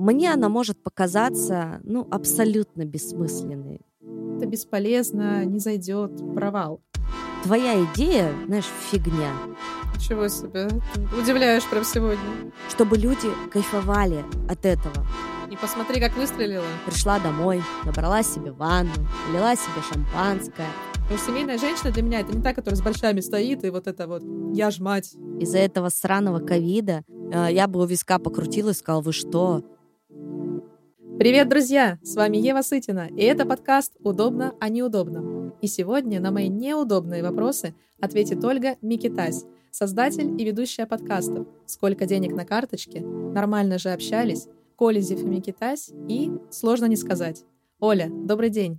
мне 0.00 0.32
она 0.32 0.48
может 0.48 0.82
показаться, 0.82 1.80
ну, 1.84 2.08
абсолютно 2.10 2.86
бессмысленной. 2.86 3.82
Это 4.36 4.46
бесполезно, 4.46 5.44
не 5.44 5.58
зайдет, 5.58 6.12
провал. 6.34 6.80
Твоя 7.42 7.84
идея, 7.84 8.32
знаешь, 8.46 8.64
фигня. 8.90 9.30
Чего 9.98 10.28
себе, 10.28 10.68
удивляешь 11.18 11.68
прям 11.68 11.84
сегодня. 11.84 12.50
Чтобы 12.70 12.96
люди 12.96 13.28
кайфовали 13.52 14.24
от 14.48 14.64
этого. 14.64 15.06
И 15.50 15.56
посмотри, 15.56 16.00
как 16.00 16.16
выстрелила. 16.16 16.64
Пришла 16.86 17.18
домой, 17.18 17.62
набрала 17.84 18.22
себе 18.22 18.52
ванну, 18.52 18.92
лила 19.34 19.54
себе 19.54 19.82
шампанское. 19.92 20.68
Потому 20.94 21.18
что 21.18 21.26
семейная 21.26 21.58
женщина 21.58 21.90
для 21.90 22.02
меня 22.02 22.20
это 22.20 22.34
не 22.34 22.42
та, 22.42 22.54
которая 22.54 22.76
с 22.76 22.82
большами 22.82 23.20
стоит, 23.20 23.64
и 23.64 23.70
вот 23.70 23.86
это 23.86 24.06
вот 24.06 24.22
«я 24.54 24.70
ж 24.70 24.78
мать». 24.78 25.14
Из-за 25.40 25.58
этого 25.58 25.90
сраного 25.90 26.38
ковида 26.38 27.02
э, 27.32 27.48
я 27.50 27.66
бы 27.66 27.80
у 27.80 27.84
виска 27.84 28.18
покрутила 28.18 28.70
и 28.70 28.74
сказала, 28.74 29.02
вы 29.02 29.12
что? 29.12 29.62
Привет, 31.18 31.48
друзья! 31.48 31.98
С 32.02 32.16
вами 32.16 32.38
Ева 32.38 32.62
Сытина, 32.62 33.08
и 33.08 33.22
это 33.22 33.44
подкаст 33.44 33.94
«Удобно, 34.00 34.54
а 34.58 34.68
неудобно». 34.68 35.52
И 35.60 35.66
сегодня 35.66 36.20
на 36.20 36.30
мои 36.30 36.48
неудобные 36.48 37.22
вопросы 37.22 37.74
ответит 38.00 38.42
Ольга 38.44 38.76
Микитась, 38.80 39.44
создатель 39.70 40.40
и 40.40 40.44
ведущая 40.44 40.86
подкастов 40.86 41.46
«Сколько 41.66 42.06
денег 42.06 42.34
на 42.34 42.44
карточке?», 42.44 43.00
«Нормально 43.00 43.78
же 43.78 43.90
общались?», 43.90 44.48
«Колезев 44.76 45.22
и 45.22 45.26
Микитась» 45.26 45.90
и 46.08 46.30
«Сложно 46.50 46.86
не 46.86 46.96
сказать». 46.96 47.44
Оля, 47.78 48.08
добрый 48.10 48.50
день! 48.50 48.78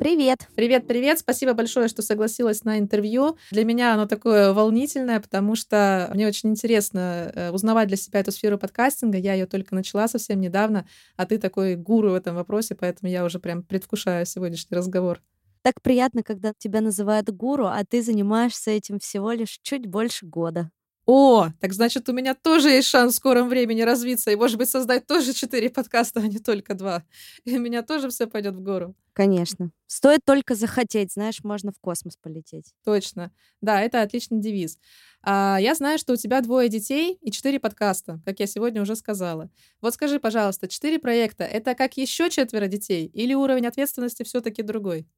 Привет. 0.00 0.48
Привет, 0.54 0.86
привет. 0.86 1.18
Спасибо 1.18 1.52
большое, 1.52 1.86
что 1.86 2.00
согласилась 2.00 2.64
на 2.64 2.78
интервью. 2.78 3.36
Для 3.50 3.66
меня 3.66 3.92
оно 3.92 4.06
такое 4.06 4.54
волнительное, 4.54 5.20
потому 5.20 5.54
что 5.54 6.10
мне 6.14 6.26
очень 6.26 6.48
интересно 6.48 7.30
э, 7.34 7.50
узнавать 7.50 7.88
для 7.88 7.98
себя 7.98 8.20
эту 8.20 8.32
сферу 8.32 8.56
подкастинга. 8.56 9.18
Я 9.18 9.34
ее 9.34 9.44
только 9.44 9.74
начала 9.74 10.08
совсем 10.08 10.40
недавно, 10.40 10.86
а 11.18 11.26
ты 11.26 11.36
такой 11.36 11.76
гуру 11.76 12.12
в 12.12 12.14
этом 12.14 12.34
вопросе, 12.34 12.74
поэтому 12.74 13.12
я 13.12 13.26
уже 13.26 13.40
прям 13.40 13.62
предвкушаю 13.62 14.24
сегодняшний 14.24 14.74
разговор. 14.74 15.20
Так 15.60 15.82
приятно, 15.82 16.22
когда 16.22 16.54
тебя 16.56 16.80
называют 16.80 17.28
гуру, 17.28 17.66
а 17.66 17.84
ты 17.84 18.02
занимаешься 18.02 18.70
этим 18.70 19.00
всего 19.00 19.32
лишь 19.32 19.58
чуть 19.62 19.86
больше 19.86 20.24
года. 20.24 20.70
О, 21.12 21.48
так 21.58 21.72
значит, 21.72 22.08
у 22.08 22.12
меня 22.12 22.36
тоже 22.36 22.68
есть 22.70 22.86
шанс 22.86 23.14
в 23.14 23.16
скором 23.16 23.48
времени 23.48 23.80
развиться 23.80 24.30
и, 24.30 24.36
может 24.36 24.58
быть, 24.58 24.70
создать 24.70 25.08
тоже 25.08 25.32
четыре 25.32 25.68
подкаста, 25.68 26.20
а 26.20 26.28
не 26.28 26.38
только 26.38 26.74
два. 26.74 27.02
И 27.44 27.58
у 27.58 27.60
меня 27.60 27.82
тоже 27.82 28.10
все 28.10 28.28
пойдет 28.28 28.54
в 28.54 28.62
гору. 28.62 28.94
Конечно. 29.12 29.72
Стоит 29.88 30.20
только 30.24 30.54
захотеть, 30.54 31.12
знаешь, 31.12 31.42
можно 31.42 31.72
в 31.72 31.80
космос 31.80 32.16
полететь. 32.16 32.74
Точно. 32.84 33.32
Да, 33.60 33.80
это 33.82 34.02
отличный 34.02 34.40
девиз. 34.40 34.78
А, 35.22 35.58
я 35.60 35.74
знаю, 35.74 35.98
что 35.98 36.12
у 36.12 36.16
тебя 36.16 36.40
двое 36.42 36.68
детей 36.68 37.18
и 37.20 37.32
четыре 37.32 37.58
подкаста, 37.58 38.20
как 38.24 38.38
я 38.38 38.46
сегодня 38.46 38.80
уже 38.80 38.94
сказала. 38.94 39.50
Вот 39.80 39.94
скажи, 39.94 40.20
пожалуйста, 40.20 40.68
четыре 40.68 41.00
проекта— 41.00 41.42
это 41.44 41.74
как 41.74 41.96
еще 41.96 42.30
четверо 42.30 42.68
детей 42.68 43.06
или 43.06 43.34
уровень 43.34 43.66
ответственности 43.66 44.22
все-таки 44.22 44.62
другой? 44.62 45.08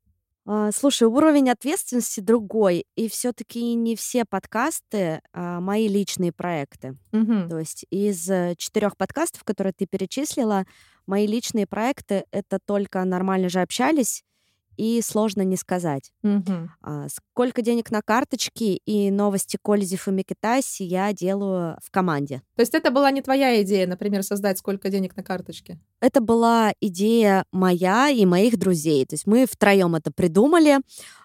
А, 0.44 0.72
слушай, 0.72 1.04
уровень 1.04 1.50
ответственности 1.50 2.20
другой, 2.20 2.84
и 2.96 3.08
все-таки 3.08 3.74
не 3.74 3.94
все 3.94 4.24
подкасты 4.24 5.20
а, 5.32 5.60
мои 5.60 5.88
личные 5.88 6.32
проекты. 6.32 6.96
Мгм. 7.12 7.48
То 7.48 7.58
есть 7.58 7.86
из 7.90 8.28
э, 8.28 8.54
четырех 8.58 8.96
подкастов, 8.96 9.44
которые 9.44 9.72
ты 9.72 9.86
перечислила, 9.86 10.64
мои 11.06 11.26
личные 11.26 11.66
проекты 11.66 12.24
это 12.32 12.58
только 12.64 13.04
нормально 13.04 13.48
же 13.48 13.60
общались 13.60 14.24
и 14.76 15.00
сложно 15.02 15.42
не 15.42 15.56
сказать. 15.56 16.12
Мгм. 16.22 16.70
А, 16.82 17.06
сколько 17.08 17.62
денег 17.62 17.90
на 17.90 18.02
карточке 18.02 18.74
и 18.74 19.10
новости 19.10 19.58
Кользев 19.62 20.08
и 20.08 20.10
Микитаси 20.10 20.82
я 20.82 21.12
делаю 21.12 21.78
в 21.82 21.90
команде. 21.90 22.42
То 22.56 22.60
есть 22.62 22.74
это 22.74 22.90
была 22.90 23.10
не 23.10 23.22
твоя 23.22 23.62
идея, 23.62 23.86
например, 23.86 24.22
создать 24.22 24.58
сколько 24.58 24.88
денег 24.90 25.16
на 25.16 25.22
карточке? 25.22 25.78
Это 26.00 26.20
была 26.20 26.72
идея 26.80 27.44
моя 27.52 28.08
и 28.10 28.24
моих 28.26 28.58
друзей. 28.58 29.04
То 29.06 29.14
есть 29.14 29.26
мы 29.26 29.46
втроем 29.46 29.94
это 29.94 30.10
придумали. 30.12 30.78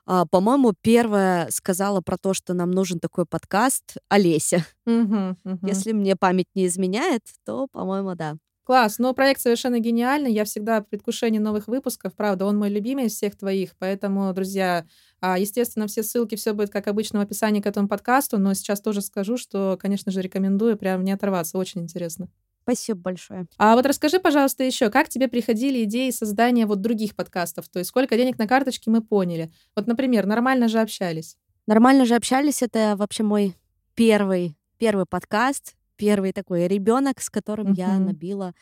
А, 0.05 0.25
По-моему, 0.25 0.73
первая 0.81 1.49
сказала 1.51 2.01
про 2.01 2.17
то, 2.17 2.33
что 2.33 2.53
нам 2.53 2.71
нужен 2.71 2.99
такой 2.99 3.25
подкаст 3.25 3.97
Олеся. 4.09 4.65
Мгм, 4.85 5.37
мгм. 5.43 5.67
Если 5.67 5.91
мне 5.91 6.15
память 6.15 6.47
не 6.55 6.67
изменяет, 6.67 7.23
то, 7.45 7.67
по-моему, 7.71 8.15
да. 8.15 8.37
Класс, 8.67 8.99
ну 8.99 9.13
проект 9.13 9.39
совершенно 9.39 9.79
гениальный. 9.79 10.33
Я 10.33 10.43
всегда 10.43 10.81
в 10.81 10.89
предвкушении 10.89 11.39
новых 11.39 11.69
выпусков. 11.69 12.13
Правда, 12.13 12.43
он 12.43 12.57
мой 12.57 12.69
любимый 12.69 13.05
из 13.05 13.13
всех 13.13 13.37
твоих. 13.37 13.77
Поэтому, 13.79 14.33
друзья, 14.33 14.85
а, 15.21 15.39
естественно, 15.39 15.87
все 15.87 16.03
ссылки, 16.03 16.35
все 16.35 16.51
будет 16.51 16.69
как 16.69 16.87
обычно 16.87 17.19
в 17.19 17.21
описании 17.21 17.61
к 17.61 17.65
этому 17.65 17.87
подкасту. 17.87 18.37
Но 18.37 18.53
сейчас 18.53 18.81
тоже 18.81 19.01
скажу, 19.01 19.37
что, 19.37 19.77
конечно 19.79 20.11
же, 20.11 20.21
рекомендую 20.21 20.77
прям 20.77 21.05
не 21.05 21.13
оторваться. 21.13 21.57
Очень 21.57 21.83
интересно. 21.83 22.27
Спасибо 22.63 22.99
большое. 22.99 23.47
А 23.57 23.73
вот 23.77 23.85
расскажи, 23.85 24.19
пожалуйста, 24.19 24.65
еще, 24.65 24.89
как 24.89 25.07
тебе 25.07 25.29
приходили 25.29 25.85
идеи 25.85 26.09
создания 26.09 26.65
вот 26.65 26.81
других 26.81 27.15
подкастов? 27.15 27.69
То 27.69 27.79
есть 27.79 27.87
сколько 27.87 28.17
денег 28.17 28.37
на 28.37 28.49
карточке 28.49 28.91
мы 28.91 28.99
поняли. 29.01 29.49
Вот, 29.77 29.87
например, 29.87 30.25
нормально 30.25 30.67
же 30.67 30.81
общались. 30.81 31.37
Нормально 31.67 32.05
же 32.05 32.15
общались. 32.15 32.61
Это 32.61 32.95
вообще 32.97 33.23
мой 33.23 33.55
первый, 33.95 34.57
первый 34.77 35.05
подкаст, 35.05 35.77
первый 35.97 36.33
такой 36.33 36.67
ребенок, 36.67 37.21
с 37.21 37.29
которым 37.29 37.71
я 37.73 37.99
Мгм. 37.99 37.99
набила 37.99 38.53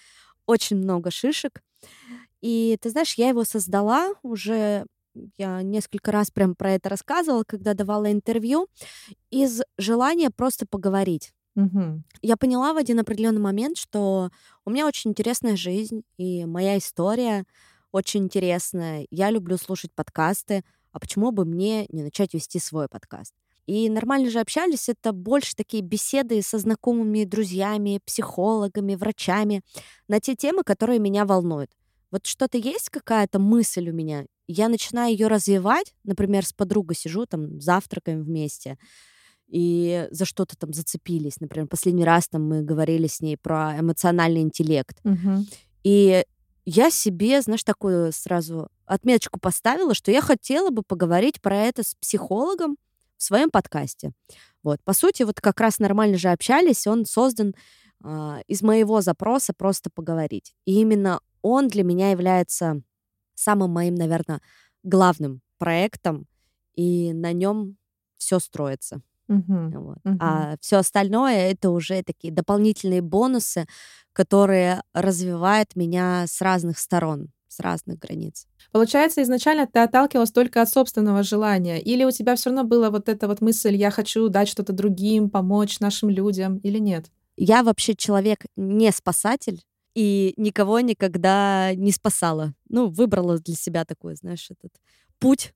очень 0.48 0.78
много 0.78 1.12
шишек. 1.12 1.62
И 2.42 2.78
ты 2.82 2.90
знаешь, 2.90 3.16
я 3.16 3.30
его 3.30 3.44
создала 3.44 4.14
уже, 4.24 4.86
я 5.38 5.62
несколько 5.64 6.12
раз 6.12 6.32
прям 6.32 6.56
про 6.56 6.74
это 6.74 6.90
рассказывала, 6.90 7.44
когда 7.48 7.74
давала 7.74 8.12
интервью, 8.12 8.68
из 9.32 9.62
желания 9.78 10.32
просто 10.32 10.66
поговорить. 10.68 11.34
Мгм. 11.56 12.04
Я 12.22 12.38
поняла 12.38 12.74
в 12.74 12.78
один 12.78 13.00
определенный 13.00 13.42
момент, 13.42 13.78
что 13.78 14.30
у 14.66 14.70
меня 14.72 14.88
очень 14.88 15.12
интересная 15.12 15.56
жизнь, 15.56 16.04
и 16.18 16.46
моя 16.46 16.78
история 16.78 17.46
очень 17.92 18.24
интересная. 18.26 19.08
Я 19.12 19.30
люблю 19.32 19.58
слушать 19.58 19.92
подкасты, 19.94 20.64
а 20.92 21.00
почему 21.00 21.32
бы 21.32 21.46
мне 21.46 21.86
не 21.90 22.04
начать 22.04 22.34
вести 22.34 22.60
свой 22.60 22.88
подкаст? 22.90 23.34
И 23.66 23.90
нормально 23.90 24.30
же 24.30 24.40
общались, 24.40 24.90
это 24.90 25.12
больше 25.12 25.56
такие 25.56 25.82
беседы 25.82 26.42
со 26.42 26.60
знакомыми, 26.60 27.24
друзьями, 27.24 28.00
психологами, 28.06 28.96
врачами 28.96 29.62
на 30.08 30.20
те 30.20 30.36
темы, 30.36 30.64
которые 30.64 31.00
меня 31.00 31.26
волнуют. 31.26 31.72
Вот 32.12 32.28
что-то 32.28 32.58
есть, 32.58 32.90
какая-то 32.90 33.40
мысль 33.40 33.90
у 33.90 33.94
меня, 33.94 34.26
я 34.48 34.70
начинаю 34.70 35.12
ее 35.12 35.28
развивать, 35.28 35.94
например, 36.04 36.46
с 36.46 36.54
подругой 36.54 36.96
сижу, 36.96 37.26
там, 37.26 37.60
завтракаем 37.60 38.24
вместе, 38.24 38.78
и 39.48 40.08
за 40.12 40.26
что-то 40.26 40.56
там 40.58 40.74
зацепились. 40.74 41.40
Например, 41.40 41.68
последний 41.68 42.06
раз 42.06 42.28
там 42.28 42.48
мы 42.48 42.62
говорили 42.62 43.08
с 43.08 43.22
ней 43.22 43.38
про 43.38 43.80
эмоциональный 43.80 44.42
интеллект. 44.42 44.98
Мгм. 45.04 45.48
И 45.84 46.24
я 46.66 46.90
себе, 46.90 47.42
знаешь, 47.42 47.64
такую 47.64 48.12
сразу 48.12 48.70
отметочку 48.86 49.40
поставила, 49.40 49.94
что 49.94 50.12
я 50.12 50.22
хотела 50.22 50.70
бы 50.72 50.82
поговорить 50.82 51.42
про 51.42 51.58
это 51.58 51.84
с 51.84 51.96
психологом 51.96 52.78
в 53.18 53.24
своем 53.24 53.50
подкасте. 53.50 54.12
Вот, 54.64 54.82
по 54.84 54.94
сути, 54.94 55.24
вот 55.24 55.42
как 55.42 55.60
раз 55.60 55.80
нормально 55.80 56.18
же 56.18 56.30
общались, 56.30 56.88
он 56.88 57.06
создан 57.06 57.54
а, 58.04 58.42
из 58.48 58.62
моего 58.62 59.02
запроса 59.02 59.54
просто 59.54 59.90
поговорить. 59.94 60.54
И 60.66 60.80
именно 60.82 61.20
он 61.42 61.68
для 61.68 61.84
меня 61.84 62.12
является 62.12 62.82
самым 63.36 63.72
моим, 63.72 63.96
наверное, 63.96 64.42
главным 64.84 65.42
проектом, 65.58 66.28
и 66.74 67.14
на 67.14 67.34
нем 67.34 67.78
все 68.18 68.40
строится. 68.40 69.02
Мгм. 69.28 69.72
Вот. 69.72 69.98
Мгм. 70.04 70.18
А 70.22 70.56
все 70.62 70.78
остальное 70.78 71.52
это 71.52 71.70
уже 71.72 72.04
такие 72.04 72.34
дополнительные 72.34 73.02
бонусы, 73.02 73.66
которые 74.14 74.84
развивают 74.94 75.76
меня 75.76 76.26
с 76.28 76.42
разных 76.42 76.78
сторон, 76.80 77.30
с 77.56 77.60
разных 77.60 78.00
границ. 78.00 78.48
Получается, 78.72 79.22
изначально 79.24 79.68
ты 79.68 79.80
отталкивалась 79.80 80.32
только 80.32 80.62
от 80.62 80.70
собственного 80.70 81.24
желания? 81.24 81.80
Или 81.82 82.04
у 82.04 82.12
тебя 82.12 82.36
все 82.36 82.50
равно 82.50 82.64
была 82.64 82.90
вот 82.90 83.10
эта 83.10 83.28
вот 83.28 83.42
мысль, 83.42 83.76
я 83.76 83.92
хочу 83.92 84.28
дать 84.30 84.48
что-то 84.50 84.74
другим, 84.74 85.30
помочь 85.30 85.80
нашим 85.80 86.10
людям, 86.10 86.58
или 86.58 86.80
нет? 86.80 87.06
Я 87.38 87.64
вообще 87.64 87.96
человек 87.96 88.46
не 88.56 88.92
спасатель 88.92 89.62
и 89.94 90.34
никого 90.38 90.80
никогда 90.82 91.74
не 91.76 91.92
спасала. 91.92 92.54
Ну, 92.70 92.88
выбрала 92.90 93.38
для 93.40 93.56
себя 93.56 93.86
такой, 93.86 94.16
знаешь, 94.16 94.50
этот 94.52 94.72
путь 95.20 95.54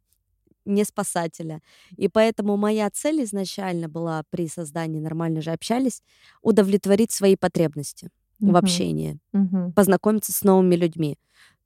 не 0.66 0.84
спасателя. 0.86 1.62
И 1.98 2.08
поэтому 2.08 2.56
моя 2.58 2.90
цель 2.92 3.24
изначально 3.24 3.90
была 3.90 4.24
при 4.30 4.48
создании 4.48 5.00
«Нормально 5.00 5.42
же 5.42 5.52
общались» 5.52 6.04
удовлетворить 6.42 7.12
свои 7.12 7.36
потребности 7.36 8.10
в 8.40 8.46
Мгм. 8.48 8.56
общении. 8.56 9.20
Мгм. 9.34 9.74
познакомиться 9.74 10.32
с 10.32 10.44
новыми 10.44 10.76
людьми. 10.76 11.18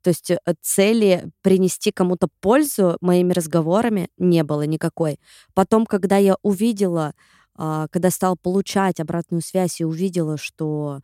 То 0.04 0.10
есть 0.10 0.32
э, 0.32 0.38
цели 0.62 1.32
принести 1.42 1.92
кому-то 1.92 2.28
пользу 2.42 2.98
моими 3.02 3.34
разговорами 3.34 4.10
не 4.18 4.44
было 4.44 4.64
никакой. 4.64 5.20
Потом, 5.54 5.86
когда 5.86 6.18
я 6.18 6.36
увидела, 6.44 7.14
а, 7.56 7.88
когда 7.90 8.10
стала 8.10 8.36
получать 8.36 9.00
обратную 9.00 9.42
связь 9.42 9.80
и 9.80 9.86
увидела, 9.86 10.38
что 10.38 11.00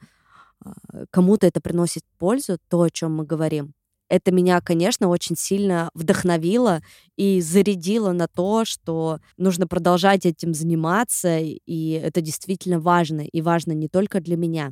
а, 0.63 0.73
кому-то 1.11 1.47
это 1.47 1.61
приносит 1.61 2.03
пользу, 2.17 2.57
то, 2.69 2.81
о 2.81 2.89
чем 2.89 3.15
мы 3.15 3.25
говорим, 3.25 3.73
это 4.09 4.31
меня, 4.31 4.59
конечно, 4.59 5.07
очень 5.07 5.37
сильно 5.37 5.91
вдохновило 5.93 6.81
и 7.15 7.41
зарядило 7.41 8.11
на 8.11 8.27
то, 8.27 8.65
что 8.65 9.19
нужно 9.37 9.67
продолжать 9.67 10.25
этим 10.25 10.53
заниматься, 10.53 11.37
и 11.39 11.91
это 11.91 12.21
действительно 12.21 12.79
важно. 12.79 13.21
И 13.21 13.41
важно 13.41 13.71
не 13.73 13.87
только 13.87 14.19
для 14.19 14.35
меня, 14.35 14.71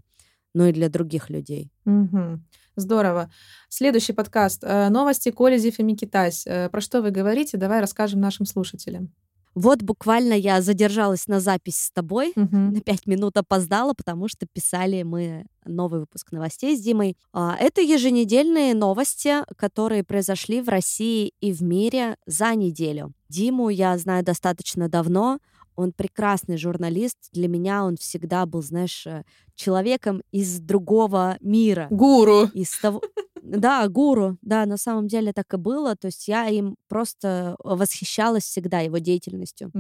но 0.56 0.68
и 0.68 0.74
для 0.74 0.90
других 0.90 1.30
людей. 1.30 1.72
Угу. 1.86 2.40
Здорово. 2.88 3.32
Следующий 3.70 4.14
подкаст. 4.14 4.64
Э, 4.64 4.90
новости 4.90 5.32
Колезев 5.32 5.80
и 5.80 5.84
Микитась. 5.84 6.46
Э, 6.46 6.70
про 6.70 6.80
что 6.80 7.02
вы 7.02 7.10
говорите? 7.10 7.58
Давай 7.58 7.82
расскажем 7.82 8.22
нашим 8.22 8.46
слушателям. 8.46 9.12
Вот 9.56 9.82
буквально 9.82 10.34
я 10.34 10.62
задержалась 10.62 11.28
на 11.28 11.40
запись 11.40 11.80
с 11.86 11.92
тобой, 11.92 12.34
Угу. 12.36 12.56
на 12.56 12.80
пять 12.82 13.08
минут 13.08 13.36
опоздала, 13.38 13.94
потому 13.96 14.28
что 14.28 14.46
писали 14.46 15.02
мы 15.02 15.48
новый 15.66 16.02
выпуск 16.02 16.32
новостей 16.32 16.78
с 16.78 16.82
Димой. 16.82 17.18
А, 17.34 17.56
Это 17.60 17.82
еженедельные 17.82 18.76
новости, 18.76 19.38
которые 19.56 20.04
произошли 20.04 20.62
в 20.62 20.70
России 20.70 21.34
и 21.42 21.52
в 21.52 21.64
мире 21.64 22.18
за 22.28 22.54
неделю. 22.54 23.14
Диму 23.30 23.70
я 23.70 23.98
знаю 23.98 24.24
достаточно 24.24 24.88
давно. 24.88 25.40
Он 25.78 25.94
прекрасный 25.94 26.58
журналист. 26.58 27.18
Для 27.32 27.48
меня 27.48 27.86
он 27.86 27.96
всегда 27.96 28.46
был, 28.46 28.62
знаешь, 28.62 29.08
э, 29.08 29.24
человеком 29.56 30.22
из 30.32 30.60
другого 30.60 31.38
мира. 31.40 31.88
Гуру. 31.90 32.48
Из 32.54 32.78
того... 32.80 33.02
Да, 33.42 33.88
гуру, 33.88 34.38
да, 34.42 34.66
на 34.66 34.76
самом 34.76 35.08
деле 35.08 35.32
так 35.32 35.54
и 35.54 35.58
было. 35.58 35.96
То 35.96 36.08
есть 36.08 36.28
я 36.28 36.48
им 36.48 36.76
просто 36.90 37.56
восхищалась 37.64 38.44
всегда 38.44 38.82
его 38.82 38.98
деятельностью. 38.98 39.72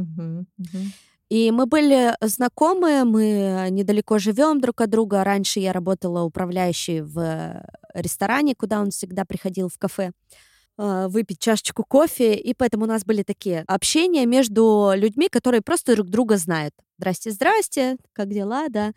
И 1.29 1.51
мы 1.51 1.65
были 1.65 2.15
знакомы, 2.21 3.03
мы 3.03 3.67
недалеко 3.69 4.17
живем 4.17 4.61
друг 4.61 4.79
от 4.79 4.89
друга. 4.89 5.25
Раньше 5.25 5.59
я 5.59 5.73
работала 5.73 6.23
управляющей 6.23 7.01
в 7.01 7.61
ресторане, 7.93 8.55
куда 8.55 8.79
он 8.79 8.91
всегда 8.91 9.25
приходил 9.25 9.67
в 9.67 9.77
кафе 9.77 10.11
э, 10.11 10.37
выпить 10.77 11.39
чашечку 11.39 11.83
кофе, 11.83 12.35
и 12.35 12.53
поэтому 12.53 12.83
у 12.83 12.87
нас 12.87 13.03
были 13.03 13.23
такие 13.23 13.63
общения 13.67 14.25
между 14.25 14.91
людьми, 14.95 15.27
которые 15.27 15.61
просто 15.61 15.95
друг 15.95 16.09
друга 16.09 16.37
знают. 16.37 16.73
Здрасте, 16.99 17.31
здрасте, 17.31 17.97
как 18.13 18.29
дела, 18.29 18.69
да. 18.69 18.93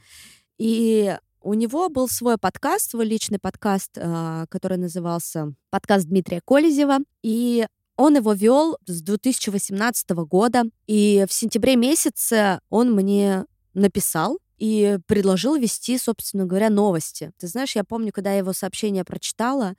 И 0.58 1.16
у 1.42 1.54
него 1.54 1.88
был 1.88 2.08
свой 2.08 2.36
подкаст, 2.36 2.90
свой 2.90 3.06
личный 3.06 3.38
подкаст, 3.38 3.92
э, 3.96 4.46
который 4.50 4.76
назывался 4.76 5.54
«Подкаст 5.70 6.06
Дмитрия 6.06 6.42
Колезева». 6.44 6.98
И 7.22 7.66
он 7.96 8.16
его 8.16 8.32
вел 8.32 8.76
с 8.86 9.00
2018 9.00 10.10
года. 10.10 10.64
И 10.86 11.24
в 11.28 11.32
сентябре 11.32 11.76
месяце 11.76 12.60
он 12.68 12.94
мне 12.94 13.46
написал 13.72 14.38
и 14.58 14.98
предложил 15.06 15.56
вести, 15.56 15.96
собственно 15.96 16.44
говоря, 16.44 16.68
новости. 16.68 17.32
Ты 17.38 17.48
знаешь, 17.48 17.74
я 17.74 17.84
помню, 17.84 18.12
когда 18.12 18.32
я 18.32 18.38
его 18.38 18.52
сообщение 18.52 19.04
прочитала 19.04 19.76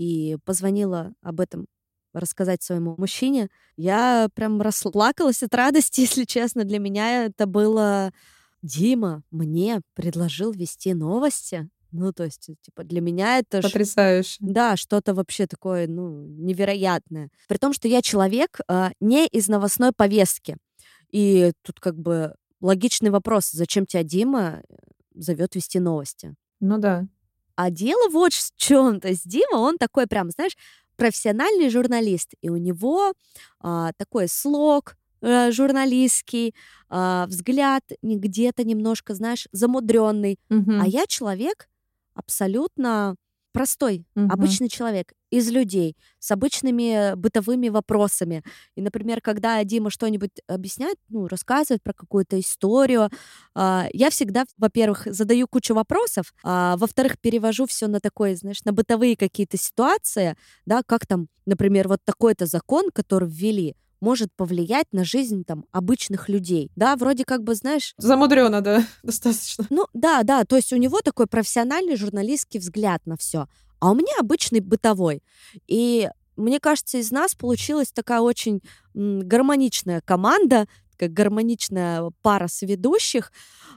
и 0.00 0.38
позвонила 0.46 1.12
об 1.20 1.40
этом 1.40 1.66
рассказать 2.14 2.62
своему 2.62 2.94
мужчине, 2.96 3.50
я 3.76 4.30
прям 4.34 4.62
расплакалась 4.62 5.42
от 5.42 5.54
радости, 5.54 6.00
если 6.08 6.24
честно. 6.24 6.64
Для 6.64 6.78
меня 6.78 7.26
это 7.26 7.46
было... 7.46 8.10
Дима 8.62 9.22
мне 9.30 9.80
предложил 9.94 10.52
вести 10.52 10.92
новости. 10.94 11.68
Ну, 11.92 12.12
то 12.12 12.24
есть, 12.24 12.50
типа, 12.62 12.84
для 12.84 13.00
меня 13.00 13.38
это... 13.38 13.60
Потрясающе. 13.60 14.36
да, 14.40 14.76
что-то 14.76 15.14
вообще 15.14 15.46
такое, 15.46 15.86
ну, 15.86 16.26
невероятное. 16.26 17.30
При 17.48 17.56
том, 17.58 17.72
что 17.72 17.88
я 17.88 18.00
человек 18.00 18.60
а, 18.68 18.92
не 19.00 19.26
из 19.26 19.48
новостной 19.48 19.92
повестки. 19.92 20.56
И 21.10 21.52
тут 21.62 21.80
как 21.80 21.98
бы 21.98 22.34
логичный 22.60 23.10
вопрос, 23.10 23.50
зачем 23.50 23.86
тебя 23.86 24.02
Дима 24.02 24.62
зовет 25.14 25.54
вести 25.54 25.78
новости? 25.78 26.34
Ну 26.60 26.78
да. 26.78 27.06
А 27.62 27.68
дело 27.70 28.08
вот 28.08 28.32
в 28.32 28.52
чем. 28.56 29.00
То 29.00 29.08
есть 29.08 29.28
Дима, 29.28 29.56
он 29.56 29.76
такой 29.76 30.06
прям, 30.06 30.30
знаешь, 30.30 30.56
профессиональный 30.96 31.68
журналист. 31.68 32.32
И 32.40 32.48
у 32.48 32.56
него 32.56 33.12
а, 33.60 33.92
такой 33.98 34.28
слог 34.28 34.96
э, 35.20 35.50
журналистский, 35.52 36.54
а, 36.88 37.26
взгляд 37.26 37.82
где-то 38.00 38.64
немножко, 38.64 39.12
знаешь, 39.14 39.46
замудренный. 39.52 40.38
Мгм, 40.48 40.80
А 40.80 40.86
я 40.86 41.04
человек 41.06 41.68
абсолютно 42.14 43.16
простой, 43.52 44.06
мгм. 44.14 44.30
обычный 44.30 44.68
человек 44.68 45.12
из 45.30 45.50
людей 45.50 45.96
с 46.18 46.30
обычными 46.32 47.14
бытовыми 47.14 47.68
вопросами. 47.68 48.42
И, 48.76 48.82
например, 48.82 49.20
когда 49.20 49.62
Дима 49.64 49.90
что-нибудь 49.90 50.30
объясняет, 50.48 50.96
ну, 51.08 51.28
рассказывает 51.28 51.82
про 51.82 51.92
какую-то 51.92 52.38
историю, 52.40 53.10
а, 53.54 53.86
я 53.92 54.10
всегда, 54.10 54.44
во-первых, 54.58 55.06
задаю 55.06 55.46
кучу 55.48 55.74
вопросов, 55.74 56.32
а 56.42 56.76
во-вторых, 56.76 57.18
перевожу 57.20 57.66
все 57.66 57.86
на 57.86 58.00
такое, 58.00 58.34
знаешь, 58.36 58.64
на 58.64 58.72
бытовые 58.72 59.16
какие-то 59.16 59.56
ситуации, 59.56 60.36
да, 60.66 60.82
как 60.84 61.06
там, 61.06 61.28
например, 61.46 61.88
вот 61.88 62.00
такой-то 62.04 62.46
закон, 62.46 62.90
который 62.92 63.28
ввели, 63.28 63.76
может 64.00 64.32
повлиять 64.34 64.86
на 64.92 65.04
жизнь 65.04 65.44
там 65.44 65.64
обычных 65.72 66.28
людей. 66.28 66.70
Да, 66.76 66.96
вроде 66.96 67.24
как 67.24 67.42
бы, 67.42 67.54
знаешь, 67.54 67.94
Замудрено, 67.98 68.60
да, 68.60 68.84
достаточно. 69.02 69.66
ну 69.70 69.86
да, 69.92 70.22
да, 70.22 70.44
то 70.44 70.56
есть 70.56 70.72
у 70.72 70.76
него 70.76 71.00
такой 71.00 71.26
профессиональный 71.26 71.96
журналистский 71.96 72.60
взгляд 72.60 73.02
на 73.06 73.16
все, 73.16 73.46
а 73.78 73.90
у 73.90 73.94
меня 73.94 74.12
обычный 74.18 74.60
бытовой. 74.60 75.22
И 75.66 76.08
мне 76.36 76.60
кажется, 76.60 76.98
из 76.98 77.10
нас 77.10 77.34
получилась 77.34 77.92
такая 77.92 78.20
очень 78.20 78.62
гармоничная 78.94 80.00
команда, 80.00 80.66
такая 80.92 81.08
гармоничная 81.08 82.10
пара 82.22 82.48
соведущих, 82.48 83.32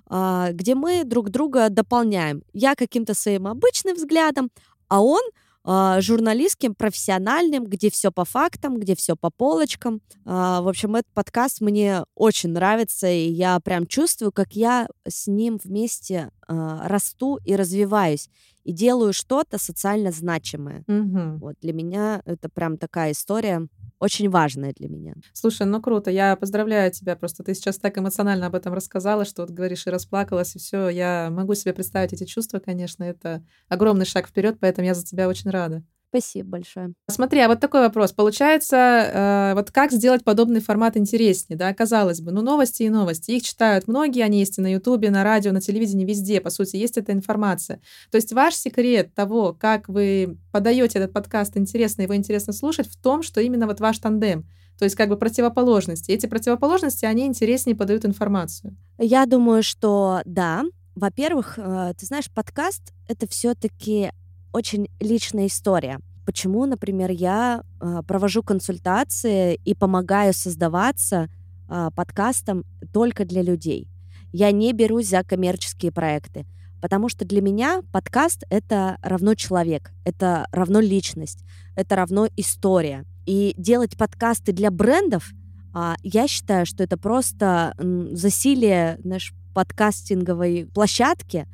а, 0.08 0.52
где 0.52 0.76
мы 0.76 1.04
друг 1.04 1.30
друга 1.30 1.70
дополняем. 1.70 2.44
Я 2.54 2.76
каким-то 2.76 3.14
своим 3.14 3.48
обычным 3.48 3.96
взглядом, 3.96 4.50
а 4.88 5.02
он 5.02 5.22
а, 5.66 6.02
журналистским, 6.02 6.76
профессиональным, 6.76 7.66
где 7.66 7.90
все 7.90 8.12
по 8.12 8.26
фактам, 8.26 8.80
где 8.80 8.96
все 8.96 9.16
по 9.16 9.30
полочкам. 9.30 10.02
А, 10.26 10.62
В 10.62 10.68
общем, 10.68 10.96
этот 10.96 11.12
подкаст 11.14 11.62
мне 11.62 12.04
очень 12.16 12.50
нравится, 12.50 13.10
и 13.10 13.30
я 13.30 13.60
прям 13.60 13.88
чувствую, 13.88 14.32
как 14.32 14.54
я 14.54 14.88
с 15.08 15.28
ним 15.28 15.60
вместе 15.64 16.32
а, 16.48 16.88
расту 16.88 17.40
и 17.46 17.56
развиваюсь, 17.56 18.30
и 18.64 18.74
делаю 18.74 19.14
что-то 19.14 19.58
социально 19.58 20.12
значимое. 20.12 20.84
Мгм. 20.88 21.38
Вот 21.40 21.56
для 21.62 21.74
меня 21.74 22.22
это 22.26 22.50
прям 22.50 22.78
такая 22.78 23.12
история 23.12 23.68
очень 24.00 24.30
важная 24.30 24.74
для 24.76 24.90
меня. 24.90 25.16
Слушай, 25.34 25.66
ну 25.68 25.82
круто, 25.82 26.12
я 26.12 26.36
поздравляю 26.36 26.92
тебя, 26.92 27.16
просто 27.16 27.44
ты 27.44 27.54
сейчас 27.56 27.78
так 27.78 27.98
эмоционально 27.98 28.48
об 28.48 28.56
этом 28.56 28.74
рассказала, 28.74 29.26
что 29.26 29.44
вот 29.44 29.52
говоришь 29.52 29.88
и 29.88 29.90
расплакалась, 29.90 30.56
и 30.56 30.60
все, 30.60 30.90
я 30.90 31.30
могу 31.32 31.56
себе 31.56 31.74
представить 31.74 32.14
эти 32.14 32.26
чувства, 32.26 32.60
конечно, 32.60 33.04
это 33.04 33.46
огромный 33.70 34.06
шаг 34.06 34.28
вперед, 34.28 34.58
поэтому 34.60 34.88
я 34.88 34.94
за 34.94 35.06
тебя 35.06 35.28
очень 35.28 35.50
рада. 35.52 35.84
Спасибо 36.14 36.50
большое. 36.50 36.94
Смотри, 37.10 37.40
а 37.40 37.48
вот 37.48 37.60
такой 37.60 37.82
вопрос. 37.82 38.12
Получается, 38.12 38.76
э, 38.78 39.54
вот 39.56 39.72
как 39.72 39.92
сделать 39.92 40.24
подобный 40.24 40.62
формат 40.62 40.96
интереснее, 40.96 41.58
да? 41.58 41.74
Казалось 41.74 42.22
бы, 42.22 42.32
ну 42.32 42.44
новости 42.44 42.84
и 42.84 42.90
новости. 42.90 43.32
Их 43.32 43.42
читают 43.42 43.88
многие, 43.88 44.24
они 44.24 44.38
есть 44.38 44.60
и 44.60 44.62
на 44.62 44.72
Ютубе, 44.72 45.10
на 45.10 45.24
радио, 45.24 45.52
на 45.52 45.60
телевидении, 45.60 46.06
везде, 46.06 46.40
по 46.40 46.52
сути, 46.52 46.76
есть 46.76 47.00
эта 47.00 47.14
информация. 47.14 47.82
То 48.12 48.18
есть 48.18 48.32
ваш 48.32 48.54
секрет 48.54 49.16
того, 49.16 49.58
как 49.60 49.90
вы 49.90 50.38
подаете 50.52 51.00
этот 51.00 51.14
подкаст 51.14 51.58
интересно, 51.58 52.04
его 52.04 52.16
интересно 52.16 52.54
слушать, 52.54 52.88
в 52.88 52.96
том, 52.96 53.24
что 53.24 53.42
именно 53.42 53.66
вот 53.66 53.80
ваш 53.80 53.98
тандем. 53.98 54.48
То 54.78 54.86
есть 54.86 54.96
как 54.96 55.10
бы 55.10 55.18
противоположности. 55.18 56.12
Эти 56.12 56.28
противоположности, 56.28 57.06
они 57.06 57.26
интереснее 57.26 57.76
подают 57.76 58.06
информацию. 58.06 58.78
Я 59.00 59.26
думаю, 59.26 59.64
что 59.64 60.22
да. 60.26 60.64
Во-первых, 60.94 61.58
э, 61.58 61.94
ты 61.98 62.06
знаешь, 62.06 62.30
подкаст— 62.30 62.94
это 63.08 63.28
все-таки 63.28 64.12
очень 64.54 64.88
личная 65.00 65.48
история. 65.48 66.00
Почему, 66.26 66.66
например, 66.66 67.12
я 67.12 67.64
э, 67.82 68.02
провожу 68.08 68.44
консультации 68.44 69.60
и 69.66 69.74
помогаю 69.74 70.34
создаваться 70.34 71.28
э, 71.68 71.90
подкастом 71.94 72.64
только 72.94 73.26
для 73.26 73.42
людей. 73.42 73.90
Я 74.32 74.52
не 74.52 74.72
берусь 74.72 75.10
за 75.10 75.24
коммерческие 75.24 75.92
проекты, 75.92 76.46
потому 76.82 77.10
что 77.10 77.26
для 77.26 77.42
меня 77.42 77.82
подкаст— 77.92 78.44
это 78.50 78.98
равно 79.02 79.36
человек, 79.36 79.92
это 80.06 80.48
равно 80.52 80.80
личность, 80.80 81.44
это 81.76 81.96
равно 81.96 82.30
история. 82.38 83.06
И 83.26 83.54
делать 83.58 83.98
подкасты 83.98 84.54
для 84.54 84.72
брендов, 84.72 85.32
а, 85.74 85.96
я 86.04 86.28
считаю, 86.28 86.66
что 86.66 86.84
это 86.84 86.98
просто 86.98 87.76
засилие 88.12 88.98
наш 89.04 89.34
подкастинговой 89.54 90.70
площадки, 90.74 91.48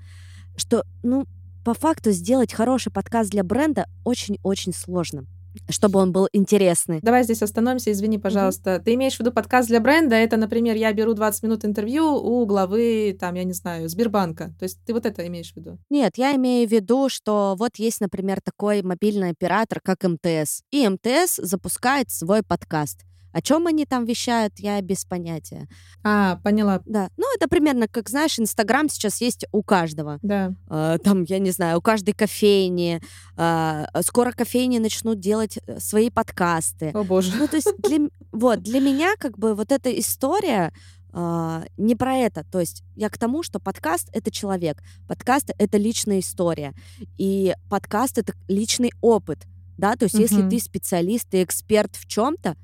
что, 0.56 0.84
ну, 1.04 1.26
по 1.64 1.74
факту 1.74 2.12
сделать 2.12 2.54
хороший 2.54 2.92
подкаст 2.92 3.30
для 3.30 3.44
бренда 3.44 3.86
очень-очень 4.04 4.74
сложно, 4.74 5.26
чтобы 5.70 6.00
он 6.00 6.12
был 6.12 6.28
интересный. 6.32 7.00
Давай 7.02 7.24
здесь 7.24 7.42
остановимся, 7.42 7.92
извини, 7.92 8.18
пожалуйста. 8.18 8.82
Ты 8.84 8.94
имеешь 8.94 9.16
в 9.16 9.20
виду 9.20 9.32
подкаст 9.32 9.68
для 9.68 9.80
бренда? 9.80 10.16
Это, 10.16 10.38
например, 10.38 10.76
я 10.76 10.94
беру 10.94 11.14
20 11.14 11.44
минут 11.44 11.66
интервью 11.66 12.06
у 12.16 12.46
главы, 12.46 13.18
там, 13.20 13.36
я 13.36 13.44
не 13.44 13.54
знаю, 13.54 13.90
Сбербанка. 13.90 14.54
То 14.60 14.64
есть 14.64 14.80
ты 14.86 14.94
вот 14.94 15.06
это 15.06 15.26
имеешь 15.28 15.54
в 15.54 15.58
виду? 15.58 15.78
Нет, 15.90 16.18
я 16.18 16.36
имею 16.36 16.68
в 16.68 16.72
виду, 16.72 17.10
что 17.10 17.56
вот 17.58 17.76
есть, 17.78 18.02
например, 18.02 18.40
такой 18.42 18.82
мобильный 18.82 19.32
оператор, 19.32 19.80
как 19.84 20.04
МТС. 20.04 20.62
И 20.72 20.88
МТС 20.88 21.38
запускает 21.38 22.10
свой 22.10 22.42
подкаст. 22.42 23.06
О 23.32 23.42
чем 23.42 23.68
они 23.68 23.86
там 23.86 24.06
вещают, 24.06 24.60
я 24.60 24.82
без 24.82 25.06
понятия. 25.06 25.68
А, 26.04 26.38
поняла. 26.38 26.82
Да, 26.86 27.10
ну 27.18 27.26
это 27.36 27.48
примерно, 27.48 27.88
как 27.88 28.10
знаешь, 28.10 28.40
Инстаграм 28.40 28.90
сейчас 28.90 29.22
есть 29.22 29.46
у 29.52 29.62
каждого. 29.64 30.20
Да. 30.22 30.54
А, 30.68 30.98
там, 30.98 31.24
я 31.24 31.40
не 31.40 31.52
знаю, 31.52 31.78
у 31.78 31.82
каждой 31.82 32.14
кофейни. 32.14 33.02
а, 33.36 33.88
скоро 34.02 34.32
кофейни 34.32 34.80
начнут 34.80 35.20
делать 35.20 35.60
э, 35.66 35.80
свои 35.80 36.10
подкасты. 36.10 36.92
О 36.94 37.04
боже. 37.04 37.34
Ну, 37.38 37.48
то 37.48 37.56
есть, 37.56 37.72
для, 37.78 38.10
вот, 38.32 38.62
для 38.62 38.80
меня, 38.80 39.16
как 39.18 39.38
бы, 39.38 39.54
вот 39.54 39.72
эта 39.72 39.98
история 39.98 40.72
а, 41.12 41.66
не 41.78 41.96
про 41.96 42.16
это. 42.16 42.46
То 42.52 42.60
есть 42.60 42.84
я 42.96 43.10
к 43.10 43.18
тому, 43.18 43.44
что 43.44 43.60
подкаст— 43.60 44.10
это 44.14 44.32
человек, 44.32 44.84
подкаст— 45.08 45.52
это 45.58 45.78
личная 45.78 46.20
история, 46.20 46.74
и 47.18 47.56
подкаст— 47.70 48.18
это 48.20 48.34
личный 48.48 48.92
опыт, 49.02 49.46
да, 49.78 49.96
то 49.96 50.04
есть 50.04 50.16
uh-huh. 50.16 50.22
если 50.22 50.50
ты 50.50 50.60
специалист, 50.60 51.28
ты 51.30 51.42
эксперт 51.42 51.96
в 51.96 52.06
чем-то, 52.06 52.56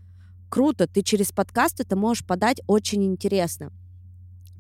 круто, 0.55 0.87
ты 0.87 1.01
через 1.01 1.33
подкаст 1.33 1.81
это 1.81 1.97
можешь 1.97 2.25
подать 2.25 2.61
очень 2.65 3.03
интересно. 3.03 3.73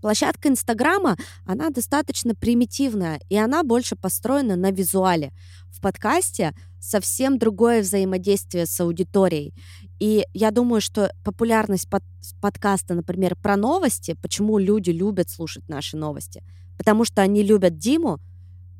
Площадка 0.01 0.49
Инстаграма, 0.49 1.15
она 1.45 1.69
достаточно 1.69 2.35
примитивная, 2.35 3.21
и 3.29 3.37
она 3.37 3.63
больше 3.63 3.95
построена 3.95 4.57
на 4.57 4.71
визуале. 4.71 5.31
В 5.71 5.79
подкасте 5.79 6.53
совсем 6.81 7.39
другое 7.39 7.81
взаимодействие 7.81 8.65
с 8.65 8.77
аудиторией. 8.81 9.53
И 10.01 10.25
я 10.33 10.51
думаю, 10.51 10.81
что 10.81 11.13
популярность 11.23 11.89
под, 11.89 12.03
подкаста, 12.41 12.93
например, 12.93 13.37
про 13.37 13.55
новости, 13.55 14.17
почему 14.21 14.57
люди 14.57 14.89
любят 14.89 15.29
слушать 15.29 15.69
наши 15.69 15.95
новости, 15.95 16.43
потому 16.77 17.05
что 17.05 17.21
они 17.21 17.41
любят 17.41 17.77
Диму, 17.77 18.19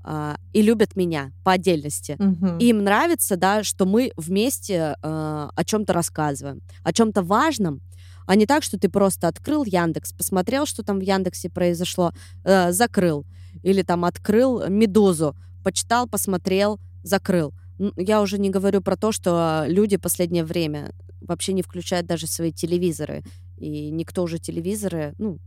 Uh, 0.05 0.37
и 0.53 0.61
любят 0.61 0.95
меня 0.95 1.31
по 1.43 1.53
отдельности. 1.53 2.15
Угу. 2.19 2.59
И 2.59 2.67
им 2.67 2.83
нравится, 2.83 3.37
да, 3.37 3.63
что 3.63 3.87
мы 3.87 4.11
вместе 4.15 4.95
uh, 5.01 5.49
о 5.55 5.63
чем-то 5.65 5.93
рассказываем, 5.93 6.61
о 6.83 6.93
чем-то 6.93 7.23
важном, 7.23 7.81
а 8.25 8.35
не 8.35 8.45
так, 8.45 8.63
что 8.63 8.77
ты 8.77 8.89
просто 8.89 9.27
открыл 9.27 9.63
Яндекс, 9.63 10.13
посмотрел, 10.13 10.65
что 10.65 10.83
там 10.83 10.99
в 10.99 11.03
Яндексе 11.03 11.49
произошло, 11.49 12.11
э, 12.43 12.71
закрыл. 12.71 13.25
Или 13.63 13.83
там 13.83 14.03
открыл 14.03 14.67
Медузу, 14.67 15.35
почитал, 15.63 16.07
посмотрел, 16.07 16.79
закрыл. 17.03 17.53
Я 17.97 18.21
уже 18.21 18.37
не 18.39 18.49
говорю 18.49 18.81
про 18.81 18.95
то, 18.95 19.11
что 19.11 19.65
люди 19.67 19.97
последнее 19.97 20.43
время 20.43 20.91
вообще 21.21 21.53
не 21.53 21.61
включают 21.61 22.07
даже 22.07 22.27
свои 22.27 22.51
телевизоры. 22.51 23.23
И 23.57 23.89
никто 23.89 24.23
уже 24.23 24.39
телевизоры, 24.39 25.13
ну, 25.17 25.39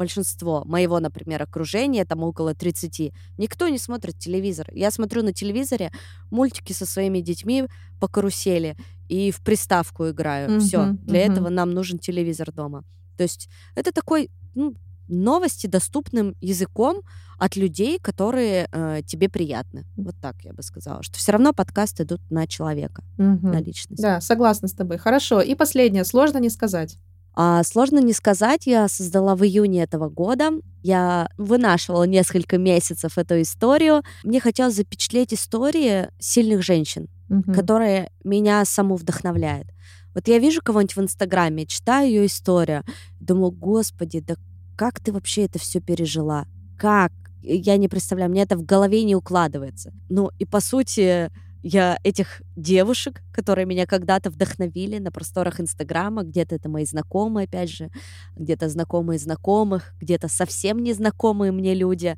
большинство 0.00 0.64
моего, 0.64 0.98
например, 0.98 1.42
окружения, 1.42 2.06
там 2.06 2.22
около 2.22 2.54
30, 2.54 3.12
никто 3.36 3.68
не 3.68 3.78
смотрит 3.78 4.18
телевизор. 4.18 4.66
Я 4.72 4.90
смотрю 4.90 5.22
на 5.22 5.34
телевизоре 5.34 5.92
мультики 6.30 6.72
со 6.72 6.86
своими 6.86 7.20
детьми 7.20 7.66
по 8.00 8.08
карусели 8.08 8.76
и 9.10 9.30
в 9.30 9.42
приставку 9.42 10.08
играю. 10.08 10.48
Mm-hmm, 10.48 10.60
Все. 10.60 10.86
Для 11.02 11.26
mm-hmm. 11.26 11.32
этого 11.32 11.48
нам 11.50 11.74
нужен 11.74 11.98
телевизор 11.98 12.50
дома. 12.50 12.82
То 13.18 13.24
есть 13.24 13.50
это 13.74 13.92
такой 13.92 14.30
ну, 14.54 14.74
новости 15.08 15.66
доступным 15.66 16.34
языком 16.40 17.02
от 17.38 17.56
людей, 17.56 17.98
которые 17.98 18.68
э, 18.72 19.02
тебе 19.06 19.28
приятны. 19.28 19.84
Вот 19.96 20.14
так 20.22 20.36
я 20.44 20.54
бы 20.54 20.62
сказала, 20.62 21.02
что 21.02 21.18
все 21.18 21.32
равно 21.32 21.52
подкасты 21.52 22.04
идут 22.04 22.22
на 22.30 22.46
человека, 22.46 23.02
угу. 23.18 23.48
на 23.48 23.60
личность. 23.60 24.00
Да, 24.02 24.22
согласна 24.22 24.68
с 24.68 24.72
тобой. 24.72 24.96
Хорошо. 24.96 25.42
И 25.42 25.54
последнее, 25.54 26.04
сложно 26.04 26.38
не 26.38 26.48
сказать. 26.48 26.98
А, 27.34 27.62
сложно 27.62 27.98
не 28.00 28.12
сказать, 28.12 28.66
я 28.66 28.88
создала 28.88 29.36
в 29.36 29.44
июне 29.44 29.82
этого 29.82 30.08
года. 30.08 30.50
Я 30.82 31.28
вынашивала 31.38 32.04
несколько 32.04 32.58
месяцев 32.58 33.18
эту 33.18 33.40
историю. 33.40 34.02
Мне 34.24 34.40
хотелось 34.40 34.74
запечатлеть 34.74 35.32
истории 35.32 36.08
сильных 36.18 36.62
женщин, 36.62 37.08
угу. 37.28 37.52
которые 37.52 38.10
меня 38.24 38.64
саму 38.64 38.96
вдохновляют. 38.96 39.68
Вот 40.14 40.26
я 40.28 40.38
вижу 40.38 40.60
кого-нибудь 40.62 40.96
в 40.96 41.00
Инстаграме, 41.02 41.66
читаю 41.66 42.08
ее 42.08 42.26
историю, 42.26 42.82
думаю, 43.20 43.52
господи, 43.52 44.20
да 44.20 44.34
как 44.76 44.98
ты 44.98 45.12
вообще 45.12 45.44
это 45.44 45.58
все 45.58 45.80
пережила? 45.80 46.46
Как? 46.78 47.12
Я 47.42 47.76
не 47.76 47.88
представляю, 47.88 48.30
мне 48.30 48.42
это 48.42 48.56
в 48.56 48.64
голове 48.64 49.04
не 49.04 49.14
укладывается. 49.14 49.92
Ну 50.08 50.30
и 50.38 50.44
по 50.44 50.60
сути, 50.60 51.30
я 51.62 51.98
этих 52.04 52.42
девушек, 52.56 53.22
которые 53.32 53.66
меня 53.66 53.86
когда-то 53.86 54.30
вдохновили 54.30 54.98
на 54.98 55.10
просторах 55.10 55.60
Инстаграма, 55.60 56.22
где-то 56.22 56.54
это 56.54 56.68
мои 56.68 56.84
знакомые, 56.84 57.44
опять 57.44 57.70
же, 57.70 57.90
где-то 58.36 58.68
знакомые 58.68 59.18
знакомых, 59.18 59.92
где-то 60.00 60.28
совсем 60.28 60.82
незнакомые 60.82 61.52
мне 61.52 61.74
люди, 61.74 62.16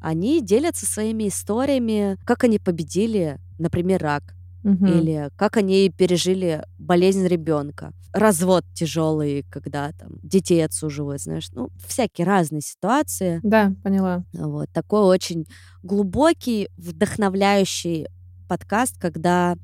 они 0.00 0.40
делятся 0.40 0.86
своими 0.86 1.28
историями, 1.28 2.18
как 2.24 2.44
они 2.44 2.58
победили, 2.58 3.38
например, 3.58 4.00
рак, 4.02 4.34
угу. 4.62 4.86
или 4.86 5.30
как 5.36 5.56
они 5.56 5.90
пережили 5.90 6.64
болезнь 6.78 7.26
ребенка, 7.26 7.92
развод 8.12 8.64
тяжелый, 8.74 9.44
когда 9.50 9.92
там 9.92 10.12
детей 10.22 10.64
отсуживают, 10.64 11.22
знаешь, 11.22 11.48
ну 11.52 11.70
всякие 11.86 12.26
разные 12.26 12.62
ситуации. 12.62 13.40
Да, 13.42 13.72
поняла. 13.82 14.24
Вот 14.32 14.70
такой 14.72 15.02
очень 15.02 15.46
глубокий, 15.82 16.68
вдохновляющий 16.76 18.06
подкаст, 18.48 18.96
когда 18.98 19.56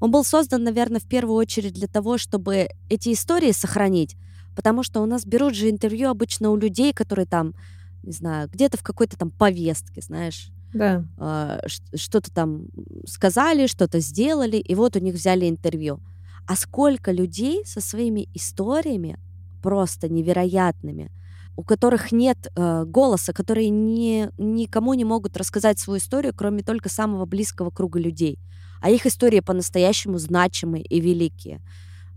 он 0.00 0.10
был 0.10 0.24
создан, 0.24 0.64
наверное, 0.64 1.00
в 1.00 1.06
первую 1.06 1.36
очередь 1.36 1.74
для 1.74 1.86
того, 1.86 2.18
чтобы 2.18 2.70
эти 2.88 3.12
истории 3.12 3.52
сохранить, 3.52 4.16
потому 4.56 4.82
что 4.82 5.02
у 5.02 5.06
нас 5.06 5.24
берут 5.24 5.54
же 5.54 5.70
интервью 5.70 6.08
обычно 6.08 6.50
у 6.50 6.56
людей, 6.56 6.92
которые 6.92 7.26
там, 7.26 7.54
не 8.02 8.12
знаю, 8.12 8.48
где-то 8.52 8.78
в 8.78 8.82
какой-то 8.82 9.16
там 9.16 9.30
повестке, 9.30 10.00
знаешь, 10.00 10.50
да. 10.72 11.04
э, 11.18 11.60
что-то 11.94 12.32
там 12.32 12.66
сказали, 13.06 13.66
что-то 13.66 14.00
сделали, 14.00 14.56
и 14.56 14.74
вот 14.74 14.96
у 14.96 15.00
них 15.00 15.14
взяли 15.14 15.48
интервью. 15.48 16.00
А 16.46 16.56
сколько 16.56 17.12
людей 17.12 17.64
со 17.66 17.80
своими 17.80 18.28
историями 18.34 19.18
просто 19.62 20.08
невероятными, 20.08 21.10
у 21.60 21.62
которых 21.62 22.10
нет 22.10 22.50
э, 22.56 22.84
голоса, 22.86 23.34
которые 23.34 23.68
не, 23.68 24.30
никому 24.38 24.94
не 24.94 25.04
могут 25.04 25.36
рассказать 25.36 25.78
свою 25.78 25.98
историю, 25.98 26.32
кроме 26.34 26.62
только 26.62 26.88
самого 26.88 27.26
близкого 27.26 27.68
круга 27.70 28.00
людей. 28.00 28.38
А 28.80 28.88
их 28.88 29.04
истории 29.04 29.40
по-настоящему 29.40 30.16
значимые 30.16 30.82
и 30.82 31.00
великие. 31.00 31.60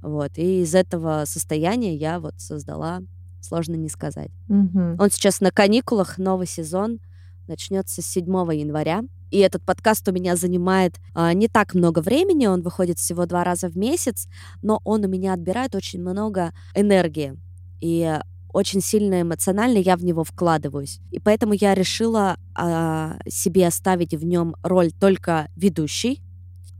Вот. 0.01 0.31
И 0.37 0.61
из 0.61 0.73
этого 0.75 1.23
состояния 1.25 1.93
я 1.93 2.21
вот 2.21 2.35
создала, 2.37 3.01
сложно 3.41 3.75
не 3.75 3.89
сказать. 3.89 4.31
Угу. 4.47 4.95
Он 4.97 5.11
сейчас 5.11 5.41
на 5.41 5.51
каникулах, 5.51 6.17
новый 6.17 6.47
сезон 6.47 7.01
начнется 7.49 8.01
с 8.01 8.05
7 8.05 8.25
января. 8.53 9.03
И 9.29 9.39
этот 9.39 9.61
подкаст 9.63 10.07
у 10.07 10.13
меня 10.13 10.37
занимает 10.37 11.01
а, 11.13 11.33
не 11.33 11.49
так 11.49 11.73
много 11.73 11.99
времени, 11.99 12.45
он 12.45 12.61
выходит 12.61 12.97
всего 12.97 13.25
два 13.25 13.43
раза 13.43 13.67
в 13.67 13.75
месяц, 13.75 14.29
но 14.61 14.79
он 14.85 15.03
у 15.03 15.09
меня 15.09 15.33
отбирает 15.33 15.75
очень 15.75 15.99
много 15.99 16.53
энергии. 16.75 17.37
И 17.81 18.19
очень 18.53 18.81
сильно 18.81 19.21
эмоционально 19.21 19.79
я 19.79 19.97
в 19.97 20.03
него 20.03 20.23
вкладываюсь. 20.23 20.99
И 21.11 21.19
поэтому 21.19 21.53
я 21.53 21.73
решила 21.73 22.37
э, 22.57 23.19
себе 23.27 23.67
оставить 23.67 24.13
в 24.13 24.23
нем 24.23 24.55
роль 24.63 24.91
только 24.91 25.49
ведущей, 25.55 26.21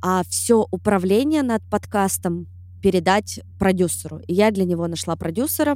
а 0.01 0.23
все 0.29 0.65
управление 0.71 1.43
над 1.43 1.63
подкастом 1.69 2.47
передать 2.81 3.41
продюсеру. 3.57 4.19
И 4.27 4.33
я 4.33 4.51
для 4.51 4.65
него 4.65 4.87
нашла 4.87 5.15
продюсера, 5.15 5.75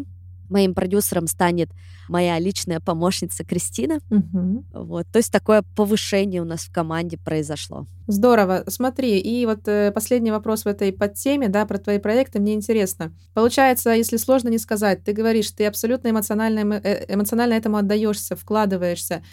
Моим 0.49 0.73
продюсером 0.73 1.27
станет 1.27 1.69
моя 2.09 2.39
личная 2.39 2.79
помощница 2.79 3.43
Кристина. 3.43 3.99
Угу. 4.09 4.65
Вот, 4.73 5.07
то 5.11 5.17
есть 5.17 5.31
такое 5.31 5.63
повышение 5.75 6.41
у 6.41 6.45
нас 6.45 6.61
в 6.61 6.71
команде 6.71 7.17
произошло. 7.17 7.85
Здорово. 8.07 8.63
Смотри, 8.67 9.19
и 9.19 9.45
вот 9.45 9.67
э, 9.67 9.91
последний 9.91 10.31
вопрос 10.31 10.63
в 10.63 10.67
этой 10.67 10.93
подтеме, 10.93 11.49
да, 11.49 11.65
про 11.65 11.77
твои 11.77 11.99
проекты, 11.99 12.39
мне 12.39 12.53
интересно. 12.53 13.13
Получается, 13.33 13.91
если 13.91 14.17
сложно 14.17 14.49
не 14.49 14.57
сказать, 14.57 15.03
ты 15.03 15.11
говоришь, 15.11 15.51
ты 15.51 15.65
абсолютно 15.65 16.09
эмоционально, 16.09 16.75
э, 16.75 17.13
эмоционально 17.13 17.53
этому 17.53 17.77
отдаешься, 17.77 18.35
вкладываешься. 18.35 19.23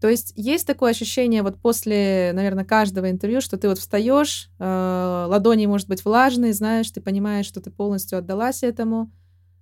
То 0.00 0.08
есть 0.08 0.34
есть 0.36 0.66
такое 0.66 0.90
ощущение 0.90 1.42
вот 1.42 1.58
после, 1.58 2.32
наверное, 2.34 2.64
каждого 2.64 3.10
интервью, 3.10 3.40
что 3.40 3.56
ты 3.56 3.68
вот 3.68 3.78
встаешь, 3.78 4.50
э, 4.58 5.26
ладони, 5.28 5.64
может 5.64 5.88
быть, 5.88 6.04
влажные, 6.04 6.52
знаешь, 6.52 6.90
ты 6.90 7.00
понимаешь, 7.00 7.46
что 7.46 7.62
ты 7.62 7.70
полностью 7.70 8.18
отдалась 8.18 8.62
этому, 8.62 9.10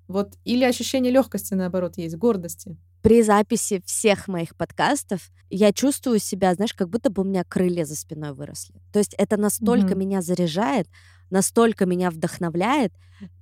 вот 0.09 0.35
или 0.45 0.65
ощущение 0.65 1.13
легкости, 1.13 1.55
наоборот, 1.55 1.97
есть, 1.97 2.17
гордости. 2.17 2.77
При 3.03 3.23
записи 3.23 3.83
всех 3.85 4.29
моих 4.29 4.55
подкастов 4.57 5.31
я 5.51 5.73
чувствую 5.73 6.19
себя, 6.19 6.55
знаешь, 6.55 6.75
как 6.75 6.89
будто 6.89 7.11
бы 7.11 7.23
у 7.23 7.25
меня 7.25 7.45
крылья 7.45 7.85
за 7.85 7.97
спиной 7.97 8.33
выросли. 8.33 8.81
То 8.93 8.99
есть 8.99 9.15
это 9.19 9.37
настолько 9.37 9.95
mm-hmm. 9.95 9.99
меня 9.99 10.23
заряжает, 10.23 10.87
настолько 11.31 11.85
меня 11.85 12.11
вдохновляет, 12.11 12.93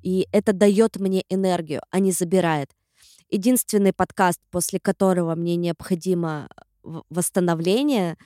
и 0.02 0.26
это 0.32 0.52
дает 0.52 0.96
мне 0.98 1.24
энергию, 1.28 1.82
а 1.90 1.98
не 2.00 2.12
забирает. 2.12 2.70
Единственный 3.28 3.92
подкаст, 3.92 4.40
после 4.50 4.80
которого 4.80 5.34
мне 5.34 5.56
необходимо 5.56 6.48
восстановление, 6.82 8.16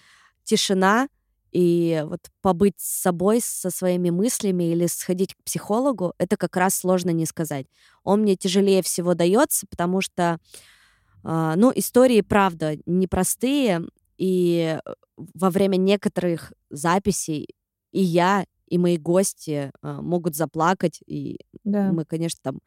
тишина— 0.44 1.08
и 1.54 2.04
вот 2.06 2.20
побыть 2.42 2.74
с 2.78 3.02
собой, 3.02 3.40
со 3.40 3.70
своими 3.70 4.10
мыслями 4.10 4.64
или 4.64 4.86
сходить 4.86 5.34
к 5.34 5.44
психологу, 5.44 6.12
это 6.18 6.36
как 6.36 6.56
раз 6.56 6.74
сложно 6.74 7.10
не 7.10 7.26
сказать. 7.26 7.66
Он 8.02 8.22
мне 8.22 8.34
тяжелее 8.34 8.82
всего 8.82 9.14
дается, 9.14 9.64
потому 9.70 10.00
что, 10.00 10.38
э, 11.22 11.52
ну, 11.56 11.72
истории, 11.72 12.22
правда, 12.22 12.76
непростые, 12.86 13.82
и 14.18 14.80
во 15.16 15.50
время 15.50 15.76
некоторых 15.76 16.52
записей 16.70 17.54
и 17.92 18.02
я, 18.02 18.46
и 18.66 18.76
мои 18.76 18.98
гости 18.98 19.70
э, 19.70 19.92
могут 20.00 20.34
заплакать, 20.34 21.00
и 21.06 21.38
да. 21.62 21.92
мы, 21.92 22.04
конечно, 22.04 22.40
там 22.42 22.58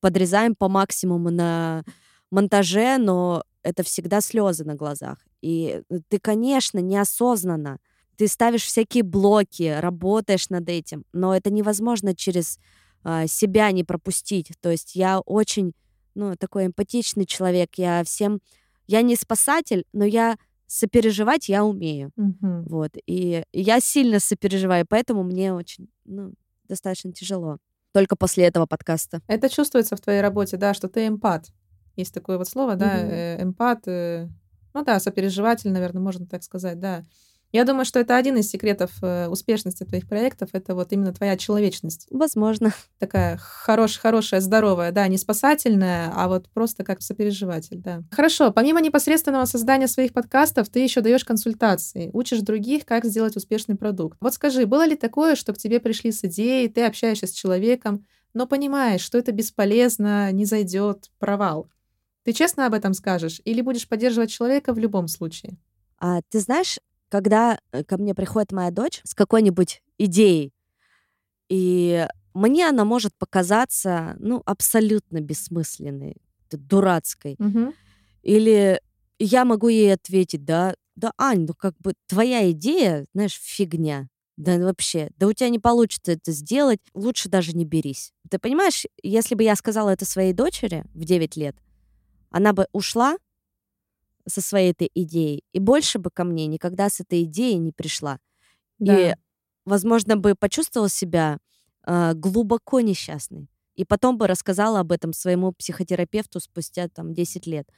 подрезаем 0.00 0.56
по 0.56 0.68
максимуму 0.68 1.30
на 1.30 1.84
монтаже, 2.32 2.98
но 2.98 3.44
это 3.62 3.84
всегда 3.84 4.20
слезы 4.20 4.64
на 4.64 4.74
глазах. 4.74 5.18
И 5.42 5.82
ты, 6.08 6.18
конечно, 6.18 6.80
неосознанно 6.80 7.78
ты 8.16 8.28
ставишь 8.28 8.64
всякие 8.64 9.02
блоки, 9.02 9.76
работаешь 9.78 10.48
над 10.50 10.68
этим, 10.68 11.04
но 11.12 11.34
это 11.34 11.50
невозможно 11.50 12.14
через 12.14 12.58
э, 13.04 13.26
себя 13.26 13.70
не 13.72 13.84
пропустить. 13.84 14.52
То 14.60 14.70
есть 14.70 14.94
я 14.94 15.20
очень 15.20 15.72
ну, 16.14 16.36
такой 16.36 16.66
эмпатичный 16.66 17.26
человек. 17.26 17.70
Я 17.76 18.04
всем... 18.04 18.40
Я 18.86 19.02
не 19.02 19.16
спасатель, 19.16 19.84
но 19.92 20.04
я 20.04 20.36
сопереживать 20.66 21.48
я 21.48 21.64
умею. 21.64 22.10
Мгм. 22.16 22.64
Вот. 22.64 22.92
И 23.06 23.44
я 23.52 23.80
сильно 23.80 24.20
сопереживаю, 24.20 24.86
поэтому 24.88 25.22
мне 25.22 25.52
очень, 25.52 25.88
ну, 26.04 26.32
достаточно 26.68 27.12
тяжело. 27.12 27.58
Только 27.92 28.16
после 28.16 28.44
этого 28.44 28.66
подкаста. 28.66 29.20
Это 29.26 29.50
чувствуется 29.50 29.96
в 29.96 30.00
твоей 30.00 30.22
работе, 30.22 30.56
да, 30.56 30.72
что 30.72 30.88
ты 30.88 31.06
эмпат. 31.06 31.48
Есть 31.96 32.14
такое 32.14 32.38
вот 32.38 32.48
слово, 32.48 32.76
да, 32.76 32.98
э, 32.98 33.42
эмпат. 33.42 33.86
э, 33.86 34.28
Ну 34.72 34.82
да, 34.84 34.98
сопереживатель, 34.98 35.70
наверное, 35.70 36.00
можно 36.02 36.26
так 36.26 36.42
сказать, 36.42 36.80
да. 36.80 37.04
Я 37.52 37.64
думаю, 37.64 37.84
что 37.84 38.00
это 38.00 38.16
один 38.16 38.38
из 38.38 38.48
секретов 38.48 38.90
э, 39.02 39.28
успешности 39.28 39.84
твоих 39.84 40.08
проектов. 40.08 40.48
Это 40.54 40.74
вот 40.74 40.90
именно 40.92 41.12
твоя 41.12 41.36
человечность. 41.36 42.06
Возможно. 42.10 42.72
Такая 42.98 43.36
хорош, 43.36 43.98
хорошая, 43.98 44.40
здоровая, 44.40 44.90
да, 44.90 45.06
не 45.06 45.18
спасательная, 45.18 46.10
а 46.14 46.28
вот 46.28 46.48
просто 46.48 46.82
как 46.82 47.02
сопереживатель, 47.02 47.76
да. 47.76 48.02
Хорошо, 48.10 48.52
помимо 48.52 48.80
непосредственного 48.80 49.44
создания 49.44 49.86
своих 49.86 50.14
подкастов, 50.14 50.70
ты 50.70 50.80
еще 50.80 51.02
даешь 51.02 51.24
консультации, 51.24 52.10
учишь 52.14 52.40
других, 52.40 52.86
как 52.86 53.04
сделать 53.04 53.36
успешный 53.36 53.76
продукт. 53.76 54.16
Вот 54.20 54.32
скажи, 54.32 54.64
было 54.64 54.86
ли 54.86 54.96
такое, 54.96 55.36
что 55.36 55.52
к 55.52 55.58
тебе 55.58 55.78
пришли 55.78 56.10
с 56.10 56.24
идеей, 56.24 56.68
ты 56.68 56.84
общаешься 56.84 57.26
с 57.26 57.32
человеком, 57.32 58.06
но 58.32 58.46
понимаешь, 58.46 59.02
что 59.02 59.18
это 59.18 59.30
бесполезно, 59.32 60.32
не 60.32 60.46
зайдет, 60.46 61.10
провал. 61.18 61.68
Ты 62.24 62.32
честно 62.32 62.66
об 62.66 62.72
этом 62.72 62.94
скажешь 62.94 63.42
или 63.44 63.60
будешь 63.60 63.88
поддерживать 63.88 64.30
человека 64.30 64.72
в 64.72 64.78
любом 64.78 65.08
случае? 65.08 65.58
А 65.98 66.20
ты 66.30 66.40
знаешь, 66.40 66.78
когда 67.12 67.58
э, 67.72 67.84
ко 67.84 67.98
мне 67.98 68.14
приходит 68.14 68.52
моя 68.52 68.70
дочь 68.70 69.02
с 69.04 69.14
какой-нибудь 69.14 69.82
идеей, 69.98 70.54
и 71.50 72.08
мне 72.32 72.66
она 72.66 72.86
может 72.86 73.14
показаться, 73.18 74.16
ну, 74.18 74.42
абсолютно 74.46 75.20
бессмысленной, 75.20 76.16
дурацкой. 76.50 77.36
Мгм. 77.38 77.74
Или 78.22 78.80
я 79.18 79.44
могу 79.44 79.68
ей 79.68 79.92
ответить, 79.92 80.46
да, 80.46 80.74
да, 80.96 81.12
Ань, 81.18 81.44
ну 81.46 81.52
как 81.52 81.74
бы 81.80 81.92
твоя 82.06 82.50
идея, 82.52 83.04
знаешь, 83.12 83.38
фигня. 83.38 84.08
Да 84.38 84.56
вообще, 84.58 85.10
да 85.18 85.26
у 85.26 85.34
тебя 85.34 85.50
не 85.50 85.58
получится 85.58 86.12
это 86.12 86.32
сделать, 86.32 86.80
лучше 86.94 87.28
даже 87.28 87.52
не 87.52 87.66
берись. 87.66 88.14
Ты 88.30 88.38
понимаешь, 88.38 88.86
если 89.02 89.34
бы 89.34 89.42
я 89.42 89.54
сказала 89.56 89.90
это 89.90 90.06
своей 90.06 90.32
дочери 90.32 90.84
в 90.94 91.04
9 91.04 91.36
лет, 91.36 91.56
она 92.30 92.54
бы 92.54 92.68
ушла 92.72 93.18
со 94.28 94.40
своей 94.40 94.72
этой 94.72 94.90
идеей 94.94 95.44
и 95.52 95.58
больше 95.60 95.98
бы 95.98 96.10
ко 96.12 96.24
мне 96.24 96.46
никогда 96.46 96.88
с 96.90 97.00
этой 97.00 97.24
идеей 97.24 97.58
не 97.58 97.72
пришла. 97.72 98.18
И, 98.84 99.08
Да. 99.10 99.14
возможно, 99.66 100.16
бы 100.16 100.34
почувствовала 100.36 100.88
себя 100.90 101.38
а, 101.84 102.14
глубоко 102.14 102.80
несчастной. 102.80 103.48
И 103.76 103.84
потом 103.84 104.18
бы 104.18 104.26
рассказала 104.28 104.80
об 104.80 104.92
этом 104.92 105.12
своему 105.14 105.52
психотерапевту 105.52 106.40
спустя 106.40 106.88
там 106.88 107.14
10 107.14 107.46
лет. 107.46 107.68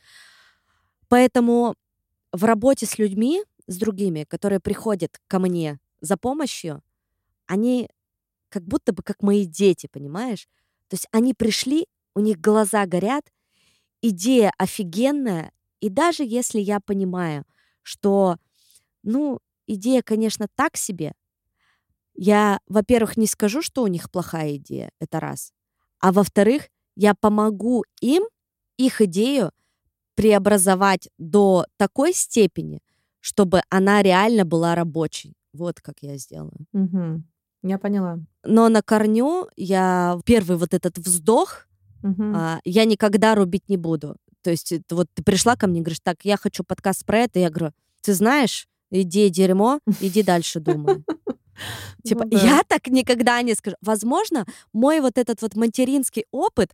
Поэтому 1.08 1.74
в 2.32 2.44
работе 2.44 2.86
с 2.86 2.98
людьми, 2.98 3.42
с 3.66 3.78
другими, 3.78 4.24
которые 4.24 4.60
приходят 4.60 5.18
ко 5.28 5.38
мне 5.38 5.80
за 6.00 6.16
помощью, 6.16 6.82
они 7.46 7.88
как 8.50 8.64
будто 8.64 8.92
бы 8.92 9.02
как 9.02 9.22
мои 9.22 9.46
дети, 9.46 9.88
понимаешь? 9.92 10.48
То 10.88 10.94
есть 10.94 11.08
они 11.12 11.34
пришли, 11.34 11.86
у 12.14 12.20
них 12.20 12.40
глаза 12.40 12.86
горят, 12.86 13.24
идея 14.02 14.52
офигенная, 14.58 15.52
и 15.84 15.90
даже 15.90 16.24
если 16.24 16.60
я 16.60 16.80
понимаю, 16.80 17.44
что, 17.82 18.38
ну, 19.02 19.40
идея, 19.66 20.00
конечно, 20.00 20.46
так 20.54 20.78
себе, 20.78 21.12
я, 22.14 22.58
во-первых, 22.66 23.18
не 23.18 23.26
скажу, 23.26 23.60
что 23.60 23.82
у 23.82 23.86
них 23.86 24.10
плохая 24.10 24.56
идея, 24.56 24.90
это 24.98 25.20
раз. 25.20 25.52
А 26.00 26.10
во-вторых, 26.10 26.70
я 26.96 27.14
помогу 27.14 27.84
им 28.00 28.22
их 28.78 29.02
идею 29.02 29.50
преобразовать 30.14 31.10
до 31.18 31.66
такой 31.76 32.14
степени, 32.14 32.80
чтобы 33.20 33.60
она 33.68 34.02
реально 34.02 34.46
была 34.46 34.74
рабочей. 34.74 35.34
Вот 35.52 35.82
как 35.82 35.96
я 36.00 36.16
сделаю. 36.16 36.66
Мгм. 36.72 37.28
Я 37.62 37.78
поняла. 37.78 38.20
Но 38.42 38.70
на 38.70 38.80
корню 38.80 39.48
я 39.56 40.18
первый 40.24 40.56
вот 40.56 40.72
этот 40.72 40.96
вздох 40.96 41.66
Мгм. 42.02 42.34
а, 42.34 42.60
я 42.64 42.86
никогда 42.86 43.34
рубить 43.34 43.68
не 43.68 43.76
буду. 43.76 44.16
То 44.44 44.50
есть 44.50 44.72
это 44.72 44.94
вот 44.94 45.08
ты 45.14 45.22
пришла 45.22 45.56
ко 45.56 45.66
мне 45.66 45.80
и 45.80 45.82
говоришь, 45.82 46.00
так, 46.02 46.18
я 46.22 46.36
хочу 46.36 46.62
подкаст 46.62 47.06
про 47.06 47.20
это, 47.20 47.38
я 47.40 47.48
говорю, 47.48 47.72
ты 48.02 48.12
знаешь, 48.12 48.68
идея 48.90 49.30
дерьмо, 49.30 49.80
иди 50.00 50.22
дальше 50.22 50.60
думай. 50.60 51.02
Типа, 52.04 52.26
Ну 52.30 52.38
я 52.38 52.62
так 52.68 52.88
никогда 52.88 53.40
не 53.40 53.54
скажу. 53.54 53.76
Возможно, 53.80 54.44
мой 54.72 55.00
вот 55.00 55.16
этот 55.16 55.40
вот 55.40 55.54
материнский 55.54 56.26
опыт, 56.30 56.72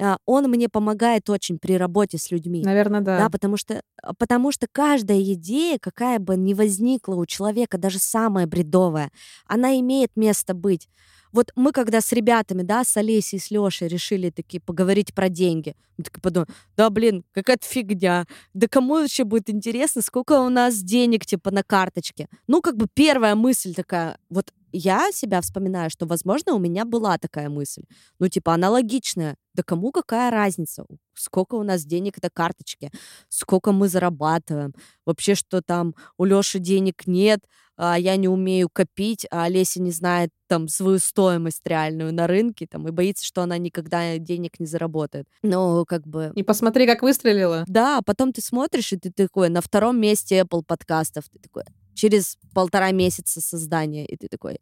а, 0.00 0.16
он 0.26 0.50
мне 0.50 0.68
помогает 0.68 1.30
очень 1.30 1.58
при 1.58 1.76
работе 1.76 2.18
с 2.18 2.32
людьми. 2.32 2.62
Наверное, 2.64 3.02
да. 3.02 3.18
Да, 3.18 3.30
потому 3.30 3.56
что, 3.56 3.82
а, 4.02 4.14
потому 4.14 4.50
что 4.50 4.66
каждая 4.72 5.22
идея, 5.22 5.78
какая 5.80 6.18
бы 6.18 6.36
ни 6.36 6.54
возникла 6.54 7.14
у 7.14 7.26
человека, 7.26 7.78
даже 7.78 8.00
самая 8.00 8.48
бредовая, 8.48 9.12
она 9.46 9.78
имеет 9.78 10.10
место 10.16 10.54
быть. 10.54 10.88
Вот 11.32 11.50
мы 11.56 11.72
когда 11.72 12.00
с 12.00 12.12
ребятами, 12.12 12.62
да, 12.62 12.84
с 12.84 12.96
Олесей, 12.96 13.40
с 13.40 13.50
Лешей 13.50 13.88
решили 13.88 14.30
такие 14.30 14.60
поговорить 14.60 15.14
про 15.14 15.28
деньги, 15.28 15.74
мы 15.96 16.04
такие 16.04 16.20
подумали, 16.20 16.48
да, 16.76 16.90
блин, 16.90 17.24
какая-то 17.32 17.66
фигня, 17.66 18.26
да 18.54 18.68
кому 18.68 18.94
вообще 18.94 19.24
будет 19.24 19.48
интересно, 19.48 20.02
сколько 20.02 20.40
у 20.40 20.48
нас 20.48 20.76
денег, 20.82 21.24
типа, 21.24 21.50
на 21.50 21.62
карточке. 21.62 22.28
Ну, 22.46 22.60
как 22.60 22.76
бы 22.76 22.86
первая 22.92 23.34
мысль 23.34 23.74
такая, 23.74 24.18
вот 24.28 24.52
я 24.72 25.12
себя 25.12 25.40
вспоминаю, 25.40 25.90
что, 25.90 26.06
возможно, 26.06 26.54
у 26.54 26.58
меня 26.58 26.84
была 26.84 27.18
такая 27.18 27.48
мысль, 27.48 27.84
ну, 28.18 28.28
типа, 28.28 28.54
аналогичная, 28.54 29.36
да 29.54 29.62
кому 29.62 29.92
какая 29.92 30.30
разница, 30.30 30.84
сколько 31.14 31.54
у 31.56 31.62
нас 31.62 31.84
денег 31.84 32.22
на 32.22 32.30
карточке, 32.30 32.90
сколько 33.28 33.72
мы 33.72 33.88
зарабатываем, 33.88 34.74
вообще, 35.04 35.34
что 35.34 35.62
там 35.62 35.94
у 36.16 36.24
Лёши 36.24 36.58
денег 36.58 37.06
нет, 37.06 37.40
а 37.84 37.98
я 37.98 38.14
не 38.14 38.28
умею 38.28 38.68
копить, 38.72 39.26
а 39.32 39.42
Олеся 39.42 39.82
не 39.82 39.90
знает 39.90 40.30
там 40.46 40.68
свою 40.68 41.00
стоимость 41.00 41.66
реальную 41.66 42.14
на 42.14 42.28
рынке, 42.28 42.68
там, 42.68 42.86
и 42.86 42.92
боится, 42.92 43.26
что 43.26 43.42
она 43.42 43.58
никогда 43.58 44.18
денег 44.18 44.60
не 44.60 44.66
заработает. 44.66 45.26
Ну, 45.42 45.84
как 45.84 46.06
бы... 46.06 46.30
И 46.36 46.44
посмотри, 46.44 46.86
как 46.86 47.02
выстрелила. 47.02 47.64
Да, 47.66 48.00
потом 48.06 48.32
ты 48.32 48.40
смотришь, 48.40 48.92
и 48.92 48.98
ты 48.98 49.10
такой 49.10 49.48
на 49.48 49.60
втором 49.60 50.00
месте 50.00 50.42
Apple 50.42 50.62
подкастов, 50.64 51.24
ты 51.32 51.40
такой 51.40 51.64
через 51.94 52.38
полтора 52.54 52.92
месяца 52.92 53.40
создания, 53.40 54.06
и 54.06 54.16
ты 54.16 54.28
такой, 54.28 54.60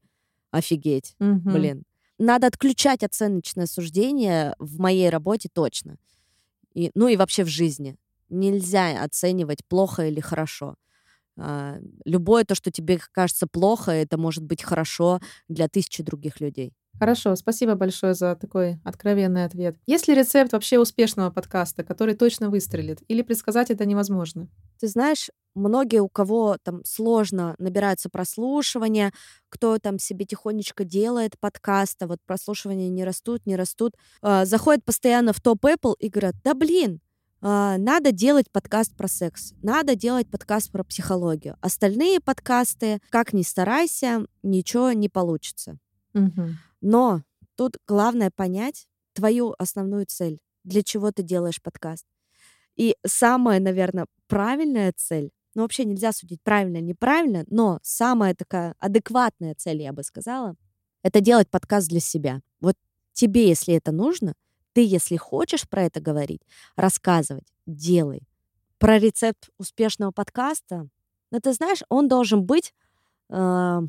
офигеть, 0.50 1.14
Мгм. 1.18 1.52
блин. 1.52 1.82
Надо 2.16 2.46
отключать 2.46 3.02
оценочное 3.02 3.66
суждение 3.66 4.54
в 4.58 4.78
моей 4.78 5.10
работе 5.10 5.50
точно. 5.52 5.96
И, 6.72 6.90
ну 6.94 7.08
и 7.08 7.16
вообще 7.18 7.44
в 7.44 7.48
жизни. 7.48 7.96
Нельзя 8.30 9.02
оценивать 9.04 9.62
плохо 9.66 10.06
или 10.06 10.20
хорошо. 10.20 10.76
А, 11.40 11.78
любое 12.04 12.44
то, 12.44 12.54
что 12.54 12.70
тебе 12.70 13.00
кажется 13.12 13.46
плохо, 13.46 13.90
это 13.92 14.18
может 14.18 14.44
быть 14.44 14.62
хорошо 14.62 15.20
для 15.48 15.68
тысячи 15.68 16.02
других 16.02 16.40
людей. 16.40 16.74
Хорошо, 16.98 17.34
спасибо 17.34 17.76
большое 17.76 18.12
за 18.12 18.36
такой 18.36 18.78
откровенный 18.84 19.46
ответ. 19.46 19.76
Есть 19.86 20.06
ли 20.06 20.14
рецепт 20.14 20.52
вообще 20.52 20.78
успешного 20.78 21.30
подкаста, 21.30 21.82
который 21.82 22.14
точно 22.14 22.50
выстрелит? 22.50 22.98
Или 23.08 23.22
предсказать 23.22 23.70
это 23.70 23.86
невозможно? 23.86 24.48
Ты 24.78 24.88
знаешь, 24.88 25.30
многие, 25.54 26.02
у 26.02 26.10
кого 26.10 26.58
там 26.62 26.84
сложно 26.84 27.54
набираются 27.58 28.10
прослушивания, 28.10 29.12
кто 29.48 29.78
там 29.78 29.98
себе 29.98 30.26
тихонечко 30.26 30.84
делает 30.84 31.38
подкаст, 31.40 32.02
а 32.02 32.06
вот 32.06 32.18
прослушивания 32.26 32.90
не 32.90 33.04
растут, 33.04 33.46
не 33.46 33.56
растут, 33.56 33.94
а, 34.20 34.44
заходят 34.44 34.84
постоянно 34.84 35.32
в 35.32 35.40
топ 35.40 35.64
Apple 35.64 35.94
и 35.98 36.10
говорят, 36.10 36.34
да 36.44 36.52
блин, 36.52 37.00
надо 37.40 38.12
делать 38.12 38.50
подкаст 38.50 38.94
про 38.96 39.08
секс, 39.08 39.54
надо 39.62 39.94
делать 39.94 40.28
подкаст 40.28 40.70
про 40.70 40.84
психологию. 40.84 41.56
Остальные 41.60 42.20
подкасты, 42.20 43.00
как 43.10 43.32
ни 43.32 43.42
старайся, 43.42 44.26
ничего 44.42 44.92
не 44.92 45.08
получится. 45.08 45.78
Мгм. 46.12 46.58
Но 46.80 47.22
тут 47.56 47.78
главное 47.86 48.30
понять 48.30 48.86
твою 49.12 49.54
основную 49.58 50.06
цель, 50.06 50.38
для 50.64 50.82
чего 50.82 51.12
ты 51.12 51.22
делаешь 51.22 51.62
подкаст. 51.62 52.06
И 52.76 52.96
самая, 53.06 53.60
наверное, 53.60 54.06
правильная 54.26 54.92
цель, 54.96 55.30
ну 55.54 55.62
вообще 55.62 55.84
нельзя 55.84 56.12
судить 56.12 56.40
правильно, 56.42 56.80
неправильно, 56.80 57.44
но 57.48 57.80
самая 57.82 58.34
такая 58.34 58.74
адекватная 58.78 59.54
цель, 59.54 59.82
я 59.82 59.92
бы 59.92 60.02
сказала, 60.02 60.56
это 61.02 61.20
делать 61.20 61.48
подкаст 61.48 61.88
для 61.88 62.00
себя. 62.00 62.40
Вот 62.60 62.76
тебе, 63.12 63.48
если 63.48 63.74
это 63.74 63.92
нужно, 63.92 64.34
ты, 64.72 64.84
если 64.84 65.16
хочешь 65.16 65.68
про 65.68 65.84
это 65.84 66.00
говорить, 66.00 66.42
рассказывать, 66.76 67.46
делай. 67.66 68.22
Про 68.78 68.98
рецепт 68.98 69.50
успешного 69.58 70.10
подкаста, 70.10 70.88
ну 71.30 71.40
ты 71.40 71.52
знаешь, 71.52 71.82
он 71.88 72.08
должен 72.08 72.44
быть 72.44 72.72
э, 73.28 73.80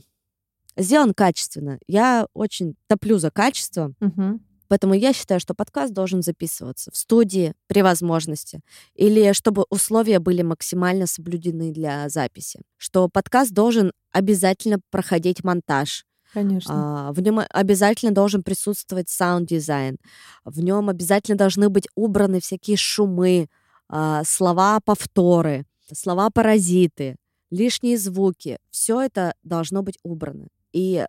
сделан 0.77 1.13
качественно. 1.13 1.79
Я 1.87 2.27
очень 2.33 2.75
топлю 2.87 3.17
за 3.17 3.31
качество, 3.31 3.93
Мгм. 3.99 4.41
поэтому 4.67 4.93
я 4.93 5.13
считаю, 5.13 5.39
что 5.39 5.53
подкаст 5.53 5.93
должен 5.93 6.21
записываться 6.21 6.91
в 6.91 6.97
студии 6.97 7.53
при 7.67 7.81
возможности, 7.81 8.61
или 8.95 9.31
чтобы 9.33 9.65
условия 9.69 10.19
были 10.19 10.41
максимально 10.41 11.07
соблюдены 11.07 11.71
для 11.71 12.07
записи, 12.09 12.61
что 12.77 13.07
подкаст 13.09 13.51
должен 13.51 13.91
обязательно 14.11 14.79
проходить 14.89 15.43
монтаж, 15.43 16.05
Конечно. 16.33 17.09
А, 17.09 17.13
в 17.13 17.19
нем 17.21 17.41
обязательно 17.49 18.13
должен 18.13 18.43
присутствовать 18.43 19.09
саунд-дизайн. 19.09 19.97
В 20.45 20.61
нем 20.61 20.89
обязательно 20.89 21.37
должны 21.37 21.69
быть 21.69 21.87
убраны 21.95 22.39
всякие 22.39 22.77
шумы, 22.77 23.47
а, 23.89 24.23
слова-повторы, 24.23 25.65
слова-паразиты, 25.93 27.17
лишние 27.49 27.97
звуки. 27.97 28.57
Все 28.69 29.01
это 29.01 29.33
должно 29.43 29.83
быть 29.83 29.99
убрано. 30.03 30.47
И 30.71 31.05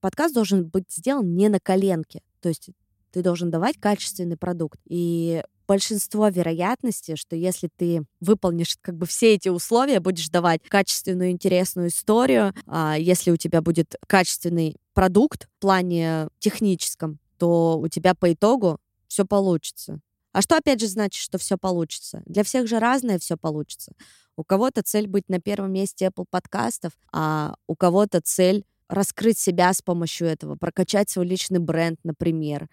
подкаст 0.00 0.34
должен 0.34 0.64
быть 0.64 0.90
сделан 0.90 1.34
не 1.34 1.48
на 1.48 1.60
коленке. 1.60 2.22
То 2.40 2.48
есть 2.48 2.70
ты 3.12 3.22
должен 3.22 3.50
давать 3.50 3.76
качественный 3.78 4.36
продукт. 4.36 4.80
И 4.86 5.42
большинство 5.66 6.28
вероятности, 6.28 7.16
что 7.16 7.36
если 7.36 7.68
ты 7.74 8.04
выполнишь 8.20 8.76
как 8.80 8.96
бы 8.96 9.06
все 9.06 9.34
эти 9.34 9.48
условия, 9.48 10.00
будешь 10.00 10.28
давать 10.28 10.62
качественную, 10.68 11.30
интересную 11.30 11.88
историю, 11.88 12.54
а 12.66 12.96
если 12.98 13.30
у 13.30 13.36
тебя 13.36 13.60
будет 13.62 13.96
качественный 14.06 14.76
продукт 14.94 15.48
в 15.56 15.60
плане 15.60 16.28
техническом, 16.38 17.18
то 17.38 17.78
у 17.78 17.88
тебя 17.88 18.14
по 18.14 18.32
итогу 18.32 18.78
все 19.08 19.24
получится. 19.24 20.00
А 20.32 20.42
что 20.42 20.56
опять 20.56 20.80
же 20.80 20.86
значит, 20.86 21.22
что 21.22 21.38
все 21.38 21.56
получится? 21.56 22.22
Для 22.26 22.44
всех 22.44 22.68
же 22.68 22.78
разное 22.78 23.18
все 23.18 23.36
получится. 23.36 23.92
У 24.36 24.44
кого-то 24.44 24.82
цель 24.82 25.06
быть 25.06 25.28
на 25.28 25.40
первом 25.40 25.72
месте 25.72 26.06
Apple 26.06 26.26
подкастов, 26.28 26.92
а 27.12 27.54
у 27.66 27.74
кого-то 27.74 28.20
цель 28.20 28.64
раскрыть 28.88 29.38
себя 29.38 29.72
с 29.72 29.80
помощью 29.80 30.28
этого, 30.28 30.56
прокачать 30.56 31.10
свой 31.10 31.26
личный 31.26 31.58
бренд, 31.58 31.98
например 32.04 32.68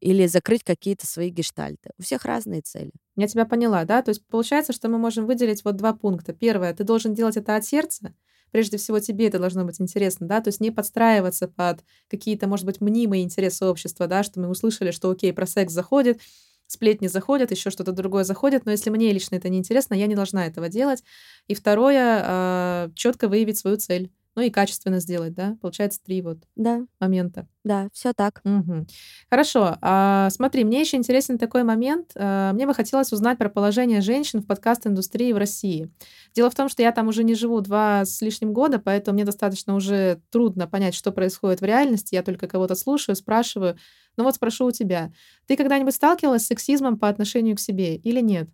или 0.00 0.26
закрыть 0.26 0.64
какие-то 0.64 1.06
свои 1.06 1.30
гештальты. 1.30 1.90
У 1.98 2.02
всех 2.02 2.24
разные 2.24 2.62
цели. 2.62 2.92
Я 3.16 3.28
тебя 3.28 3.44
поняла, 3.44 3.84
да? 3.84 4.02
То 4.02 4.10
есть 4.10 4.26
получается, 4.26 4.72
что 4.72 4.88
мы 4.88 4.98
можем 4.98 5.26
выделить 5.26 5.64
вот 5.64 5.76
два 5.76 5.92
пункта. 5.92 6.32
Первое, 6.32 6.74
ты 6.74 6.84
должен 6.84 7.14
делать 7.14 7.36
это 7.36 7.56
от 7.56 7.64
сердца. 7.64 8.14
Прежде 8.50 8.78
всего, 8.78 8.98
тебе 8.98 9.28
это 9.28 9.38
должно 9.38 9.64
быть 9.64 9.80
интересно, 9.80 10.26
да, 10.26 10.40
то 10.40 10.48
есть 10.48 10.60
не 10.60 10.72
подстраиваться 10.72 11.46
под 11.46 11.84
какие-то, 12.08 12.48
может 12.48 12.66
быть, 12.66 12.80
мнимые 12.80 13.22
интересы 13.22 13.64
общества, 13.64 14.08
да, 14.08 14.24
что 14.24 14.40
мы 14.40 14.48
услышали, 14.48 14.90
что 14.90 15.08
окей, 15.10 15.32
про 15.32 15.46
секс 15.46 15.72
заходит, 15.72 16.20
сплетни 16.66 17.06
заходят, 17.06 17.50
еще 17.52 17.70
что-то 17.70 17.92
другое 17.92 18.24
заходит, 18.24 18.64
но 18.64 18.72
если 18.72 18.90
мне 18.90 19.12
лично 19.12 19.36
это 19.36 19.48
не 19.48 19.58
интересно, 19.58 19.94
я 19.94 20.06
не 20.06 20.14
должна 20.14 20.46
этого 20.46 20.68
делать. 20.68 21.02
И 21.46 21.54
второе, 21.54 22.22
а, 22.24 22.90
четко 22.94 23.28
выявить 23.28 23.58
свою 23.58 23.76
цель 23.76 24.10
ну 24.40 24.46
и 24.46 24.50
качественно 24.50 25.00
сделать, 25.00 25.34
да? 25.34 25.58
Получается 25.60 26.00
три 26.02 26.22
вот 26.22 26.38
да. 26.56 26.86
момента. 26.98 27.46
Да, 27.62 27.88
все 27.92 28.14
так. 28.14 28.40
Угу. 28.42 28.86
Хорошо. 29.28 29.76
А, 29.82 30.30
смотри, 30.30 30.64
мне 30.64 30.80
еще 30.80 30.96
интересен 30.96 31.36
такой 31.36 31.62
момент. 31.62 32.12
А, 32.14 32.54
мне 32.54 32.66
бы 32.66 32.72
хотелось 32.72 33.12
узнать 33.12 33.36
про 33.36 33.50
положение 33.50 34.00
женщин 34.00 34.40
в 34.40 34.46
подкаст-индустрии 34.46 35.34
в 35.34 35.36
России. 35.36 35.92
Дело 36.34 36.48
в 36.48 36.54
том, 36.54 36.70
что 36.70 36.80
я 36.80 36.90
там 36.90 37.08
уже 37.08 37.22
не 37.22 37.34
живу 37.34 37.60
два 37.60 38.06
с 38.06 38.22
лишним 38.22 38.54
года, 38.54 38.78
поэтому 38.78 39.16
мне 39.16 39.26
достаточно 39.26 39.74
уже 39.74 40.22
трудно 40.30 40.66
понять, 40.66 40.94
что 40.94 41.12
происходит 41.12 41.60
в 41.60 41.64
реальности. 41.64 42.14
Я 42.14 42.22
только 42.22 42.48
кого-то 42.48 42.74
слушаю, 42.74 43.16
спрашиваю. 43.16 43.76
Ну 44.16 44.24
вот 44.24 44.36
спрошу 44.36 44.64
у 44.64 44.70
тебя. 44.70 45.12
Ты 45.46 45.54
когда-нибудь 45.54 45.94
сталкивалась 45.94 46.44
с 46.44 46.46
сексизмом 46.46 46.98
по 46.98 47.08
отношению 47.08 47.56
к 47.56 47.60
себе 47.60 47.96
или 47.96 48.20
нет? 48.22 48.48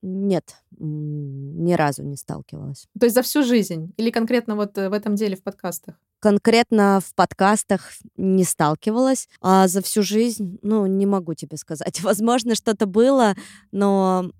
Нет, 0.00 0.56
ни 0.78 1.72
разу 1.72 2.02
не 2.04 2.16
сталкивалась. 2.16 2.86
То 2.98 3.06
есть 3.06 3.14
за 3.14 3.22
всю 3.22 3.42
жизнь? 3.42 3.92
Или 3.96 4.10
конкретно 4.10 4.54
вот 4.54 4.78
э, 4.78 4.88
в 4.88 4.92
этом 4.92 5.16
деле 5.16 5.36
в 5.36 5.42
подкастах? 5.42 5.96
Конкретно 6.20 7.00
в 7.04 7.14
подкастах 7.14 7.90
не 8.16 8.44
сталкивалась, 8.44 9.28
а 9.40 9.66
за 9.66 9.82
всю 9.82 10.02
жизнь, 10.02 10.58
ну, 10.62 10.86
не 10.86 11.06
могу 11.06 11.34
тебе 11.34 11.56
сказать. 11.56 12.00
Возможно, 12.02 12.54
что-то 12.54 12.86
было, 12.86 13.34
но 13.72 14.30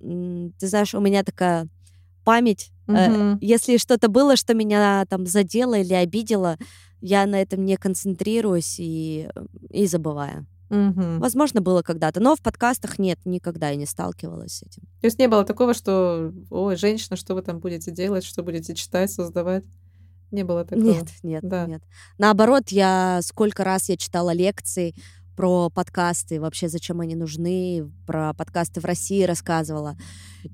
ты 0.00 0.66
знаешь, 0.66 0.94
у 0.94 1.00
меня 1.00 1.22
такая 1.22 1.68
память. 2.24 2.70
Угу. 2.88 3.38
Если 3.40 3.76
что-то 3.76 4.08
было, 4.08 4.36
что 4.36 4.54
меня 4.54 5.04
там 5.08 5.26
задело 5.26 5.74
или 5.74 5.94
обидело, 5.94 6.58
я 7.00 7.26
на 7.26 7.40
этом 7.40 7.64
не 7.64 7.76
концентрируюсь 7.76 8.76
и, 8.78 9.28
и 9.70 9.86
забываю. 9.86 10.46
Угу. 10.72 11.18
Возможно, 11.18 11.60
было 11.60 11.82
когда-то, 11.82 12.20
но 12.20 12.34
в 12.34 12.40
подкастах 12.40 12.98
нет, 12.98 13.18
никогда 13.26 13.68
я 13.68 13.76
не 13.76 13.84
сталкивалась 13.84 14.54
с 14.54 14.62
этим. 14.62 14.82
То 15.02 15.06
есть 15.06 15.18
не 15.18 15.28
было 15.28 15.44
такого, 15.44 15.74
что, 15.74 16.32
ой, 16.48 16.76
женщина, 16.76 17.16
что 17.16 17.34
вы 17.34 17.42
там 17.42 17.60
будете 17.60 17.90
делать, 17.90 18.24
что 18.24 18.42
будете 18.42 18.74
читать, 18.74 19.12
создавать? 19.12 19.64
Не 20.30 20.44
было 20.44 20.64
такого? 20.64 20.82
Нет, 20.82 21.08
нет, 21.22 21.42
да. 21.46 21.66
нет. 21.66 21.82
Наоборот, 22.16 22.70
я 22.70 23.20
сколько 23.22 23.64
раз 23.64 23.90
я 23.90 23.98
читала 23.98 24.32
лекции 24.32 24.94
про 25.36 25.68
подкасты, 25.68 26.40
вообще 26.40 26.70
зачем 26.70 27.00
они 27.00 27.16
нужны, 27.16 27.90
про 28.06 28.32
подкасты 28.32 28.80
в 28.80 28.86
России 28.86 29.24
рассказывала. 29.24 29.98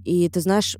И 0.05 0.29
ты 0.29 0.41
знаешь, 0.41 0.77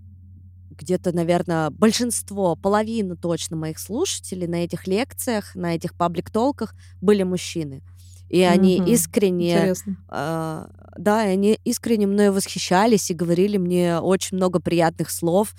где-то, 0.71 1.13
наверное, 1.13 1.71
большинство, 1.71 2.57
половина 2.57 3.17
точно 3.17 3.57
моих 3.57 3.79
слушателей 3.79 4.49
на 4.49 4.65
этих 4.65 4.89
лекциях, 4.89 5.55
на 5.55 5.77
этих 5.77 5.95
паблик-толках 5.95 6.75
были 7.01 7.23
мужчины. 7.23 7.83
И 8.29 8.43
они 8.43 8.81
угу. 8.81 8.91
искренне, 8.91 9.75
э, 10.11 10.67
да, 10.97 11.27
и 11.27 11.33
они 11.33 11.59
искренне 11.65 12.07
мной 12.07 12.31
восхищались 12.31 13.11
и 13.11 13.15
говорили 13.15 13.57
мне 13.57 13.99
очень 13.99 14.37
много 14.37 14.61
приятных 14.61 15.11
слов. 15.11 15.55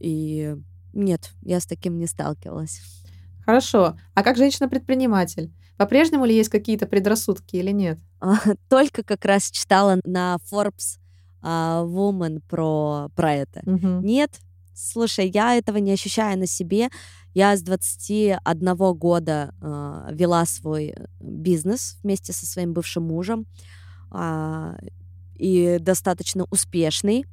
И 0.00 0.54
нет, 0.92 1.30
я 1.42 1.60
с 1.60 1.66
таким 1.66 1.98
не 1.98 2.06
сталкивалась. 2.06 2.80
Хорошо. 3.44 3.96
А 4.14 4.22
как 4.22 4.36
женщина-предприниматель? 4.36 5.52
По-прежнему 5.76 6.24
ли 6.24 6.34
есть 6.34 6.50
какие-то 6.50 6.86
предрассудки 6.86 7.56
или 7.56 7.70
нет? 7.70 7.98
Только 8.68 9.02
как 9.02 9.24
раз 9.24 9.50
читала 9.50 10.00
на 10.04 10.38
Forbes 10.50 10.98
uh, 11.42 11.86
Woman 11.86 12.42
про, 12.48 13.10
про 13.14 13.34
это. 13.34 13.60
Угу. 13.64 14.00
Нет, 14.02 14.40
слушай, 14.78 15.28
я 15.28 15.56
этого 15.56 15.78
не 15.78 15.92
ощущаю 15.92 16.38
на 16.38 16.46
себе. 16.46 16.88
Я 17.34 17.56
с 17.56 17.62
21 17.62 18.74
года 18.94 19.54
э, 19.60 20.08
вела 20.12 20.46
свой 20.46 20.94
э, 20.96 21.06
бизнес 21.20 21.98
вместе 22.02 22.32
со 22.32 22.46
своим 22.46 22.72
бывшим 22.72 23.04
мужем 23.04 23.46
э, 24.12 24.74
и 25.34 25.78
достаточно 25.80 26.46
успешный. 26.50 27.26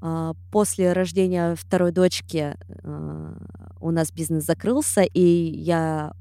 Э, 0.00 0.32
после 0.50 0.92
рождения 0.92 1.54
второй 1.56 1.92
дочки 1.92 2.56
э, 2.56 3.34
у 3.80 3.90
нас 3.90 4.10
бизнес 4.12 4.44
закрылся, 4.44 5.02
и 5.02 5.20
я 5.20 6.14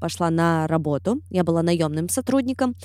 пошла 0.00 0.30
на 0.30 0.66
работу. 0.66 1.20
Я 1.30 1.44
была 1.44 1.62
наемным 1.62 2.10
сотрудником, 2.10 2.76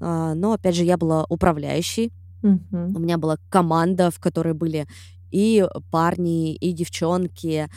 но 0.00 0.54
опять 0.54 0.74
же 0.74 0.82
я 0.82 0.96
была 0.96 1.24
управляющей. 1.28 2.12
Uh-huh. 2.42 2.92
У 2.94 2.98
меня 2.98 3.16
была 3.16 3.38
команда, 3.48 4.10
в 4.10 4.18
которой 4.18 4.54
были 4.54 4.88
и 5.34 5.66
парни, 5.90 6.54
и 6.54 6.72
девчонки. 6.72 7.68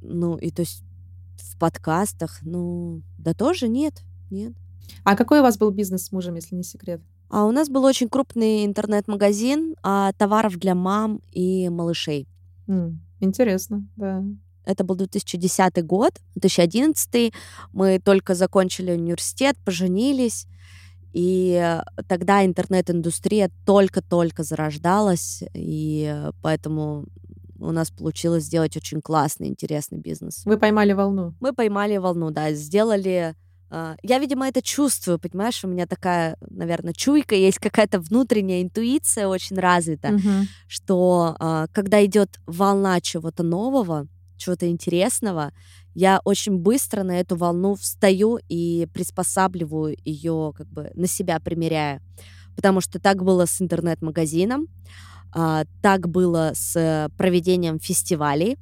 Ну, 0.00 0.36
и 0.36 0.50
то 0.50 0.62
есть 0.62 0.82
в 1.36 1.58
подкастах, 1.58 2.38
ну, 2.42 3.02
да 3.18 3.34
тоже 3.34 3.68
нет, 3.68 4.02
нет. 4.30 4.54
А 5.04 5.14
какой 5.14 5.40
у 5.40 5.42
вас 5.42 5.58
был 5.58 5.70
бизнес 5.70 6.06
с 6.06 6.12
мужем, 6.12 6.34
если 6.36 6.54
не 6.54 6.62
секрет? 6.62 7.02
А 7.28 7.44
у 7.44 7.52
нас 7.52 7.68
был 7.68 7.84
очень 7.84 8.08
крупный 8.08 8.64
интернет-магазин 8.64 9.76
а, 9.82 10.12
товаров 10.14 10.56
для 10.56 10.74
мам 10.74 11.20
и 11.30 11.68
малышей. 11.68 12.26
Mm, 12.68 12.94
интересно, 13.20 13.86
да. 13.96 14.24
Это 14.64 14.82
был 14.82 14.94
2010 14.96 15.84
год, 15.84 16.12
2011 16.36 17.34
мы 17.72 18.00
только 18.02 18.34
закончили 18.34 18.92
университет, 18.92 19.58
поженились, 19.62 20.46
и 21.14 21.80
тогда 22.08 22.44
интернет-индустрия 22.44 23.48
только-только 23.64 24.42
зарождалась, 24.42 25.44
и 25.54 26.12
поэтому 26.42 27.06
у 27.60 27.70
нас 27.70 27.92
получилось 27.92 28.44
сделать 28.44 28.76
очень 28.76 29.00
классный, 29.00 29.46
интересный 29.46 29.98
бизнес. 29.98 30.42
Вы 30.44 30.58
поймали 30.58 30.92
волну? 30.92 31.34
Мы 31.40 31.52
поймали 31.52 31.96
волну, 31.98 32.30
да, 32.30 32.52
сделали... 32.52 33.36
Uh, 33.70 33.96
я, 34.02 34.18
видимо, 34.18 34.46
это 34.46 34.60
чувствую, 34.60 35.18
понимаешь, 35.18 35.64
у 35.64 35.68
меня 35.68 35.86
такая, 35.86 36.36
наверное, 36.50 36.92
чуйка, 36.92 37.34
есть 37.34 37.58
какая-то 37.58 37.98
внутренняя 37.98 38.62
интуиция 38.62 39.26
очень 39.26 39.58
развита, 39.58 40.08
uh-huh. 40.08 40.42
что 40.68 41.36
uh, 41.40 41.68
когда 41.72 42.04
идет 42.04 42.38
волна 42.46 43.00
чего-то 43.00 43.42
нового, 43.42 44.06
чего-то 44.36 44.68
интересного, 44.68 45.52
я 45.94 46.20
очень 46.24 46.58
быстро 46.58 47.02
на 47.02 47.20
эту 47.20 47.36
волну 47.36 47.76
встаю 47.76 48.38
и 48.48 48.86
приспосабливаю 48.92 49.96
ее, 50.04 50.52
как 50.56 50.68
бы 50.68 50.90
на 50.94 51.06
себя 51.06 51.40
примеряя. 51.40 52.02
Потому 52.56 52.80
что 52.80 53.00
так 53.00 53.22
было 53.24 53.46
с 53.46 53.60
интернет-магазином, 53.60 54.68
а, 55.32 55.64
так 55.82 56.08
было 56.08 56.52
с 56.54 57.10
проведением 57.16 57.78
фестивалей. 57.78 58.58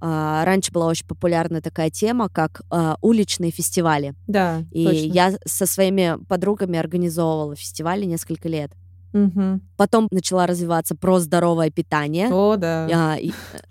А, 0.00 0.44
раньше 0.44 0.72
была 0.72 0.86
очень 0.86 1.06
популярна 1.06 1.62
такая 1.62 1.90
тема, 1.90 2.28
как 2.28 2.62
а, 2.70 2.96
уличные 3.00 3.50
фестивали. 3.50 4.14
Да, 4.26 4.64
И 4.70 4.84
точно. 4.84 5.12
я 5.12 5.38
со 5.46 5.66
своими 5.66 6.18
подругами 6.28 6.78
организовывала 6.78 7.56
фестивали 7.56 8.04
несколько 8.04 8.48
лет. 8.48 8.72
Угу. 9.14 9.60
Потом 9.76 10.08
начала 10.10 10.46
развиваться 10.46 10.96
про 10.96 11.20
здоровое 11.20 11.70
питание. 11.70 12.28
О, 12.30 12.56
да. 12.56 12.86
Я, 12.88 13.18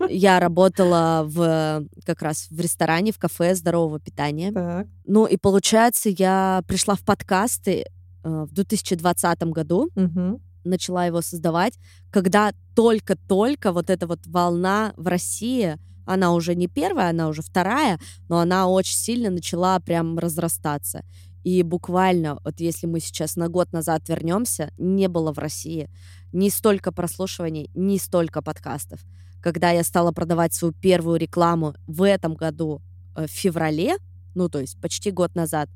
я 0.08 0.40
работала 0.40 1.22
в 1.26 1.84
как 2.04 2.22
раз 2.22 2.48
в 2.50 2.58
ресторане, 2.58 3.12
в 3.12 3.18
кафе 3.18 3.54
здорового 3.54 4.00
питания. 4.00 4.50
Так. 4.52 4.86
Ну 5.06 5.26
и 5.26 5.36
получается, 5.36 6.08
я 6.08 6.62
пришла 6.66 6.94
в 6.94 7.04
подкасты 7.04 7.84
э, 8.24 8.46
в 8.48 8.52
2020 8.54 9.42
году. 9.44 9.90
Угу 9.94 10.40
начала 10.64 11.04
его 11.04 11.20
создавать, 11.20 11.74
когда 12.10 12.54
только-только 12.74 13.70
вот 13.70 13.90
эта 13.90 14.06
вот 14.06 14.20
волна 14.26 14.94
в 14.96 15.06
России 15.06 15.76
Она 16.06 16.32
уже 16.32 16.54
не 16.54 16.68
первая, 16.68 17.10
она 17.10 17.28
уже 17.28 17.42
вторая, 17.42 17.98
но 18.28 18.38
она 18.38 18.68
очень 18.68 18.96
сильно 18.96 19.30
начала 19.30 19.78
прям 19.80 20.18
разрастаться. 20.18 21.02
И 21.44 21.62
буквально, 21.62 22.38
вот 22.42 22.58
если 22.58 22.86
мы 22.86 23.00
сейчас 23.00 23.36
на 23.36 23.48
год 23.48 23.72
назад 23.72 24.08
вернемся, 24.08 24.72
не 24.78 25.08
было 25.08 25.32
в 25.32 25.38
России 25.38 25.90
ни 26.32 26.48
столько 26.48 26.90
прослушиваний, 26.90 27.70
ни 27.74 27.98
столько 27.98 28.42
подкастов. 28.42 29.00
Когда 29.42 29.70
я 29.70 29.84
стала 29.84 30.10
продавать 30.10 30.54
свою 30.54 30.72
первую 30.72 31.18
рекламу 31.18 31.74
в 31.86 32.02
этом 32.02 32.34
году, 32.34 32.80
э, 33.14 33.26
в 33.26 33.30
феврале, 33.30 33.98
ну, 34.34 34.48
то 34.48 34.58
есть 34.58 34.80
почти 34.80 35.10
год 35.10 35.34
назад, 35.34 35.68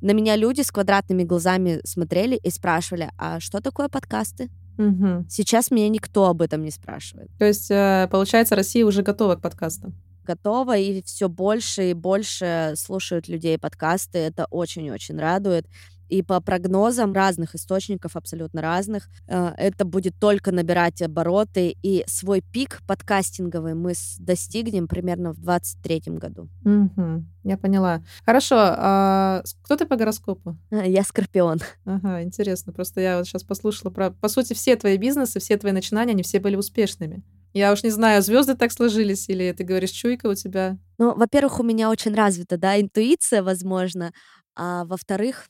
на 0.00 0.12
меня 0.12 0.36
люди 0.36 0.62
с 0.62 0.70
квадратными 0.70 1.24
глазами 1.24 1.80
смотрели 1.84 2.36
и 2.36 2.50
спрашивали, 2.50 3.10
а 3.18 3.40
что 3.40 3.60
такое 3.60 3.88
подкасты? 3.88 4.48
Мгм. 4.78 5.26
Сейчас 5.28 5.70
меня 5.70 5.88
никто 5.88 6.28
об 6.28 6.40
этом 6.40 6.62
не 6.62 6.70
спрашивает. 6.70 7.30
То 7.38 7.44
есть, 7.44 7.70
э, 7.70 8.08
получается, 8.10 8.54
Россия 8.54 8.86
уже 8.86 9.02
готова 9.02 9.34
к 9.34 9.42
подкастам. 9.42 9.94
Готова, 10.24 10.76
и 10.76 11.02
все 11.02 11.28
больше 11.28 11.90
и 11.90 11.94
больше 11.94 12.74
слушают 12.76 13.28
людей 13.28 13.58
подкасты. 13.58 14.18
Это 14.18 14.46
очень-очень 14.50 15.18
радует. 15.18 15.66
И 16.10 16.22
по 16.22 16.40
прогнозам 16.40 17.12
разных 17.12 17.54
источников, 17.54 18.16
абсолютно 18.16 18.60
разных, 18.60 19.08
э, 19.28 19.52
это 19.56 19.84
будет 19.84 20.18
только 20.18 20.50
набирать 20.50 21.00
обороты. 21.02 21.76
И 21.82 22.04
свой 22.08 22.40
пик 22.40 22.82
подкастинговый 22.86 23.74
мы 23.74 23.92
достигнем 24.18 24.88
примерно 24.88 25.32
в 25.32 25.40
2023 25.40 26.18
году. 26.18 26.48
Мгм. 26.64 27.28
Я 27.44 27.56
поняла. 27.56 28.02
Хорошо. 28.26 28.56
а 28.58 29.42
кто 29.62 29.76
ты 29.76 29.86
по 29.86 29.96
гороскопу? 29.96 30.56
Я 30.70 31.04
скорпион. 31.04 31.60
Ага, 31.84 32.22
интересно. 32.22 32.72
Просто 32.72 33.00
я 33.00 33.18
вот 33.18 33.26
сейчас 33.26 33.44
послушала 33.44 33.90
про... 33.90 34.10
По 34.10 34.28
сути, 34.28 34.52
все 34.52 34.76
твои 34.76 34.96
бизнесы, 34.96 35.38
все 35.38 35.56
твои 35.56 35.72
начинания, 35.72 36.12
они 36.12 36.22
все 36.22 36.40
были 36.40 36.56
успешными. 36.56 37.22
Я 37.52 37.72
уж 37.72 37.82
не 37.82 37.90
знаю, 37.90 38.22
звезды 38.22 38.54
так 38.54 38.72
сложились, 38.72 39.28
или 39.28 39.52
ты 39.52 39.64
говоришь, 39.64 39.90
чуйка 39.90 40.26
у 40.28 40.34
тебя. 40.34 40.78
Ну, 40.98 41.14
во-первых, 41.14 41.60
у 41.60 41.62
меня 41.62 41.90
очень 41.90 42.14
развита, 42.14 42.56
да, 42.56 42.80
интуиция, 42.80 43.42
возможно. 43.42 44.12
А 44.54 44.84
во-вторых, 44.84 45.48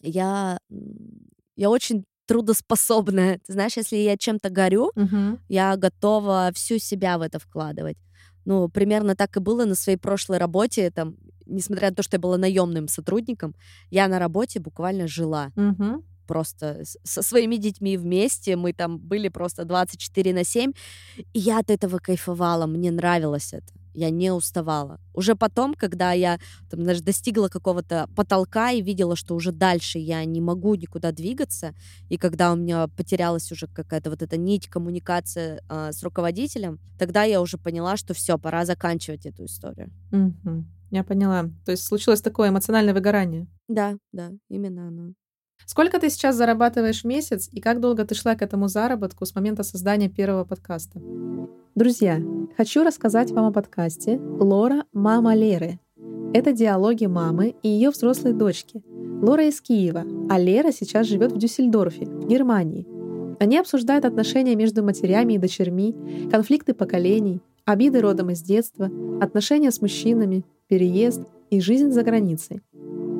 я, 0.00 0.58
я 1.56 1.70
очень 1.70 2.04
трудоспособная. 2.26 3.40
Ты 3.46 3.52
знаешь, 3.52 3.76
если 3.76 3.96
я 3.96 4.16
чем-то 4.16 4.50
горю, 4.50 4.92
Мгм. 4.94 5.40
я 5.48 5.76
готова 5.76 6.50
всю 6.54 6.78
себя 6.78 7.18
в 7.18 7.22
это 7.22 7.38
вкладывать. 7.38 7.96
Ну, 8.44 8.68
примерно 8.68 9.14
так 9.16 9.36
и 9.36 9.40
было 9.40 9.64
на 9.64 9.74
своей 9.74 9.98
прошлой 9.98 10.38
работе. 10.38 10.90
Там, 10.90 11.16
несмотря 11.46 11.90
на 11.90 11.96
то, 11.96 12.02
что 12.02 12.16
я 12.16 12.20
была 12.20 12.38
наемным 12.38 12.88
сотрудником, 12.88 13.54
я 13.90 14.08
на 14.08 14.18
работе 14.18 14.60
буквально 14.60 15.06
жила 15.08 15.50
Мгм. 15.56 16.04
Просто 16.32 16.82
со 17.04 17.22
своими 17.22 17.56
детьми 17.56 17.98
вместе. 17.98 18.56
Мы 18.56 18.72
там 18.72 18.98
были 18.98 19.28
просто 19.28 19.64
24 19.64 20.32
на 20.32 20.44
7. 20.44 20.72
И 21.34 21.38
я 21.38 21.58
от 21.58 21.70
этого 21.70 21.98
кайфовала, 21.98 22.66
мне 22.66 22.90
нравилось 22.90 23.52
это. 23.52 23.72
Я 23.94 24.08
не 24.10 24.32
уставала. 24.32 24.98
Уже 25.12 25.34
потом, 25.34 25.74
когда 25.74 26.12
я 26.12 26.38
там, 26.70 26.82
знаешь, 26.84 27.02
достигла 27.02 27.48
какого-то 27.48 28.08
потолка 28.16 28.70
и 28.70 28.80
видела, 28.80 29.14
что 29.14 29.34
уже 29.34 29.52
дальше 29.52 29.98
я 29.98 30.24
не 30.24 30.40
могу 30.40 30.74
никуда 30.74 31.12
двигаться, 31.12 31.74
и 32.08 32.16
когда 32.16 32.52
у 32.52 32.56
меня 32.56 32.88
потерялась 32.88 33.52
уже 33.52 33.66
какая-то 33.66 34.08
вот 34.08 34.22
эта 34.22 34.38
нить 34.38 34.68
коммуникация 34.68 35.60
а, 35.68 35.92
с 35.92 36.02
руководителем, 36.02 36.78
тогда 36.98 37.24
я 37.24 37.42
уже 37.42 37.58
поняла, 37.58 37.98
что 37.98 38.14
все, 38.14 38.38
пора 38.38 38.64
заканчивать 38.64 39.26
эту 39.26 39.44
историю. 39.44 39.90
Мгм. 40.12 40.66
Я 40.90 41.04
поняла. 41.04 41.50
То 41.66 41.72
есть 41.72 41.84
случилось 41.84 42.22
такое 42.22 42.48
эмоциональное 42.48 42.94
выгорание. 42.94 43.46
Да, 43.68 43.98
да, 44.12 44.30
именно 44.48 44.88
оно. 44.88 45.12
Сколько 45.66 45.98
ты 45.98 46.10
сейчас 46.10 46.36
зарабатываешь 46.36 47.02
в 47.02 47.06
месяц 47.06 47.48
и 47.52 47.60
как 47.60 47.80
долго 47.80 48.04
ты 48.04 48.14
шла 48.14 48.34
к 48.34 48.42
этому 48.42 48.68
заработку 48.68 49.24
с 49.24 49.34
момента 49.34 49.62
создания 49.62 50.08
первого 50.08 50.44
подкаста? 50.44 51.00
Друзья, 51.74 52.20
хочу 52.56 52.84
рассказать 52.84 53.30
вам 53.30 53.46
о 53.46 53.52
подкасте 53.52 54.18
«Лора. 54.18 54.84
Мама 54.92 55.34
Леры». 55.34 55.78
Это 56.34 56.52
диалоги 56.52 57.06
мамы 57.06 57.54
и 57.62 57.68
ее 57.68 57.90
взрослой 57.90 58.32
дочки. 58.32 58.82
Лора 59.22 59.46
из 59.46 59.60
Киева, 59.60 60.04
а 60.28 60.38
Лера 60.38 60.72
сейчас 60.72 61.06
живет 61.06 61.32
в 61.32 61.38
Дюссельдорфе, 61.38 62.06
в 62.06 62.26
Германии. 62.26 62.86
Они 63.38 63.58
обсуждают 63.58 64.04
отношения 64.04 64.56
между 64.56 64.82
матерями 64.82 65.34
и 65.34 65.38
дочерьми, 65.38 65.94
конфликты 66.30 66.74
поколений, 66.74 67.40
обиды 67.64 68.00
родом 68.00 68.30
из 68.30 68.42
детства, 68.42 68.90
отношения 69.20 69.70
с 69.70 69.80
мужчинами, 69.80 70.44
переезд 70.68 71.22
и 71.50 71.60
жизнь 71.60 71.90
за 71.90 72.02
границей. 72.02 72.62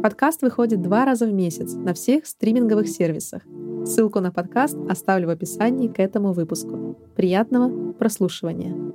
Подкаст 0.02 0.42
выходит 0.42 0.82
два 0.82 1.04
раза 1.04 1.26
в 1.26 1.32
месяц 1.32 1.74
на 1.74 1.94
всех 1.94 2.26
стриминговых 2.26 2.88
сервисах. 2.88 3.42
Ссылку 3.86 4.18
на 4.18 4.32
подкаст 4.32 4.76
оставлю 4.88 5.28
в 5.28 5.30
описании 5.30 5.86
к 5.86 6.00
этому 6.00 6.32
выпуску. 6.32 6.98
Приятного 7.14 7.92
прослушивания. 7.92 8.92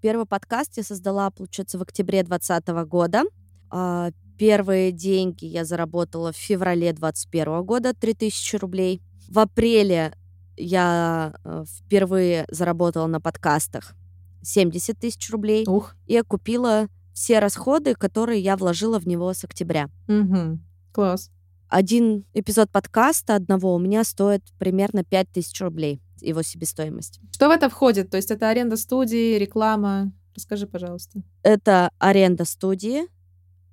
Первый 0.00 0.24
подкаст 0.24 0.78
я 0.78 0.82
создала, 0.82 1.30
получается, 1.30 1.78
в 1.78 1.82
октябре 1.82 2.22
2020 2.22 2.68
года. 2.88 3.24
А, 3.70 4.10
Первые 4.38 4.92
деньги 4.92 5.46
я 5.46 5.64
заработала 5.64 6.32
в 6.32 6.36
феврале 6.36 6.92
2021 6.92 7.62
года, 7.62 7.94
3000 7.94 8.56
рублей. 8.56 9.02
В 9.28 9.38
апреле 9.38 10.14
я 10.56 11.34
э, 11.44 11.64
впервые 11.66 12.46
заработала 12.50 13.06
на 13.06 13.20
подкастах 13.20 13.94
70 14.42 14.98
тысяч 14.98 15.30
рублей 15.30 15.64
Ух. 15.66 15.94
и 16.06 16.16
окупила 16.16 16.88
все 17.16 17.38
расходы, 17.38 17.94
которые 17.94 18.40
я 18.42 18.58
вложила 18.58 19.00
в 19.00 19.06
него 19.06 19.32
с 19.32 19.42
октября. 19.42 19.88
Мгм. 20.06 20.62
Класс. 20.92 21.30
Один 21.68 22.26
эпизод 22.34 22.70
подкаста 22.70 23.34
одного 23.36 23.74
у 23.74 23.78
меня 23.78 24.04
стоит 24.04 24.42
примерно 24.58 25.02
5000 25.02 25.62
рублей, 25.62 26.02
его 26.20 26.42
себестоимость. 26.42 27.18
Что 27.32 27.48
в 27.48 27.52
это 27.52 27.70
входит? 27.70 28.10
То 28.10 28.18
есть 28.18 28.30
это 28.30 28.50
аренда 28.50 28.76
студии, 28.76 29.38
реклама? 29.38 30.12
Расскажи, 30.34 30.66
пожалуйста. 30.66 31.22
Это 31.42 31.90
аренда 31.98 32.44
студии 32.44 33.04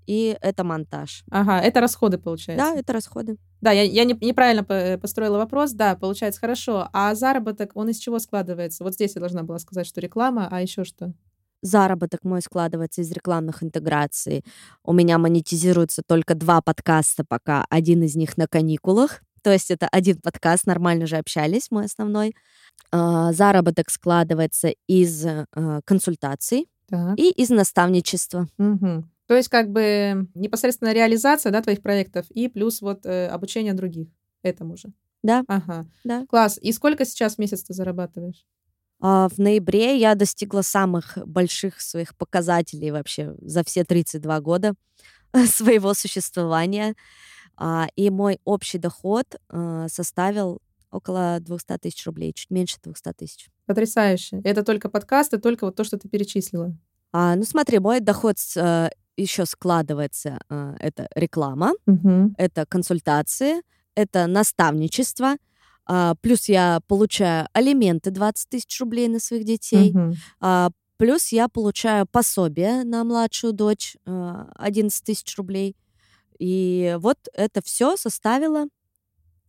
и 0.06 0.38
это 0.40 0.64
монтаж. 0.64 1.26
Ага, 1.30 1.60
это 1.60 1.82
расходы, 1.82 2.18
получается. 2.18 2.66
Да, 2.66 2.80
это 2.80 2.94
расходы. 2.94 3.38
Да, 3.60 3.72
я, 3.72 3.84
я 3.84 4.06
не- 4.06 4.18
неправильно 4.26 4.64
по- 4.64 4.98
построила 5.02 5.38
вопрос. 5.38 5.74
Да, 5.74 5.96
получается 5.98 6.40
хорошо. 6.40 6.88
А 6.94 7.14
заработок, 7.14 7.72
он 7.76 7.90
из 7.90 7.98
чего 7.98 8.20
складывается? 8.20 8.86
Вот 8.86 8.94
здесь 8.94 9.16
я 9.16 9.20
должна 9.20 9.44
была 9.44 9.60
сказать, 9.60 9.86
что 9.86 10.00
реклама, 10.00 10.48
а 10.50 10.62
еще 10.62 10.86
что? 10.86 11.14
Заработок 11.64 12.24
мой 12.24 12.42
складывается 12.42 13.02
из 13.02 13.12
рекламных 13.12 13.64
интеграций. 13.64 14.44
У 14.84 14.92
меня 14.94 15.18
монетизируется 15.18 16.02
только 16.06 16.36
два 16.36 16.62
подкаста 16.62 17.24
пока. 17.28 17.66
Один 17.70 18.04
из 18.04 18.16
них 18.16 18.38
на 18.38 18.48
каникулах. 18.48 19.22
То 19.42 19.52
есть 19.52 19.72
это 19.72 19.88
один 19.88 20.20
подкаст, 20.22 20.68
нормально 20.68 21.08
же 21.08 21.16
общались, 21.18 21.72
мой 21.72 21.86
основной. 21.86 22.36
А, 22.92 23.32
Заработок 23.34 23.90
складывается 23.90 24.74
из 24.88 25.26
э, 25.26 25.46
консультаций 25.86 26.68
Так. 26.90 27.18
и 27.18 27.30
из 27.32 27.50
наставничества. 27.50 28.48
Мгм. 28.58 29.10
То 29.28 29.36
есть 29.36 29.48
как 29.50 29.70
бы 29.72 30.28
непосредственно 30.36 30.94
реализация 30.94 31.52
да, 31.52 31.62
твоих 31.62 31.82
проектов 31.82 32.26
и 32.32 32.50
плюс 32.50 32.82
вот 32.82 33.06
э, 33.06 33.28
обучение 33.28 33.74
других 33.74 34.10
этому 34.42 34.76
же. 34.76 34.92
Да, 35.24 35.44
Ага. 35.48 35.86
да. 36.04 36.26
Класс. 36.28 36.60
И 36.62 36.74
сколько 36.74 37.06
сейчас 37.06 37.36
в 37.36 37.40
месяц 37.40 37.64
ты 37.64 37.74
зарабатываешь? 37.74 38.46
А 39.06 39.28
В 39.28 39.38
ноябре 39.38 39.98
я 39.98 40.16
достигла 40.16 40.62
самых 40.62 41.18
больших 41.26 41.82
своих 41.82 42.16
показателей 42.16 42.90
вообще 42.92 43.36
за 43.42 43.64
все 43.66 43.84
32 43.84 44.40
года 44.40 44.76
своего 45.46 45.94
существования. 45.94 46.96
А, 47.58 47.88
И 47.98 48.10
мой 48.10 48.40
общий 48.46 48.78
доход 48.78 49.26
а, 49.50 49.88
составил 49.90 50.60
около 50.90 51.40
200 51.42 51.78
тысяч 51.80 52.06
рублей, 52.06 52.32
чуть 52.34 52.50
меньше 52.50 52.78
200 52.82 53.14
тысяч. 53.14 53.50
Потрясающе. 53.66 54.40
Это 54.46 54.64
только 54.64 54.88
подкасты, 54.90 55.38
только 55.38 55.66
вот 55.66 55.76
то, 55.76 55.84
что 55.84 55.98
ты 55.98 56.08
перечислила. 56.08 56.74
А, 57.12 57.36
Ну 57.36 57.44
смотри, 57.44 57.80
мой 57.80 58.00
доход 58.00 58.38
еще 59.18 59.46
складывается. 59.46 60.40
Это 60.80 61.10
реклама, 61.16 61.74
Мгм. 61.86 62.36
это 62.38 62.66
консультации, 62.66 63.62
это 63.96 64.28
наставничество, 64.28 65.36
а, 65.86 66.16
плюс 66.22 66.50
я 66.50 66.80
получаю 66.88 67.48
алименты 67.54 68.12
20 68.12 68.50
тысяч 68.50 68.80
рублей 68.80 69.08
на 69.08 69.20
своих 69.20 69.44
детей, 69.44 69.92
Мгм. 69.94 70.14
А, 70.40 70.70
Плюс 70.98 71.34
я 71.34 71.50
получаю 71.50 72.06
пособие 72.10 72.84
на 72.84 73.04
младшую 73.04 73.52
дочь 73.52 73.98
а, 74.06 74.50
11 74.56 75.04
тысяч 75.04 75.36
рублей. 75.36 75.76
И 76.40 76.96
вот 77.00 77.18
это 77.34 77.62
все 77.64 77.98
составило 77.98 78.68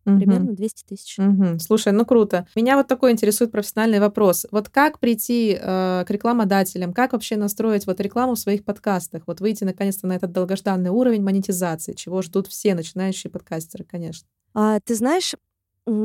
примерно 0.04 0.52
200 0.52 0.84
тысяч. 0.84 1.16
Мгм. 1.18 1.58
Слушай, 1.58 1.92
ну 1.92 2.04
круто. 2.04 2.46
Меня 2.54 2.76
вот 2.76 2.88
такой 2.88 3.12
интересует 3.12 3.52
профессиональный 3.52 4.00
вопрос. 4.00 4.46
Вот 4.50 4.68
как 4.68 4.98
прийти 4.98 5.56
э, 5.58 6.04
к 6.06 6.10
рекламодателям, 6.10 6.92
как 6.92 7.12
вообще 7.12 7.36
настроить 7.36 7.86
вот 7.86 8.00
рекламу 8.00 8.34
в 8.34 8.38
своих 8.38 8.64
подкастах, 8.64 9.22
вот 9.26 9.40
выйти 9.40 9.64
наконец-то 9.64 10.06
на 10.06 10.16
этот 10.16 10.32
долгожданный 10.32 10.90
уровень 10.90 11.22
монетизации, 11.22 11.94
чего 11.94 12.20
ждут 12.20 12.48
все 12.48 12.74
начинающие 12.74 13.30
подкастеры, 13.30 13.84
конечно. 13.84 14.28
А, 14.52 14.78
Ты 14.80 14.94
знаешь, 14.94 15.34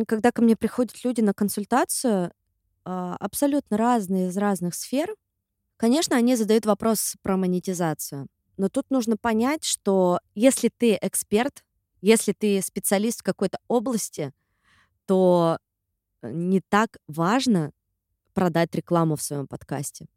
когда 0.07 0.31
ко 0.31 0.41
мне 0.41 0.55
приходят 0.55 1.03
люди 1.03 1.21
на 1.21 1.33
консультацию, 1.33 2.31
а, 2.85 3.15
абсолютно 3.19 3.77
разные 3.77 4.27
из 4.29 4.37
разных 4.37 4.75
сфер, 4.75 5.15
конечно, 5.77 6.15
они 6.15 6.35
задают 6.35 6.65
вопрос 6.65 7.15
про 7.21 7.37
монетизацию. 7.37 8.27
Но 8.57 8.69
тут 8.69 8.89
нужно 8.89 9.15
понять, 9.15 9.63
что 9.63 10.19
если 10.35 10.69
ты 10.69 10.97
эксперт, 11.01 11.63
если 12.01 12.33
ты 12.33 12.61
специалист 12.61 13.19
в 13.21 13.23
какой-то 13.23 13.57
области, 13.67 14.33
то 15.05 15.59
э, 16.21 16.31
не 16.31 16.61
так 16.61 16.97
важно 17.07 17.71
продать 18.33 18.75
рекламу 18.75 19.15
в 19.15 19.21
своем 19.21 19.47
подкасте. 19.47 20.07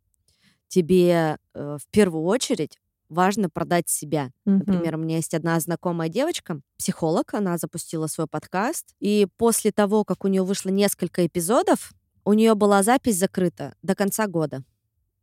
тебе 0.69 1.39
э, 1.55 1.79
в 1.81 1.87
первую 1.91 2.25
очередь 2.25 2.79
важно 3.13 3.49
продать 3.49 3.89
себя. 3.89 4.31
Мгм. 4.45 4.59
Например, 4.59 4.97
у 4.97 4.99
меня 4.99 5.17
есть 5.17 5.35
одна 5.35 5.59
знакомая 5.61 6.09
девочка, 6.09 6.61
психолог, 6.79 7.35
она 7.35 7.59
запустила 7.59 8.07
свой 8.07 8.27
подкаст, 8.27 8.95
и 8.99 9.29
после 9.37 9.73
того, 9.73 10.05
как 10.05 10.25
у 10.25 10.29
нее 10.29 10.43
вышло 10.43 10.71
несколько 10.71 11.27
эпизодов, 11.27 11.93
у 12.25 12.33
нее 12.33 12.55
была 12.55 12.83
запись 12.83 13.19
закрыта 13.19 13.75
до 13.83 13.95
конца 13.95 14.27
года 14.27 14.65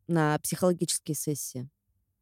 на 0.07 0.37
психологические 0.39 1.15
сессии. 1.15 1.69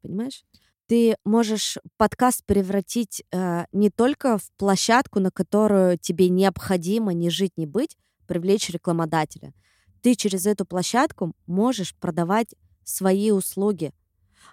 Понимаешь? 0.02 0.44
Ты 0.86 1.16
можешь 1.24 1.76
подкаст 1.98 2.44
превратить 2.46 3.22
э, 3.30 3.66
не 3.72 3.90
только 3.90 4.38
в 4.38 4.50
площадку, 4.56 5.20
на 5.20 5.30
которую 5.30 5.98
тебе 5.98 6.30
необходимо 6.30 7.12
не 7.12 7.28
жить, 7.28 7.52
не 7.56 7.66
быть, 7.66 7.96
привлечь 8.26 8.70
рекламодателя. 8.70 9.52
Ты 10.00 10.14
через 10.14 10.46
эту 10.46 10.64
площадку 10.64 11.34
можешь 11.46 11.94
продавать 11.96 12.54
свои 12.84 13.30
услуги. 13.30 13.92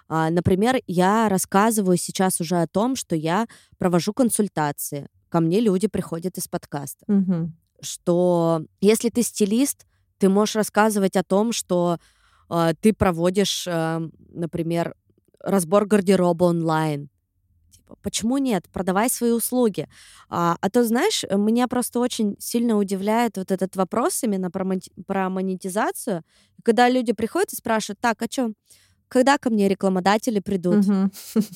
А, 0.08 0.30
Например, 0.30 0.76
я 0.86 1.28
рассказываю 1.28 1.96
сейчас 1.96 2.40
уже 2.40 2.56
о 2.56 2.66
том, 2.66 2.96
что 2.96 3.16
я 3.16 3.46
провожу 3.78 4.12
консультации. 4.12 5.08
Ко 5.28 5.40
мне 5.40 5.60
люди 5.60 5.88
приходят 5.88 6.38
из 6.38 6.48
подкаста. 6.48 7.04
Мгм. 7.08 7.56
Что 7.80 8.62
если 8.80 9.10
ты 9.10 9.22
стилист, 9.22 9.86
ты 10.18 10.28
можешь 10.28 10.56
рассказывать 10.56 11.16
о 11.16 11.24
том, 11.24 11.52
что 11.52 11.98
а, 12.48 12.74
ты 12.74 12.92
проводишь, 12.92 13.66
а, 13.68 14.02
например, 14.28 14.94
разбор 15.40 15.86
гардероба 15.86 16.44
онлайн. 16.44 17.10
Типа, 17.70 17.96
почему 18.02 18.38
нет? 18.38 18.68
Продавай 18.72 19.10
свои 19.10 19.32
услуги. 19.32 19.88
А, 20.28 20.56
а 20.60 20.70
то, 20.70 20.84
знаешь, 20.84 21.24
меня 21.30 21.68
просто 21.68 22.00
очень 22.00 22.36
сильно 22.38 22.76
удивляет 22.76 23.36
вот 23.36 23.50
этот 23.50 23.76
вопрос 23.76 24.22
именно 24.22 24.50
про, 24.50 24.66
про 25.06 25.28
монетизацию. 25.28 26.22
Когда 26.62 26.88
люди 26.88 27.12
приходят 27.12 27.52
и 27.52 27.56
спрашивают, 27.56 28.00
так, 28.00 28.22
а 28.22 28.26
что, 28.30 28.52
когда 29.08 29.38
ко 29.38 29.50
мне 29.50 29.68
рекламодатели 29.68 30.40
придут? 30.40 30.84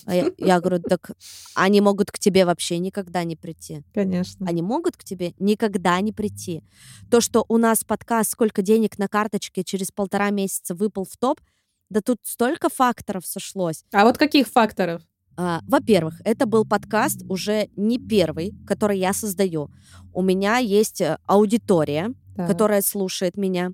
А 0.07 0.15
я, 0.15 0.31
я 0.39 0.61
говорю, 0.61 0.81
так 0.83 1.13
они 1.55 1.81
могут 1.81 2.11
к 2.11 2.19
тебе 2.19 2.45
вообще 2.45 2.79
никогда 2.79 3.25
не 3.25 3.37
прийти. 3.37 3.83
Конечно. 3.93 4.47
Они 4.47 4.63
могут 4.63 4.97
к 4.97 5.05
тебе 5.05 5.35
никогда 5.39 6.01
не 6.01 6.13
прийти. 6.13 6.63
То, 7.11 7.21
что 7.21 7.45
у 7.49 7.59
нас 7.59 7.85
подкаст 7.85 8.31
«Сколько 8.33 8.63
денег 8.63 8.99
на 8.99 9.09
карточке» 9.09 9.65
через 9.65 9.91
полтора 9.91 10.31
месяца 10.31 10.75
выпал 10.75 11.05
в 11.05 11.17
топ, 11.17 11.41
да 11.89 12.01
тут 12.01 12.19
столько 12.23 12.69
факторов 12.69 13.27
сошлось. 13.27 13.85
А 13.93 14.05
вот 14.05 14.17
каких 14.17 14.47
факторов? 14.47 15.03
А, 15.37 15.61
Во-первых, 15.67 16.21
это 16.25 16.47
был 16.47 16.65
подкаст 16.65 17.23
уже 17.29 17.69
не 17.77 17.99
первый, 17.99 18.53
который 18.67 18.99
я 18.99 19.13
создаю. 19.13 19.71
У 20.13 20.23
меня 20.23 20.59
есть 20.59 21.01
э, 21.01 21.19
аудитория, 21.27 22.13
Так. 22.37 22.47
которая 22.49 22.83
слушает 22.83 23.37
меня. 23.37 23.73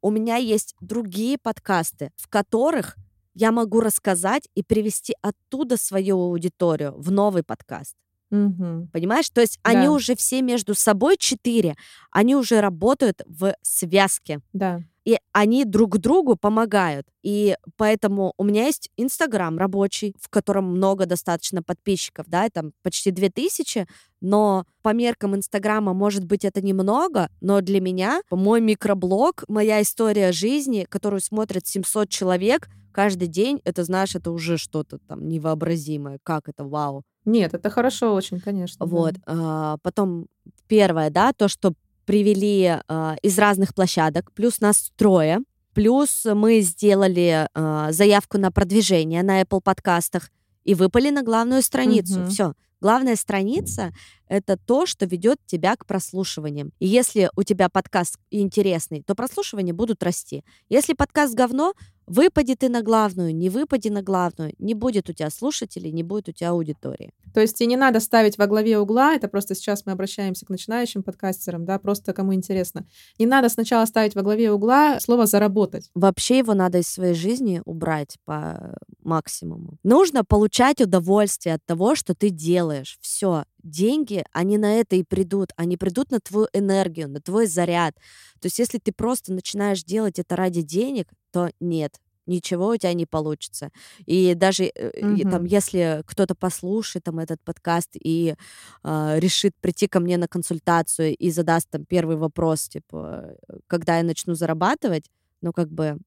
У 0.00 0.10
меня 0.10 0.36
есть 0.36 0.74
другие 0.80 1.38
подкасты, 1.38 2.10
в 2.16 2.28
которых 2.28 2.96
я 3.34 3.52
могу 3.52 3.80
рассказать 3.80 4.48
и 4.54 4.62
привести 4.62 5.14
оттуда 5.22 5.76
свою 5.76 6.18
аудиторию 6.20 6.94
в 6.96 7.10
новый 7.10 7.42
подкаст. 7.42 7.94
Мгм. 8.30 8.88
Понимаешь? 8.92 9.30
То 9.30 9.40
есть 9.40 9.58
они 9.62 9.86
Да. 9.86 9.92
уже 9.92 10.16
все 10.16 10.42
между 10.42 10.74
собой 10.74 11.16
четыре, 11.18 11.76
они 12.10 12.34
уже 12.34 12.60
работают 12.60 13.22
в 13.26 13.54
связке. 13.62 14.40
Да. 14.52 14.80
И 15.04 15.18
они 15.32 15.66
друг 15.66 15.98
другу 15.98 16.34
помогают. 16.34 17.06
И 17.22 17.56
поэтому 17.76 18.32
у 18.38 18.44
меня 18.44 18.64
есть 18.64 18.90
Инстаграм 18.96 19.58
рабочий, 19.58 20.14
в 20.18 20.30
котором 20.30 20.64
много 20.64 21.04
достаточно 21.04 21.62
подписчиков, 21.62 22.26
да, 22.26 22.48
там 22.50 22.72
почти 22.82 23.10
2000, 23.10 23.86
но 24.22 24.64
по 24.82 24.94
меркам 24.94 25.36
Инстаграма, 25.36 25.92
может 25.92 26.24
быть, 26.24 26.44
это 26.46 26.62
немного, 26.62 27.28
но 27.42 27.60
для 27.60 27.80
меня 27.82 28.22
мой 28.30 28.62
микроблог, 28.62 29.44
моя 29.46 29.82
история 29.82 30.32
жизни, 30.32 30.86
которую 30.88 31.20
смотрят 31.20 31.66
700 31.66 32.08
человек 32.08 32.68
каждый 32.94 33.28
день, 33.28 33.60
это, 33.64 33.84
знаешь, 33.84 34.14
это 34.14 34.30
уже 34.30 34.56
что-то 34.56 34.98
там 34.98 35.28
невообразимое. 35.28 36.18
Как 36.22 36.48
это, 36.48 36.64
вау. 36.64 37.02
Нет, 37.24 37.54
это 37.54 37.68
хорошо 37.70 38.14
очень, 38.14 38.40
конечно. 38.40 38.86
да. 38.86 38.90
Вот. 38.90 39.14
а, 39.26 39.76
Потом 39.82 40.26
первое, 40.68 41.10
да, 41.10 41.32
то, 41.32 41.48
что 41.48 41.74
привели 42.06 42.78
а, 42.86 43.16
из 43.22 43.38
разных 43.38 43.74
площадок, 43.74 44.32
плюс 44.32 44.60
нас 44.60 44.92
трое, 44.96 45.40
плюс 45.74 46.24
мы 46.24 46.60
сделали 46.60 47.48
а, 47.54 47.92
заявку 47.92 48.38
на 48.38 48.50
продвижение 48.52 49.22
на 49.22 49.42
Apple 49.42 49.60
подкастах 49.60 50.30
и 50.64 50.74
выпали 50.74 51.10
на 51.10 51.22
главную 51.22 51.62
страницу. 51.62 52.20
Мгм. 52.20 52.28
Все. 52.28 52.54
Главная 52.84 53.16
страница— 53.16 53.94
это 54.28 54.58
то, 54.58 54.84
что 54.84 55.06
ведет 55.06 55.38
тебя 55.46 55.74
к 55.74 55.86
прослушиваниям. 55.86 56.70
И 56.80 56.86
если 56.86 57.30
у 57.34 57.42
тебя 57.42 57.70
подкаст 57.70 58.18
интересный, 58.30 59.02
то 59.02 59.14
прослушивания 59.14 59.72
будут 59.72 60.02
расти. 60.02 60.44
Если 60.68 60.92
подкаст 60.92 61.32
говно, 61.34 61.72
выпади 62.06 62.54
ты 62.54 62.68
на 62.68 62.82
главную, 62.82 63.34
не 63.34 63.50
выпади 63.50 63.88
на 63.88 64.02
главную, 64.02 64.54
не 64.58 64.74
будет 64.74 65.08
у 65.08 65.12
тебя 65.12 65.30
слушателей, 65.30 65.90
не 65.92 66.02
будет 66.02 66.28
у 66.28 66.32
тебя 66.32 66.50
аудитории. 66.50 67.12
То 67.32 67.40
есть 67.40 67.60
и 67.60 67.66
не 67.66 67.76
надо 67.76 68.00
ставить 68.00 68.38
во 68.38 68.46
главе 68.46 68.78
угла, 68.78 69.14
это 69.14 69.28
просто 69.28 69.54
сейчас 69.54 69.86
мы 69.86 69.92
обращаемся 69.92 70.46
к 70.46 70.50
начинающим 70.50 71.02
подкастерам, 71.02 71.64
да, 71.64 71.78
просто 71.78 72.12
кому 72.12 72.34
интересно. 72.34 72.86
Не 73.18 73.26
надо 73.26 73.48
сначала 73.48 73.84
ставить 73.86 74.14
во 74.14 74.22
главе 74.22 74.52
угла 74.52 75.00
слово 75.00 75.26
«заработать». 75.26 75.90
Вообще 75.94 76.38
его 76.38 76.54
надо 76.54 76.78
из 76.78 76.88
своей 76.88 77.14
жизни 77.14 77.62
убрать 77.64 78.16
по 78.24 78.76
максимуму. 79.02 79.78
Нужно 79.82 80.24
получать 80.24 80.80
удовольствие 80.80 81.54
от 81.56 81.64
того, 81.64 81.94
что 81.94 82.14
ты 82.14 82.30
делаешь. 82.30 82.98
Все. 83.00 83.44
Деньги, 83.64 84.24
они 84.32 84.58
на 84.58 84.74
это 84.74 84.94
и 84.94 85.02
придут. 85.02 85.50
Они 85.56 85.76
придут 85.78 86.10
на 86.10 86.20
твою 86.20 86.48
энергию, 86.52 87.08
на 87.08 87.20
твой 87.20 87.46
заряд. 87.46 87.94
То 88.40 88.46
есть 88.46 88.58
если 88.58 88.78
ты 88.78 88.92
просто 88.92 89.32
начинаешь 89.32 89.82
делать 89.82 90.18
это 90.18 90.36
ради 90.36 90.60
денег, 90.60 91.08
то 91.32 91.50
нет, 91.60 91.98
ничего 92.26 92.68
у 92.68 92.76
тебя 92.76 92.92
не 92.92 93.06
получится. 93.06 93.70
И 94.04 94.34
даже 94.34 94.64
э, 94.64 95.16
и 95.16 95.24
там, 95.24 95.44
если 95.44 96.02
кто-то 96.06 96.34
послушает 96.34 97.04
там 97.04 97.18
этот 97.18 97.40
подкаст 97.42 97.90
и 97.94 98.34
а, 98.82 99.16
решит 99.18 99.54
прийти 99.60 99.86
ко 99.88 99.98
мне 99.98 100.18
на 100.18 100.28
консультацию 100.28 101.16
и 101.16 101.30
задаст 101.30 101.70
там 101.70 101.86
первый 101.86 102.16
вопрос, 102.16 102.68
типа, 102.68 103.36
э, 103.48 103.56
когда 103.66 103.96
я 103.96 104.02
начну 104.02 104.34
зарабатывать, 104.34 105.10
ну 105.40 105.52
как 105.52 105.70
бы 105.70 105.98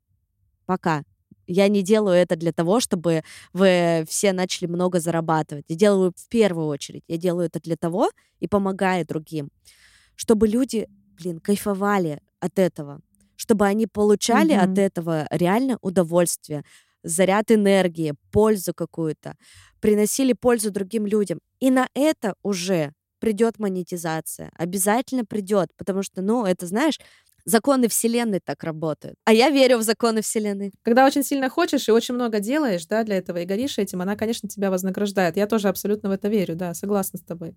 пока. 0.68 1.04
Я 1.48 1.68
не 1.70 1.82
делаю 1.82 2.16
это 2.18 2.36
для 2.36 2.52
того, 2.52 2.80
чтобы 2.80 3.24
вы 3.54 4.06
все 4.08 4.34
начали 4.34 4.68
много 4.68 5.00
зарабатывать. 5.00 5.66
Я 5.70 5.76
делаю 5.76 6.14
в 6.16 6.28
первую 6.30 6.68
очередь. 6.68 7.04
Я 7.08 7.18
делаю 7.18 7.48
это 7.48 7.60
для 7.62 7.78
того 7.78 8.10
и 8.40 8.48
помогаю 8.48 9.06
другим, 9.06 9.50
чтобы 10.16 10.48
люди, 10.48 10.88
блин, 11.18 11.40
кайфовали 11.40 12.20
от 12.40 12.60
этого, 12.60 13.02
чтобы 13.36 13.66
они 13.66 13.88
получали 13.88 14.54
от 14.54 14.72
Мгм. 14.72 14.78
этого 14.78 15.28
реально 15.32 15.78
удовольствие, 15.82 16.64
заряд 17.04 17.52
энергии, 17.52 18.14
пользу 18.32 18.74
какую-то, 18.74 19.36
приносили 19.80 20.34
пользу 20.34 20.72
другим 20.72 21.06
людям. 21.08 21.40
И 21.60 21.72
на 21.72 21.88
это 21.94 22.36
уже 22.44 22.94
придет 23.20 23.60
монетизация. 23.60 24.52
Обязательно 24.58 25.26
придет, 25.26 25.70
потому 25.78 26.04
что, 26.04 26.22
ну, 26.22 26.46
это, 26.46 26.68
знаешь, 26.68 27.00
законы 27.48 27.88
Вселенной 27.88 28.40
так 28.40 28.64
работают. 28.64 29.16
А 29.26 29.34
я 29.34 29.50
верю 29.50 29.78
в 29.78 29.82
законы 29.82 30.22
Вселенной. 30.22 30.72
Когда 30.84 31.06
очень 31.06 31.24
сильно 31.24 31.50
хочешь 31.50 31.88
и 31.88 31.92
очень 31.92 32.14
много 32.14 32.40
делаешь, 32.40 32.86
да, 32.86 33.04
для 33.04 33.18
этого 33.18 33.38
и 33.38 33.46
горишь 33.46 33.78
этим, 33.80 34.02
она, 34.02 34.16
конечно, 34.16 34.48
тебя 34.48 34.70
вознаграждает. 34.70 35.38
Я 35.38 35.48
тоже 35.48 35.70
абсолютно 35.70 36.10
в 36.10 36.12
это 36.12 36.28
верю, 36.28 36.56
да, 36.56 36.74
согласна 36.74 37.18
с 37.18 37.24
тобой. 37.24 37.56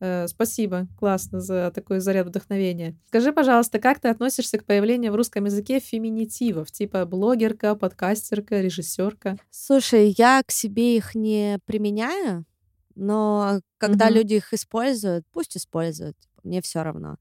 Э, 0.00 0.26
Спасибо, 0.28 0.86
классно 0.98 1.40
за 1.40 1.70
такой 1.74 2.00
заряд 2.00 2.26
вдохновения. 2.26 2.96
Скажи, 3.08 3.32
пожалуйста, 3.32 3.78
как 3.78 4.00
ты 4.00 4.08
относишься 4.08 4.58
к 4.58 4.64
появлению 4.64 5.12
в 5.12 5.16
русском 5.16 5.44
языке 5.44 5.80
феминитивов, 5.80 6.70
типа 6.72 7.04
блогерка, 7.06 7.74
подкастерка, 7.74 8.60
режиссерка? 8.60 9.36
Слушай, 9.50 10.14
я 10.18 10.42
к 10.44 10.50
себе 10.50 10.96
их 10.96 11.14
не 11.14 11.58
применяю, 11.64 12.44
но 12.94 13.60
когда 13.78 14.06
Мгм. 14.06 14.14
люди 14.14 14.34
их 14.34 14.52
используют, 14.52 15.24
пусть 15.32 15.56
используют. 15.56 16.16
Мне 16.42 16.60
все 16.60 16.82
равно. 16.82 17.16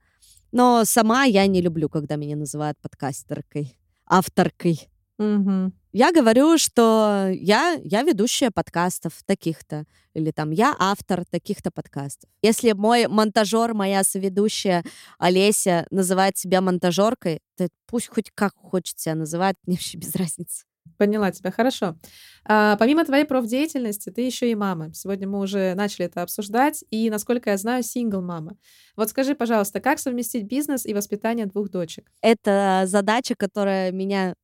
Но 0.53 0.85
сама 0.85 1.23
я 1.23 1.47
не 1.47 1.61
люблю, 1.61 1.89
когда 1.89 2.15
меня 2.15 2.35
называют 2.35 2.77
подкастеркой, 2.79 3.75
авторкой. 4.05 4.87
Мгм. 5.17 5.73
Я 5.91 6.11
говорю, 6.11 6.59
что 6.59 7.29
я, 7.33 7.79
я 7.83 8.03
ведущая 8.03 8.51
подкастов 8.51 9.13
таких-то, 9.25 9.85
или 10.13 10.29
там 10.29 10.51
я 10.51 10.75
автор 10.77 11.25
таких-то 11.25 11.71
подкастов. 11.71 12.29
Если 12.43 12.71
мой 12.73 13.07
монтажер, 13.07 13.73
моя 13.73 14.03
соведущая 14.03 14.83
Олеся 15.17 15.87
называет 15.89 16.37
себя 16.37 16.61
монтажеркой, 16.61 17.41
то 17.57 17.67
пусть 17.87 18.07
хоть 18.09 18.29
как 18.33 18.53
хочет 18.55 18.99
себя 18.99 19.15
называть, 19.15 19.55
мне 19.65 19.75
вообще 19.75 19.97
без 19.97 20.15
разницы. 20.15 20.65
Поняла 20.97 21.31
тебя, 21.31 21.51
хорошо. 21.51 21.97
А, 22.45 22.75
помимо 22.77 23.03
твоей 23.03 23.25
профдеятельности, 23.25 24.09
ты 24.09 24.21
еще 24.21 24.51
и 24.51 24.55
мама. 24.55 24.93
Сегодня 24.93 25.27
мы 25.27 25.39
уже 25.39 25.73
начали 25.75 26.05
это 26.05 26.21
обсуждать, 26.21 26.83
и, 26.91 27.09
насколько 27.09 27.49
я 27.49 27.57
знаю, 27.57 27.83
сингл-мама. 27.83 28.57
Вот 28.95 29.09
скажи, 29.09 29.33
пожалуйста, 29.33 29.79
как 29.79 29.99
совместить 29.99 30.43
бизнес 30.45 30.85
и 30.85 30.93
воспитание 30.93 31.45
двух 31.45 31.69
дочек? 31.69 32.11
Это 32.21 32.83
задача, 32.85 33.35
которая 33.35 33.91
меня 33.91 34.35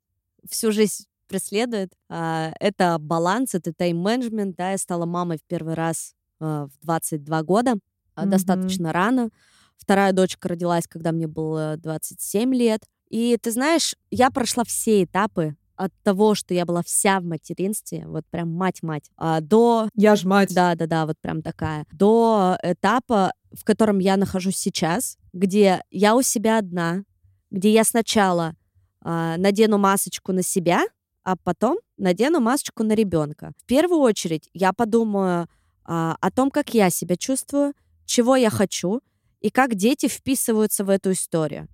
всю 0.50 0.72
жизнь 0.72 1.06
преследует. 1.28 1.94
А, 2.10 2.52
Это 2.60 2.98
баланс, 3.00 3.54
это 3.54 3.72
тайм-менеджмент. 3.74 4.56
Да, 4.56 4.72
я 4.72 4.78
стала 4.78 5.06
мамой 5.06 5.38
в 5.38 5.44
первый 5.48 5.76
раз 5.76 6.16
а, 6.40 6.66
в 6.68 6.86
22 6.86 7.44
года, 7.44 7.76
Мгм. 8.18 8.30
достаточно 8.32 8.92
рано. 8.92 9.30
Вторая 9.78 10.12
дочка 10.14 10.50
родилась, 10.50 10.88
когда 10.88 11.12
мне 11.12 11.28
было 11.28 11.76
27 11.78 12.54
лет. 12.54 12.82
И 13.10 13.38
ты 13.42 13.52
знаешь, 13.52 13.96
я 14.12 14.30
прошла 14.32 14.64
все 14.64 15.04
этапы 15.04 15.56
от 15.80 15.94
того, 16.04 16.36
что 16.36 16.54
я 16.54 16.66
была 16.66 16.84
вся 16.84 17.22
в 17.22 17.24
материнстве, 17.24 18.06
вот 18.06 18.26
прям 18.30 18.52
мать-мать, 18.52 19.10
а, 19.16 19.40
до... 19.40 19.88
Я 19.96 20.18
ж 20.18 20.26
мать. 20.26 20.54
Да-да-да, 20.54 21.06
вот 21.06 21.16
прям 21.22 21.42
такая. 21.42 21.86
До 21.94 22.58
этапа, 22.62 23.32
в 23.54 23.64
котором 23.64 24.00
я 24.00 24.18
нахожусь 24.18 24.58
сейчас, 24.58 25.18
где 25.32 25.82
я 25.90 26.18
у 26.18 26.22
себя 26.22 26.58
одна, 26.58 27.04
где 27.50 27.72
я 27.72 27.86
сначала 27.86 28.56
а, 29.02 29.38
надену 29.38 29.78
масочку 29.78 30.34
на 30.34 30.44
себя, 30.44 30.84
а 31.24 31.38
потом 31.38 31.78
надену 31.98 32.42
масочку 32.42 32.84
на 32.84 32.92
ребенка. 32.92 33.54
В 33.64 33.66
первую 33.66 34.02
очередь 34.02 34.50
я 34.54 34.74
подумаю 34.74 35.48
а, 35.86 36.18
о 36.20 36.30
том, 36.30 36.52
как 36.52 36.74
я 36.74 36.90
себя 36.90 37.16
чувствую, 37.16 37.74
чего 38.06 38.36
я 38.36 38.50
хочу 38.50 39.00
и 39.40 39.50
как 39.50 39.76
дети 39.76 40.10
вписываются 40.10 40.84
в 40.84 40.90
эту 40.90 41.14
историю. 41.14 41.70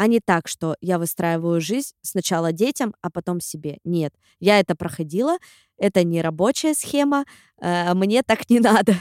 А 0.00 0.06
не 0.06 0.20
так, 0.20 0.48
что 0.48 0.76
я 0.80 0.98
выстраиваю 0.98 1.60
жизнь 1.60 1.92
сначала 2.00 2.52
детям, 2.52 2.94
а 3.02 3.10
потом 3.10 3.38
себе. 3.38 3.80
Нет, 3.84 4.14
я 4.38 4.58
это 4.58 4.74
проходила, 4.74 5.36
это 5.76 6.04
не 6.04 6.22
рабочая 6.22 6.72
схема, 6.72 7.26
э, 7.60 7.92
мне 7.92 8.22
так 8.22 8.48
не 8.48 8.60
надо. 8.60 8.94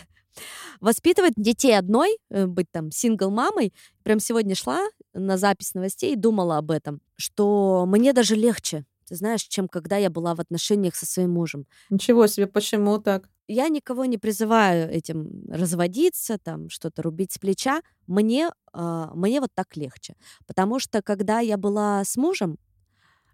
Воспитывать 0.82 1.36
детей 1.38 1.80
одной, 1.80 2.18
э, 2.30 2.48
быть 2.48 2.70
там 2.70 2.92
сингл-мамой, 2.92 3.74
прям 4.04 4.20
сегодня 4.20 4.56
шла 4.56 4.82
на 5.14 5.38
запись 5.38 5.74
новостей 5.74 6.16
и 6.16 6.18
думала 6.18 6.58
об 6.58 6.70
этом, 6.70 7.00
что 7.16 7.86
мне 7.88 8.12
даже 8.12 8.36
легче, 8.36 8.84
ты 9.08 9.16
знаешь, 9.16 9.44
чем 9.44 9.70
когда 9.70 9.96
я 9.96 10.10
была 10.10 10.36
в 10.36 10.42
отношениях 10.42 10.96
со 10.96 11.06
своим 11.06 11.32
мужем. 11.32 11.66
Ничего 11.90 12.28
себе, 12.28 12.46
почему 12.46 12.98
так? 13.00 13.30
Я 13.48 13.68
никого 13.68 14.06
не 14.06 14.20
призываю 14.20 14.92
этим 14.92 15.46
разводиться, 15.50 16.38
там 16.38 16.70
что-то 16.70 17.02
рубить 17.02 17.32
с 17.32 17.40
плеча. 17.40 17.82
Мне, 18.06 18.52
мне 18.74 19.42
вот 19.42 19.52
так 19.54 19.76
легче. 19.76 20.16
Потому 20.48 20.80
что 20.80 21.02
когда 21.02 21.40
я 21.40 21.58
была 21.58 22.04
с 22.04 22.18
мужем, 22.18 22.58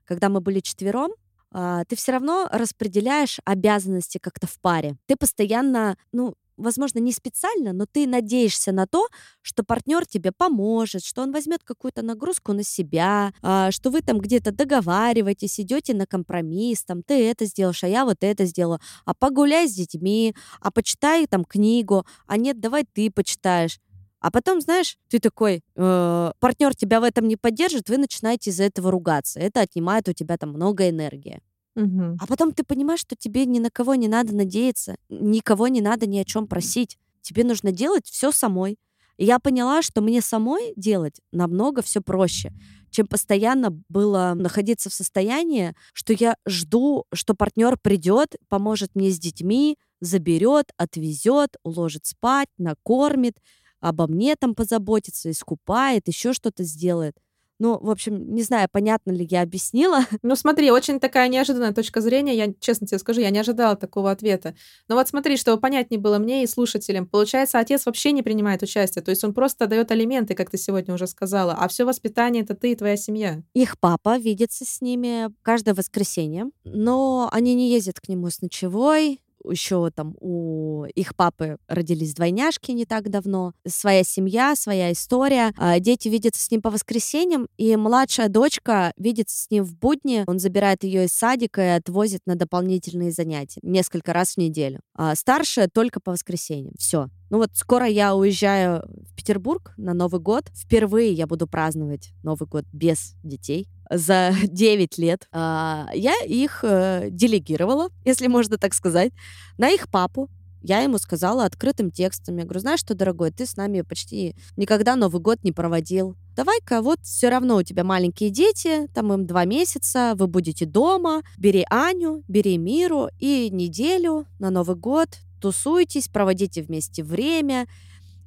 когда 0.05 0.29
мы 0.29 0.39
были 0.39 0.59
четвером, 0.59 1.11
э, 1.53 1.83
ты 1.87 1.95
все 1.95 2.13
равно 2.13 2.47
распределяешь 2.51 3.39
обязанности 3.43 4.19
как-то 4.19 4.47
в 4.47 4.59
паре. 4.59 4.95
Ты 5.07 5.15
постоянно, 5.15 5.97
ну, 6.11 6.35
возможно, 6.57 6.99
не 6.99 7.11
специально, 7.11 7.73
но 7.73 7.85
ты 7.85 8.07
надеешься 8.07 8.71
на 8.71 8.87
то, 8.87 9.07
что 9.41 9.63
партнер 9.63 10.05
тебе 10.05 10.31
поможет, 10.31 11.03
что 11.03 11.21
он 11.21 11.33
возьмет 11.33 11.63
какую-то 11.63 12.01
нагрузку 12.01 12.53
на 12.53 12.63
себя, 12.63 13.33
а, 13.41 13.71
что 13.71 13.89
вы 13.89 14.01
там 14.01 14.19
где-то 14.19 14.51
договариваетесь, 14.51 15.59
идете 15.59 15.93
на 15.93 16.05
компромисс, 16.05 16.85
там 16.85 17.03
ты 17.03 17.29
это 17.29 17.45
сделаешь, 17.45 17.83
а 17.83 17.87
я 17.87 18.05
вот 18.05 18.17
это 18.21 18.45
сделаю, 18.45 18.79
а 19.03 19.13
погуляй 19.13 19.67
с 19.67 19.73
детьми, 19.73 20.33
а 20.61 20.71
почитай 20.71 21.27
там 21.27 21.43
книгу, 21.43 22.05
а 22.25 22.37
нет, 22.37 22.59
давай 22.59 22.85
ты 22.85 23.11
почитаешь. 23.11 23.79
А 24.19 24.31
потом, 24.31 24.61
знаешь, 24.61 24.97
ты 25.09 25.19
такой, 25.19 25.63
э, 25.75 26.31
партнер 26.39 26.75
тебя 26.75 26.99
в 26.99 27.03
этом 27.03 27.27
не 27.27 27.35
поддержит, 27.35 27.89
вы 27.89 27.97
начинаете 27.97 28.49
из-за 28.49 28.63
этого 28.63 28.91
ругаться. 28.91 29.39
Это 29.39 29.61
отнимает 29.61 30.07
у 30.09 30.13
тебя 30.13 30.37
там 30.37 30.49
много 30.49 30.89
энергии. 30.89 31.41
Угу. 31.75 32.17
А 32.19 32.27
потом 32.27 32.53
ты 32.53 32.63
понимаешь, 32.63 33.01
что 33.01 33.15
тебе 33.15 33.45
ни 33.45 33.59
на 33.59 33.69
кого 33.69 33.95
не 33.95 34.07
надо 34.07 34.33
надеяться, 34.33 34.95
никого 35.09 35.67
не 35.67 35.81
надо 35.81 36.07
ни 36.07 36.17
о 36.17 36.25
чем 36.25 36.47
просить. 36.47 36.97
Тебе 37.21 37.43
нужно 37.43 37.71
делать 37.71 38.07
все 38.07 38.31
самой. 38.31 38.77
И 39.17 39.25
я 39.25 39.39
поняла, 39.39 39.81
что 39.81 40.01
мне 40.01 40.21
самой 40.21 40.73
делать 40.75 41.21
намного 41.31 41.81
все 41.81 42.01
проще, 42.01 42.51
чем 42.91 43.07
постоянно 43.07 43.71
было 43.89 44.33
находиться 44.35 44.89
в 44.89 44.93
состоянии, 44.93 45.73
что 45.93 46.13
я 46.13 46.35
жду, 46.45 47.05
что 47.13 47.33
партнер 47.33 47.77
придет, 47.77 48.35
поможет 48.49 48.95
мне 48.95 49.09
с 49.11 49.19
детьми, 49.19 49.77
заберет, 50.01 50.71
отвезет, 50.77 51.55
уложит 51.63 52.05
спать, 52.05 52.49
накормит, 52.57 53.37
обо 53.79 54.07
мне 54.07 54.35
там 54.35 54.55
позаботится, 54.55 55.31
искупает, 55.31 56.07
еще 56.07 56.33
что-то 56.33 56.63
сделает. 56.63 57.15
Ну, 57.57 57.79
в 57.79 57.89
общем, 57.89 58.33
не 58.33 58.41
знаю, 58.43 58.67
понятно 58.69 59.11
ли 59.11 59.25
я 59.29 59.41
объяснила. 59.41 60.05
Ну, 60.21 60.35
смотри, 60.35 60.71
очень 60.71 60.99
такая 60.99 61.29
неожиданная 61.29 61.71
точка 61.71 62.01
зрения. 62.01 62.35
Я, 62.35 62.53
честно 62.59 62.87
тебе 62.87 62.97
скажу, 62.97 63.21
я 63.21 63.29
не 63.29 63.37
ожидала 63.37 63.75
такого 63.75 64.09
ответа. 64.09 64.55
Но 64.87 64.95
вот 64.95 65.07
смотри, 65.07 65.37
чтобы 65.37 65.61
понятнее 65.61 65.99
было 65.99 66.17
мне 66.17 66.43
и 66.43 66.47
слушателям. 66.47 67.05
Получается, 67.05 67.59
отец 67.59 67.85
вообще 67.85 68.11
не 68.11 68.23
принимает 68.23 68.63
участие. 68.63 69.03
То 69.03 69.11
есть 69.11 69.23
он 69.23 69.33
просто 69.33 69.67
дает 69.67 69.91
алименты, 69.91 70.33
как 70.33 70.49
ты 70.49 70.57
сегодня 70.57 70.95
уже 70.95 71.05
сказала. 71.05 71.53
А 71.53 71.67
все 71.67 71.85
воспитание 71.85 72.43
это 72.43 72.55
ты 72.55 72.71
и 72.71 72.75
твоя 72.75 72.97
семья. 72.97 73.43
Их 73.53 73.79
папа 73.79 74.17
видится 74.17 74.65
с 74.65 74.81
ними 74.81 75.27
каждое 75.43 75.75
воскресенье, 75.75 76.49
но 76.63 77.29
они 77.31 77.53
не 77.53 77.69
ездят 77.69 77.99
к 77.99 78.09
нему 78.09 78.29
с 78.29 78.41
ночевой, 78.41 79.21
еще 79.51 79.89
там 79.91 80.15
у 80.19 80.85
их 80.85 81.15
папы 81.15 81.57
родились 81.67 82.13
двойняшки 82.13 82.71
не 82.71 82.85
так 82.85 83.09
давно, 83.09 83.53
своя 83.67 84.03
семья, 84.03 84.55
своя 84.55 84.91
история. 84.91 85.53
А 85.57 85.79
дети 85.79 86.07
видятся 86.07 86.43
с 86.43 86.51
ним 86.51 86.61
по 86.61 86.69
воскресеньям, 86.69 87.47
и 87.57 87.75
младшая 87.75 88.29
дочка 88.29 88.93
видится 88.97 89.37
с 89.41 89.49
ним 89.49 89.63
в 89.63 89.75
будни. 89.75 90.23
Он 90.27 90.39
забирает 90.39 90.83
ее 90.83 91.05
из 91.05 91.13
садика 91.13 91.61
и 91.61 91.77
отвозит 91.77 92.21
на 92.25 92.35
дополнительные 92.35 93.11
занятия 93.11 93.59
несколько 93.63 94.13
раз 94.13 94.33
в 94.33 94.37
неделю. 94.37 94.79
А 94.93 95.15
старшая 95.15 95.67
только 95.67 95.99
по 95.99 96.11
воскресеньям. 96.11 96.73
Все. 96.77 97.09
Ну 97.29 97.37
вот 97.39 97.51
скоро 97.53 97.87
я 97.87 98.15
уезжаю 98.15 98.83
в 99.09 99.15
Петербург 99.15 99.73
на 99.77 99.93
Новый 99.93 100.21
год. 100.21 100.45
Впервые 100.53 101.11
я 101.11 101.27
буду 101.27 101.47
праздновать 101.47 102.13
Новый 102.23 102.47
год 102.47 102.65
без 102.71 103.15
детей 103.23 103.67
за 103.89 104.31
9 104.43 104.97
лет. 104.97 105.27
А, 105.31 105.89
я 105.93 106.15
их 106.25 106.63
э, 106.63 107.07
делегировала, 107.09 107.89
если 108.03 108.27
можно 108.27 108.57
так 108.57 108.73
сказать, 108.73 109.11
на 109.57 109.69
их 109.69 109.89
папу. 109.89 110.29
Я 110.67 110.79
ему 110.79 110.97
сказала 110.97 111.45
открытым 111.45 111.91
текстом. 111.91 112.37
Я 112.37 112.43
говорю, 112.43 112.59
знаешь 112.59 112.79
что, 112.79 112.95
дорогой, 112.95 113.29
ты 113.29 113.45
с 113.45 113.55
нами 113.55 113.81
почти 113.81 114.35
никогда 114.57 114.95
Новый 114.95 115.21
год 115.21 115.43
не 115.43 115.51
проводил. 115.51 116.17
Давай-ка, 116.35 116.81
вот 116.81 116.99
все 117.03 117.29
равно 117.29 117.57
у 117.57 117.63
тебя 117.63 117.83
маленькие 117.83 118.31
дети, 118.31 118.87
там 118.93 119.13
им 119.13 119.27
два 119.27 119.45
месяца, 119.45 120.13
вы 120.15 120.25
будете 120.25 120.65
дома, 120.65 121.21
бери 121.37 121.65
Аню, 121.69 122.23
бери 122.27 122.57
Миру 122.57 123.09
и 123.19 123.49
неделю 123.51 124.25
на 124.39 124.49
Новый 124.49 124.75
год 124.75 125.09
тусуйтесь, 125.45 126.07
проводите 126.07 126.63
вместе 126.63 127.03
время 127.03 127.67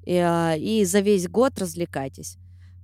и, 0.05 0.15
а, 0.15 0.55
и 0.55 0.85
за 0.85 1.01
весь 1.01 1.27
год 1.27 1.59
развлекайтесь. 1.59 2.39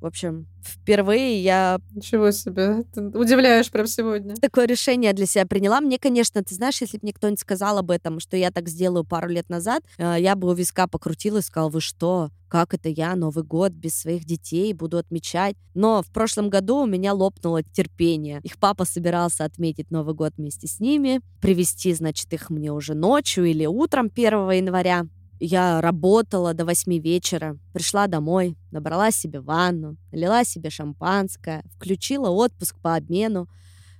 В 0.04 0.06
общем, 0.06 0.46
впервые 0.62 1.42
я... 1.42 1.80
Ничего 1.94 2.30
себе, 2.30 2.84
ты 2.92 3.00
удивляешь 3.00 3.70
прям 3.70 3.86
сегодня. 3.86 4.34
Такое 4.34 4.66
решение 4.66 5.14
для 5.14 5.24
себя 5.24 5.46
приняла. 5.46 5.80
Мне, 5.80 5.98
конечно, 5.98 6.44
ты 6.44 6.54
знаешь, 6.54 6.78
если 6.82 6.98
бы 6.98 7.04
мне 7.04 7.14
кто-нибудь 7.14 7.40
сказал 7.40 7.78
об 7.78 7.90
этом, 7.90 8.20
что 8.20 8.36
я 8.36 8.50
так 8.50 8.68
сделаю 8.68 9.04
пару 9.04 9.28
лет 9.28 9.48
назад, 9.48 9.82
э, 9.96 10.16
я 10.18 10.36
бы 10.36 10.50
у 10.50 10.52
виска 10.52 10.88
покрутила 10.88 11.38
и 11.38 11.40
сказала, 11.40 11.70
вы 11.70 11.80
что, 11.80 12.28
как 12.48 12.74
это 12.74 12.90
я 12.90 13.16
Новый 13.16 13.44
год 13.44 13.72
без 13.72 13.98
своих 13.98 14.26
детей 14.26 14.74
буду 14.74 14.98
отмечать? 14.98 15.56
Но 15.72 16.02
в 16.02 16.08
прошлом 16.12 16.50
году 16.50 16.82
у 16.82 16.86
меня 16.86 17.14
лопнуло 17.14 17.62
терпение. 17.62 18.40
Их 18.42 18.58
папа 18.58 18.84
собирался 18.84 19.46
отметить 19.46 19.90
Новый 19.90 20.14
год 20.14 20.34
вместе 20.36 20.66
с 20.66 20.80
ними, 20.80 21.22
привезти, 21.40 21.94
значит, 21.94 22.30
их 22.34 22.50
мне 22.50 22.70
уже 22.74 22.92
ночью 22.92 23.46
или 23.46 23.64
утром 23.64 24.10
1 24.14 24.50
января. 24.50 25.06
Я 25.40 25.80
работала 25.80 26.54
до 26.54 26.64
восьми 26.64 27.00
вечера, 27.00 27.58
пришла 27.72 28.06
домой, 28.06 28.56
набрала 28.70 29.10
себе 29.10 29.40
ванну, 29.40 29.96
налила 30.12 30.44
себе 30.44 30.70
шампанское, 30.70 31.64
включила 31.74 32.30
отпуск 32.30 32.78
по 32.80 32.94
обмену. 32.94 33.48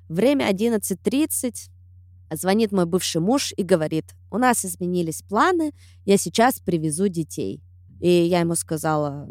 Время 0.09 0.51
11.30, 0.51 1.70
звонит 2.30 2.72
мой 2.72 2.87
бывший 2.87 3.20
муж 3.20 3.53
и 3.57 3.62
говорит, 3.62 4.14
у 4.30 4.39
нас 4.39 4.64
изменились 4.64 5.22
планы, 5.22 5.72
я 6.05 6.16
сейчас 6.16 6.61
привезу 6.61 7.09
детей. 7.09 7.62
И 8.01 8.09
я 8.09 8.41
ему 8.41 8.55
сказала, 8.55 9.28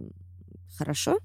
хорошо, 0.78 1.20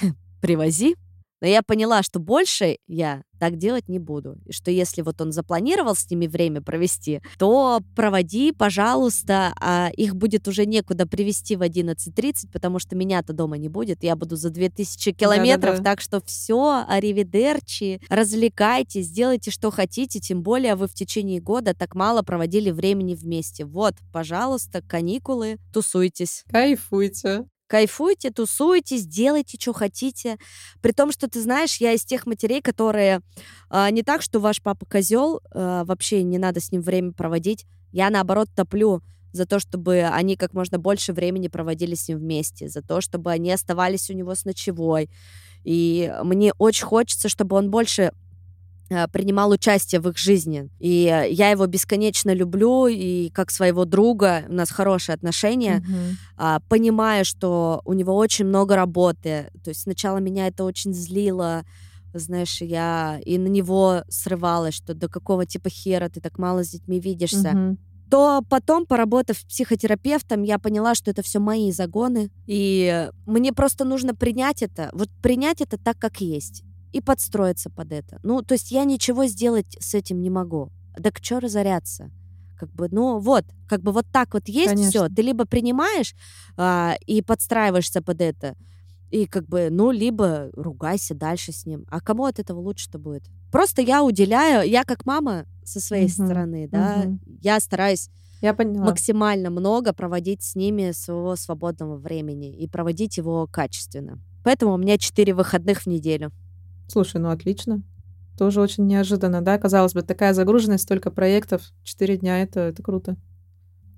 привози. 0.40 0.96
Но 1.42 1.48
я 1.48 1.62
поняла, 1.62 2.04
что 2.04 2.20
больше 2.20 2.78
я 2.86 3.24
так 3.40 3.56
делать 3.56 3.88
не 3.88 3.98
буду. 3.98 4.36
И 4.46 4.52
что 4.52 4.70
если 4.70 5.02
вот 5.02 5.20
он 5.20 5.32
запланировал 5.32 5.96
с 5.96 6.08
ними 6.08 6.28
время 6.28 6.62
провести, 6.62 7.20
то 7.36 7.80
проводи, 7.96 8.52
пожалуйста, 8.52 9.52
а 9.60 9.90
их 9.96 10.14
будет 10.14 10.46
уже 10.46 10.66
некуда 10.66 11.04
привести 11.04 11.56
в 11.56 11.62
11.30, 11.62 12.52
потому 12.52 12.78
что 12.78 12.94
меня-то 12.94 13.32
дома 13.32 13.58
не 13.58 13.68
будет. 13.68 14.04
Я 14.04 14.14
буду 14.14 14.36
за 14.36 14.50
2000 14.50 15.10
километров, 15.14 15.78
Да-да-да. 15.78 15.90
так 15.90 16.00
что 16.00 16.22
все, 16.24 16.84
аривидерчи, 16.86 18.00
развлекайтесь, 18.08 19.10
делайте, 19.10 19.50
что 19.50 19.72
хотите, 19.72 20.20
тем 20.20 20.44
более 20.44 20.76
вы 20.76 20.86
в 20.86 20.94
течение 20.94 21.40
года 21.40 21.74
так 21.74 21.96
мало 21.96 22.22
проводили 22.22 22.70
времени 22.70 23.16
вместе. 23.16 23.64
Вот, 23.64 23.94
пожалуйста, 24.12 24.80
каникулы, 24.80 25.56
тусуйтесь. 25.72 26.44
Кайфуйте 26.52 27.46
кайфуйте, 27.72 28.30
тусуйтесь, 28.30 29.06
делайте, 29.06 29.56
что 29.58 29.72
хотите. 29.72 30.36
При 30.82 30.92
том, 30.92 31.10
что 31.10 31.26
ты 31.26 31.40
знаешь, 31.40 31.78
я 31.78 31.94
из 31.94 32.04
тех 32.04 32.26
матерей, 32.26 32.60
которые 32.60 33.22
э, 33.70 33.88
не 33.90 34.02
так, 34.02 34.20
что 34.20 34.40
ваш 34.40 34.60
папа 34.60 34.84
козел, 34.84 35.40
э, 35.50 35.82
вообще 35.86 36.22
не 36.22 36.36
надо 36.36 36.60
с 36.60 36.70
ним 36.70 36.82
время 36.82 37.12
проводить. 37.12 37.64
Я 37.90 38.10
наоборот 38.10 38.50
топлю 38.54 39.00
за 39.32 39.46
то, 39.46 39.58
чтобы 39.58 40.02
они 40.02 40.36
как 40.36 40.52
можно 40.52 40.78
больше 40.78 41.14
времени 41.14 41.48
проводили 41.48 41.94
с 41.94 42.08
ним 42.08 42.18
вместе, 42.18 42.68
за 42.68 42.82
то, 42.82 43.00
чтобы 43.00 43.30
они 43.30 43.50
оставались 43.50 44.10
у 44.10 44.12
него 44.12 44.34
с 44.34 44.44
ночевой. 44.44 45.08
И 45.64 46.12
мне 46.24 46.52
очень 46.58 46.84
хочется, 46.84 47.30
чтобы 47.30 47.56
он 47.56 47.70
больше 47.70 48.12
принимал 49.12 49.50
участие 49.50 50.00
в 50.00 50.08
их 50.08 50.18
жизни. 50.18 50.68
И 50.78 51.26
я 51.30 51.50
его 51.50 51.66
бесконечно 51.66 52.32
люблю, 52.32 52.86
и 52.86 53.30
как 53.30 53.50
своего 53.50 53.84
друга, 53.84 54.44
у 54.48 54.52
нас 54.52 54.70
хорошие 54.70 55.14
отношения, 55.14 55.84
mm-hmm. 56.38 56.62
понимая, 56.68 57.24
что 57.24 57.82
у 57.84 57.92
него 57.92 58.16
очень 58.16 58.46
много 58.46 58.76
работы. 58.76 59.50
То 59.64 59.70
есть 59.70 59.82
сначала 59.82 60.18
меня 60.18 60.46
это 60.46 60.64
очень 60.64 60.92
злило, 60.92 61.64
знаешь, 62.14 62.60
я 62.60 63.20
и 63.24 63.38
на 63.38 63.48
него 63.48 64.04
срывалась, 64.08 64.74
что 64.74 64.94
до 64.94 65.08
какого 65.08 65.46
типа 65.46 65.70
хера 65.70 66.08
ты 66.08 66.20
так 66.20 66.38
мало 66.38 66.62
с 66.64 66.70
детьми 66.70 67.00
видишься. 67.00 67.52
Мгм. 67.52 67.78
То 68.10 68.42
потом, 68.46 68.84
поработав 68.84 69.42
психотерапевтом, 69.46 70.42
я 70.42 70.58
поняла, 70.58 70.94
что 70.94 71.10
это 71.10 71.22
все 71.22 71.38
мои 71.38 71.72
загоны. 71.72 72.30
И 72.46 73.08
мне 73.24 73.54
просто 73.54 73.86
нужно 73.86 74.14
принять 74.14 74.62
это, 74.62 74.90
вот 74.92 75.08
принять 75.22 75.62
это 75.62 75.78
так, 75.78 75.98
как 75.98 76.20
есть. 76.20 76.62
И 76.92 77.00
подстроиться 77.00 77.70
под 77.70 77.92
это. 77.92 78.18
Ну, 78.22 78.42
то 78.42 78.52
есть 78.54 78.70
я 78.70 78.84
ничего 78.84 79.26
сделать 79.26 79.76
с 79.80 79.94
этим 79.94 80.20
не 80.20 80.30
могу. 80.30 80.70
Так 81.02 81.18
что 81.22 81.40
разоряться? 81.40 82.10
Как 82.56 82.70
бы, 82.72 82.88
ну 82.90 83.18
вот, 83.18 83.44
как 83.68 83.80
бы 83.82 83.92
вот 83.92 84.06
так 84.12 84.34
вот 84.34 84.48
есть 84.48 84.74
все. 84.88 85.08
Ты 85.08 85.22
либо 85.22 85.46
принимаешь 85.46 86.14
а, 86.56 86.94
и 87.06 87.22
подстраиваешься 87.22 88.02
под 88.02 88.20
это, 88.20 88.54
и 89.10 89.26
как 89.26 89.46
бы, 89.48 89.68
ну, 89.70 89.90
либо 89.90 90.50
ругайся 90.54 91.14
дальше 91.14 91.52
с 91.52 91.66
ним. 91.66 91.84
А 91.90 92.00
кому 92.00 92.24
от 92.24 92.38
этого 92.38 92.60
лучше-то 92.60 92.98
будет? 92.98 93.24
Просто 93.50 93.82
я 93.82 94.02
уделяю, 94.04 94.68
я 94.68 94.84
как 94.84 95.04
мама 95.04 95.44
со 95.64 95.80
своей 95.80 96.04
Мгм, 96.04 96.12
стороны, 96.12 96.68
да, 96.68 97.04
мгм. 97.06 97.20
я 97.42 97.58
стараюсь 97.60 98.10
Я 98.40 98.54
поняла. 98.54 98.86
максимально 98.86 99.50
много 99.50 99.92
проводить 99.92 100.42
с 100.42 100.54
ними 100.54 100.92
своего 100.92 101.36
свободного 101.36 101.96
времени 101.96 102.54
и 102.56 102.66
проводить 102.68 103.16
его 103.18 103.46
качественно. 103.46 104.18
Поэтому 104.44 104.72
у 104.74 104.76
меня 104.78 104.98
четыре 104.98 105.34
выходных 105.34 105.82
в 105.82 105.86
неделю. 105.86 106.32
Слушай, 106.92 107.22
ну 107.22 107.30
отлично. 107.30 107.82
Тоже 108.36 108.60
очень 108.60 108.86
неожиданно, 108.86 109.40
да? 109.40 109.56
Казалось 109.56 109.94
бы, 109.94 110.02
такая 110.02 110.34
загруженность, 110.34 110.82
столько 110.82 111.10
проектов, 111.10 111.62
четыре 111.84 112.18
дня, 112.18 112.42
это, 112.42 112.60
это 112.60 112.82
круто. 112.82 113.16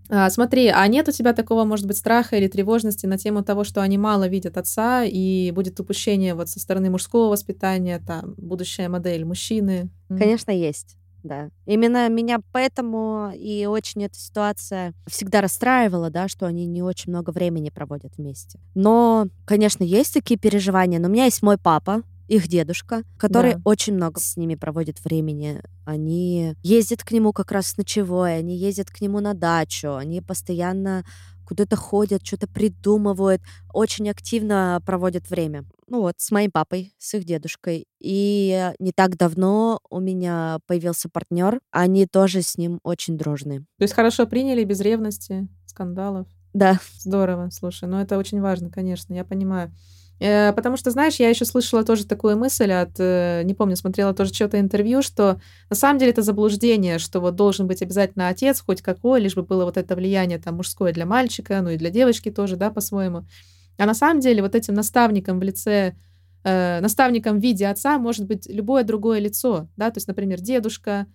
А, 0.08 0.30
смотри, 0.30 0.68
а 0.68 0.86
нет 0.86 1.08
у 1.08 1.10
тебя 1.10 1.32
такого, 1.32 1.64
может 1.64 1.88
быть, 1.88 1.96
страха 1.96 2.36
или 2.36 2.46
тревожности 2.46 3.06
на 3.06 3.18
тему 3.18 3.42
того, 3.42 3.64
что 3.64 3.82
они 3.82 3.98
мало 3.98 4.28
видят 4.28 4.56
отца, 4.56 5.02
и 5.02 5.50
будет 5.50 5.80
упущение 5.80 6.36
вот 6.36 6.48
со 6.48 6.60
стороны 6.60 6.88
мужского 6.88 7.30
воспитания, 7.30 7.98
там, 7.98 8.34
будущая 8.36 8.88
модель 8.88 9.24
мужчины? 9.24 9.90
Конечно, 10.08 10.52
есть. 10.52 10.96
Да. 11.24 11.48
Именно 11.66 12.08
меня 12.10 12.38
поэтому 12.52 13.32
и 13.34 13.66
очень 13.66 14.04
эта 14.04 14.16
ситуация 14.16 14.94
всегда 15.08 15.40
расстраивала, 15.40 16.10
да, 16.10 16.28
что 16.28 16.46
они 16.46 16.66
не 16.66 16.82
очень 16.84 17.10
много 17.10 17.30
времени 17.30 17.70
проводят 17.70 18.12
вместе. 18.18 18.60
Но, 18.76 19.26
конечно, 19.46 19.82
есть 19.82 20.14
такие 20.14 20.38
переживания, 20.38 21.00
но 21.00 21.08
у 21.08 21.10
меня 21.10 21.24
есть 21.24 21.42
мой 21.42 21.58
папа, 21.58 22.04
их 22.28 22.48
дедушка, 22.48 23.04
который 23.18 23.54
Да. 23.54 23.60
очень 23.64 23.94
много 23.94 24.20
с 24.20 24.36
ними 24.36 24.54
проводит 24.54 25.04
времени. 25.04 25.60
Они 25.84 26.54
ездят 26.62 27.02
к 27.04 27.10
нему 27.12 27.32
как 27.32 27.52
раз 27.52 27.68
с 27.68 27.76
ночевой, 27.76 28.36
они 28.38 28.56
ездят 28.56 28.90
к 28.90 29.00
нему 29.00 29.20
на 29.20 29.34
дачу, 29.34 29.94
они 29.94 30.20
постоянно 30.20 31.04
куда-то 31.46 31.76
ходят, 31.76 32.24
что-то 32.26 32.48
придумывают, 32.48 33.42
очень 33.72 34.08
активно 34.08 34.80
проводят 34.86 35.28
время. 35.28 35.66
Ну 35.88 36.00
вот, 36.00 36.14
с 36.16 36.30
моим 36.30 36.50
папой, 36.50 36.94
с 36.98 37.12
их 37.12 37.24
дедушкой. 37.24 37.86
И 38.00 38.72
не 38.78 38.92
так 38.92 39.18
давно 39.18 39.78
у 39.90 40.00
меня 40.00 40.58
появился 40.66 41.10
партнер, 41.10 41.60
они 41.70 42.06
тоже 42.06 42.40
с 42.40 42.56
ним 42.56 42.80
очень 42.82 43.18
дружны. 43.18 43.60
То 43.78 43.82
есть 43.82 43.92
хорошо 43.92 44.26
приняли, 44.26 44.64
без 44.64 44.80
ревности, 44.80 45.46
скандалов. 45.66 46.26
Да, 46.54 46.78
Здорово, 46.98 47.50
слушай, 47.50 47.88
ну 47.88 47.98
это 47.98 48.16
очень 48.16 48.40
важно, 48.40 48.70
конечно, 48.70 49.12
я 49.12 49.24
понимаю. 49.24 49.74
Э, 50.20 50.52
Потому 50.52 50.76
что, 50.76 50.90
знаешь, 50.90 51.16
я 51.16 51.28
еще 51.28 51.44
слышала 51.44 51.84
тоже 51.84 52.06
такую 52.06 52.38
мысль 52.38 52.70
от, 52.72 52.92
э, 52.98 53.42
не 53.44 53.54
помню, 53.54 53.76
смотрела 53.76 54.14
тоже 54.14 54.32
что-то 54.32 54.60
интервью, 54.60 55.02
что 55.02 55.40
на 55.70 55.76
самом 55.76 55.98
деле 55.98 56.12
это 56.12 56.22
заблуждение, 56.22 56.98
что 56.98 57.20
вот 57.20 57.34
должен 57.36 57.66
быть 57.66 57.82
обязательно 57.82 58.28
отец 58.28 58.60
хоть 58.60 58.80
какой, 58.82 59.20
лишь 59.20 59.34
бы 59.34 59.42
было 59.42 59.64
вот 59.64 59.76
это 59.76 59.96
влияние 59.96 60.38
там 60.38 60.56
мужское 60.56 60.92
для 60.92 61.06
мальчика, 61.06 61.60
ну 61.62 61.70
и 61.70 61.76
для 61.76 61.90
девочки 61.90 62.30
тоже, 62.30 62.56
да, 62.56 62.70
по-своему. 62.70 63.26
А 63.78 63.86
на 63.86 63.94
самом 63.94 64.20
деле 64.20 64.42
вот 64.42 64.54
этим 64.54 64.74
наставником 64.74 65.40
в 65.40 65.42
лице, 65.42 65.94
э, 66.44 66.80
наставником 66.80 67.38
в 67.40 67.42
виде 67.42 67.66
отца 67.66 67.98
может 67.98 68.26
быть 68.26 68.46
любое 68.48 68.84
другое 68.84 69.18
лицо, 69.20 69.68
да, 69.76 69.90
то 69.90 69.98
есть, 69.98 70.08
например, 70.08 70.40
дедушка, 70.40 71.06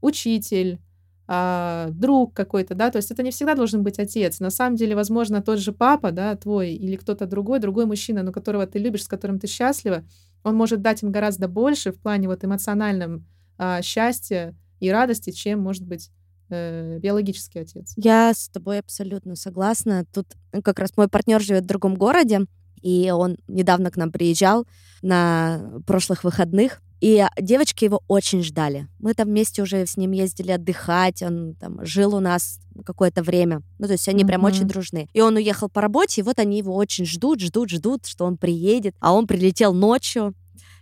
учитель, 0.00 0.78
а, 1.26 1.88
друг 1.90 2.34
какой-то, 2.34 2.74
да, 2.74 2.90
то 2.90 2.96
есть 2.96 3.10
это 3.10 3.22
не 3.22 3.30
всегда 3.30 3.54
должен 3.54 3.82
быть 3.82 3.98
отец. 3.98 4.40
На 4.40 4.50
самом 4.50 4.76
деле, 4.76 4.94
возможно, 4.94 5.42
тот 5.42 5.58
же 5.58 5.72
папа, 5.72 6.10
да, 6.10 6.36
твой, 6.36 6.72
или 6.72 6.96
кто-то 6.96 7.26
другой, 7.26 7.60
другой 7.60 7.86
мужчина, 7.86 8.22
но 8.22 8.32
которого 8.32 8.66
ты 8.66 8.78
любишь, 8.78 9.04
с 9.04 9.08
которым 9.08 9.38
ты 9.38 9.46
счастлива, 9.46 10.04
он 10.42 10.54
может 10.54 10.82
дать 10.82 11.02
им 11.02 11.10
гораздо 11.10 11.48
больше 11.48 11.92
в 11.92 11.98
плане 11.98 12.28
вот 12.28 12.44
эмоциональном 12.44 13.26
а, 13.56 13.80
счастья 13.80 14.54
и 14.80 14.90
радости, 14.90 15.30
чем, 15.30 15.60
может 15.60 15.86
быть, 15.86 16.10
э, 16.50 16.98
биологический 16.98 17.60
отец. 17.60 17.94
я 17.96 18.32
с 18.34 18.48
тобой 18.48 18.80
абсолютно 18.80 19.34
согласна. 19.34 20.04
Тут 20.12 20.26
ну, 20.52 20.60
как 20.60 20.78
раз 20.78 20.94
мой 20.96 21.08
партнер 21.08 21.40
живет 21.40 21.64
в 21.64 21.68
другом 21.68 21.94
городе, 21.94 22.40
и 22.82 23.10
он 23.10 23.38
недавно 23.48 23.90
к 23.90 23.96
нам 23.96 24.12
приезжал 24.12 24.66
на 25.00 25.80
прошлых 25.86 26.22
выходных. 26.22 26.82
И 27.04 27.22
девочки 27.38 27.84
его 27.84 28.00
очень 28.08 28.42
ждали. 28.42 28.88
Мы 28.98 29.12
там 29.12 29.28
вместе 29.28 29.60
уже 29.60 29.84
с 29.84 29.98
ним 29.98 30.12
ездили 30.12 30.52
отдыхать, 30.52 31.20
он 31.20 31.54
там 31.60 31.84
жил 31.84 32.14
у 32.14 32.20
нас 32.20 32.60
какое-то 32.86 33.22
время. 33.22 33.60
Ну, 33.78 33.86
то 33.86 33.92
есть 33.92 34.08
они 34.08 34.24
прям 34.24 34.40
Мгм. 34.40 34.46
очень 34.46 34.66
дружны. 34.66 35.06
И 35.12 35.20
он 35.20 35.36
уехал 35.36 35.68
по 35.68 35.82
работе, 35.82 36.22
и 36.22 36.24
вот 36.24 36.38
они 36.38 36.56
его 36.56 36.74
очень 36.74 37.04
ждут, 37.04 37.40
ждут, 37.40 37.68
ждут, 37.68 38.06
что 38.06 38.24
он 38.24 38.38
приедет. 38.38 38.94
А 39.00 39.12
он 39.12 39.26
прилетел 39.26 39.74
ночью. 39.74 40.32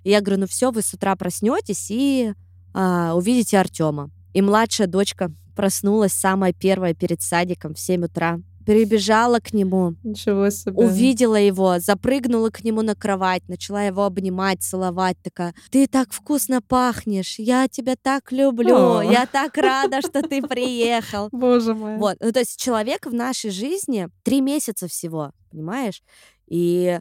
И 0.05 0.11
я 0.11 0.21
говорю, 0.21 0.43
ну 0.43 0.47
все, 0.47 0.71
вы 0.71 0.83
с 0.83 0.95
утра 0.95 1.17
проснетесь 1.17 1.91
и 1.91 2.35
а, 2.73 3.17
увидите 3.17 3.59
Артема. 3.59 4.11
И 4.33 4.43
младшая 4.43 4.87
дочка 4.87 5.33
проснулась 5.57 6.13
самая 6.13 6.53
первая 6.53 6.95
перед 6.95 7.21
садиком 7.21 7.75
в 7.75 7.81
7 7.81 8.05
утра. 8.05 8.39
Перебежала 8.65 9.39
к 9.39 9.53
нему, 9.53 9.95
Ничего 10.03 10.51
себе. 10.51 10.73
увидела 10.73 11.37
его, 11.37 11.79
запрыгнула 11.79 12.51
к 12.51 12.65
нему 12.65 12.83
на 12.83 12.95
кровать, 12.95 13.49
начала 13.49 13.83
его 13.83 14.05
обнимать, 14.05 14.63
целовать, 14.63 15.17
такая, 15.23 15.55
ты 15.71 15.87
так 15.87 16.13
вкусно 16.13 16.63
пахнешь, 16.63 17.39
я 17.39 17.69
тебя 17.69 17.97
так 18.01 18.33
люблю, 18.33 18.99
О. 18.99 19.03
я 19.03 19.27
так 19.27 19.57
рада, 19.57 20.01
что 20.01 20.23
ты 20.23 20.43
приехал. 20.43 21.29
Боже 21.33 21.75
мой. 21.75 21.97
Вот, 21.97 22.17
ну 22.21 22.33
то 22.33 22.41
есть 22.41 22.59
человек 22.59 23.07
в 23.07 23.15
нашей 23.15 23.51
жизни 23.51 24.09
три 24.23 24.41
месяца 24.41 24.89
всего, 24.89 25.33
понимаешь? 25.51 26.03
И, 26.47 26.99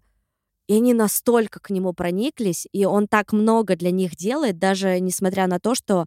и 0.67 0.73
они 0.73 0.93
настолько 0.93 1.59
к 1.59 1.69
нему 1.69 1.93
прониклись, 1.93 2.67
и 2.71 2.85
он 2.85 3.07
так 3.07 3.33
много 3.33 3.75
для 3.75 3.91
них 3.91 4.15
делает, 4.15 4.59
даже 4.59 4.99
несмотря 4.99 5.47
на 5.47 5.59
то, 5.59 5.75
что 5.75 6.05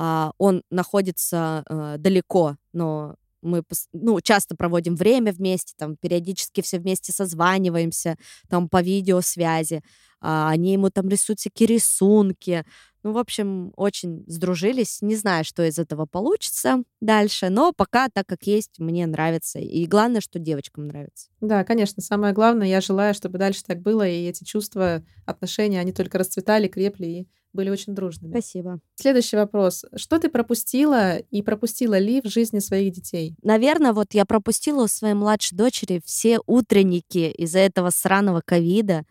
а, 0.00 0.32
он 0.38 0.62
находится 0.70 1.64
а, 1.68 1.96
далеко, 1.98 2.56
но 2.72 3.16
мы 3.42 3.62
ну, 3.92 4.20
часто 4.20 4.56
проводим 4.56 4.96
время 4.96 5.32
вместе, 5.32 5.74
там, 5.76 5.96
периодически 5.96 6.60
все 6.60 6.78
вместе 6.78 7.12
созваниваемся, 7.12 8.16
там, 8.48 8.68
по 8.68 8.82
видеосвязи. 8.82 9.82
А, 10.20 10.50
они 10.50 10.72
ему 10.72 10.90
там 10.90 11.08
рисуют 11.08 11.40
всякие 11.40 11.68
рисунки. 11.68 12.64
Ну, 13.04 13.12
в 13.12 13.18
общем, 13.18 13.72
очень 13.76 14.24
сдружились. 14.26 14.98
Не 15.00 15.14
знаю, 15.14 15.44
что 15.44 15.62
из 15.66 15.78
этого 15.78 16.06
получится 16.06 16.82
дальше, 17.00 17.48
но 17.48 17.72
пока 17.72 18.08
так, 18.08 18.26
как 18.26 18.42
есть, 18.42 18.78
мне 18.78 19.06
нравится. 19.06 19.60
И 19.60 19.86
главное, 19.86 20.20
что 20.20 20.38
девочкам 20.38 20.88
нравится. 20.88 21.28
Да, 21.40 21.62
конечно, 21.64 22.02
самое 22.02 22.34
главное, 22.34 22.66
я 22.66 22.80
желаю, 22.80 23.14
чтобы 23.14 23.38
дальше 23.38 23.62
так 23.64 23.80
было, 23.80 24.06
и 24.06 24.26
эти 24.26 24.44
чувства, 24.44 25.04
отношения, 25.26 25.80
они 25.80 25.92
только 25.92 26.18
расцветали, 26.18 26.66
крепли 26.66 27.06
и 27.06 27.28
были 27.52 27.70
очень 27.70 27.94
дружными. 27.94 28.32
Спасибо. 28.32 28.80
Следующий 28.94 29.36
вопрос. 29.36 29.84
Что 29.96 30.18
ты 30.18 30.28
пропустила 30.28 31.16
и 31.16 31.42
пропустила 31.42 31.98
ли 31.98 32.20
в 32.20 32.26
жизни 32.26 32.58
своих 32.58 32.92
детей? 32.92 33.34
Наверное, 33.42 33.92
вот 33.92 34.14
я 34.14 34.24
пропустила 34.24 34.84
у 34.84 34.88
своей 34.88 35.14
младшей 35.14 35.56
дочери 35.56 36.00
все 36.04 36.38
утренники 36.46 37.30
из-за 37.30 37.60
этого 37.60 37.90
сраного 37.90 38.42
ковида. 38.44 39.04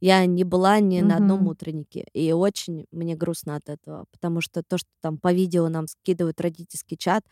Я 0.00 0.26
не 0.26 0.44
была 0.44 0.80
ни 0.80 1.00
на 1.00 1.16
одном 1.16 1.46
утреннике. 1.46 2.06
И 2.12 2.32
очень 2.32 2.86
мне 2.90 3.14
грустно 3.14 3.56
от 3.56 3.68
этого. 3.68 4.04
Потому 4.10 4.40
что 4.40 4.62
то, 4.62 4.76
что 4.76 4.88
там 5.00 5.16
по 5.18 5.32
видео 5.32 5.68
нам 5.68 5.86
скидывают 5.86 6.40
родительский 6.40 6.96
чат, 6.96 7.24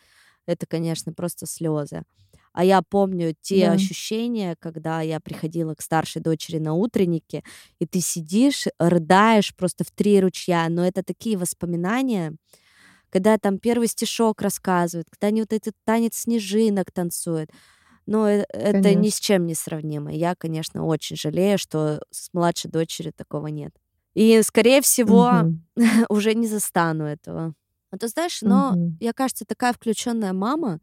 это, 0.47 0.67
конечно, 0.67 1.13
просто 1.13 1.47
слезы. 1.47 2.03
А 2.53 2.65
я 2.65 2.83
помню 2.83 3.35
те 3.41 3.67
Да. 3.69 3.73
ощущения, 3.73 4.57
когда 4.61 5.01
я 5.01 5.21
приходила 5.21 5.75
к 5.75 5.81
старшей 5.83 6.21
дочери 6.23 6.59
на 6.59 6.75
утреннике, 6.75 7.43
и 7.79 7.87
ты 7.87 8.01
сидишь, 8.01 8.67
рыдаешь 8.79 9.55
просто 9.57 9.85
в 9.85 9.91
три 9.91 10.21
ручья. 10.21 10.69
Но 10.69 10.85
это 10.87 11.03
такие 11.03 11.39
воспоминания, 11.39 12.35
когда 13.11 13.39
там 13.39 13.59
первый 13.59 13.89
стишок 13.89 14.43
рассказывают, 14.43 15.09
когда 15.11 15.29
они 15.29 15.43
вот 15.43 15.53
этот 15.53 15.75
танец 15.85 16.17
снежинок 16.19 16.91
танцуют. 16.93 17.51
Но 18.07 18.29
э- 18.29 18.45
это 18.53 18.95
ни 18.95 19.11
Конечно. 19.11 19.11
с 19.11 19.21
чем 19.21 19.47
не 19.47 19.55
сравнимо. 19.55 20.13
Я, 20.13 20.35
конечно, 20.35 20.85
очень 20.87 21.17
жалею, 21.17 21.59
что 21.59 22.03
с 22.11 22.31
младшей 22.33 22.71
дочерью 22.71 23.13
такого 23.15 23.47
нет. 23.49 23.73
И, 24.15 24.43
скорее 24.43 24.81
всего, 24.83 25.45
Мгм. 25.45 25.67
уже 26.11 26.35
не 26.35 26.47
застану 26.49 27.05
этого. 27.05 27.55
А 27.91 27.99
ты 27.99 28.09
знаешь, 28.09 28.43
но 28.43 28.73
Мгм. 28.73 28.97
я, 29.01 29.13
кажется, 29.13 29.45
такая 29.47 29.73
включенная 29.73 30.33
мама, 30.33 30.81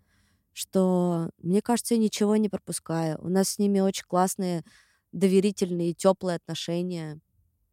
что, 0.60 1.30
мне 1.38 1.62
кажется, 1.62 1.94
я 1.94 2.02
ничего 2.02 2.36
не 2.36 2.50
пропускаю. 2.50 3.18
У 3.22 3.30
нас 3.30 3.50
с 3.50 3.60
ними 3.60 3.80
очень 3.80 4.04
классные, 4.06 4.66
доверительные, 5.14 5.94
теплые 5.94 6.36
отношения. 6.36 7.20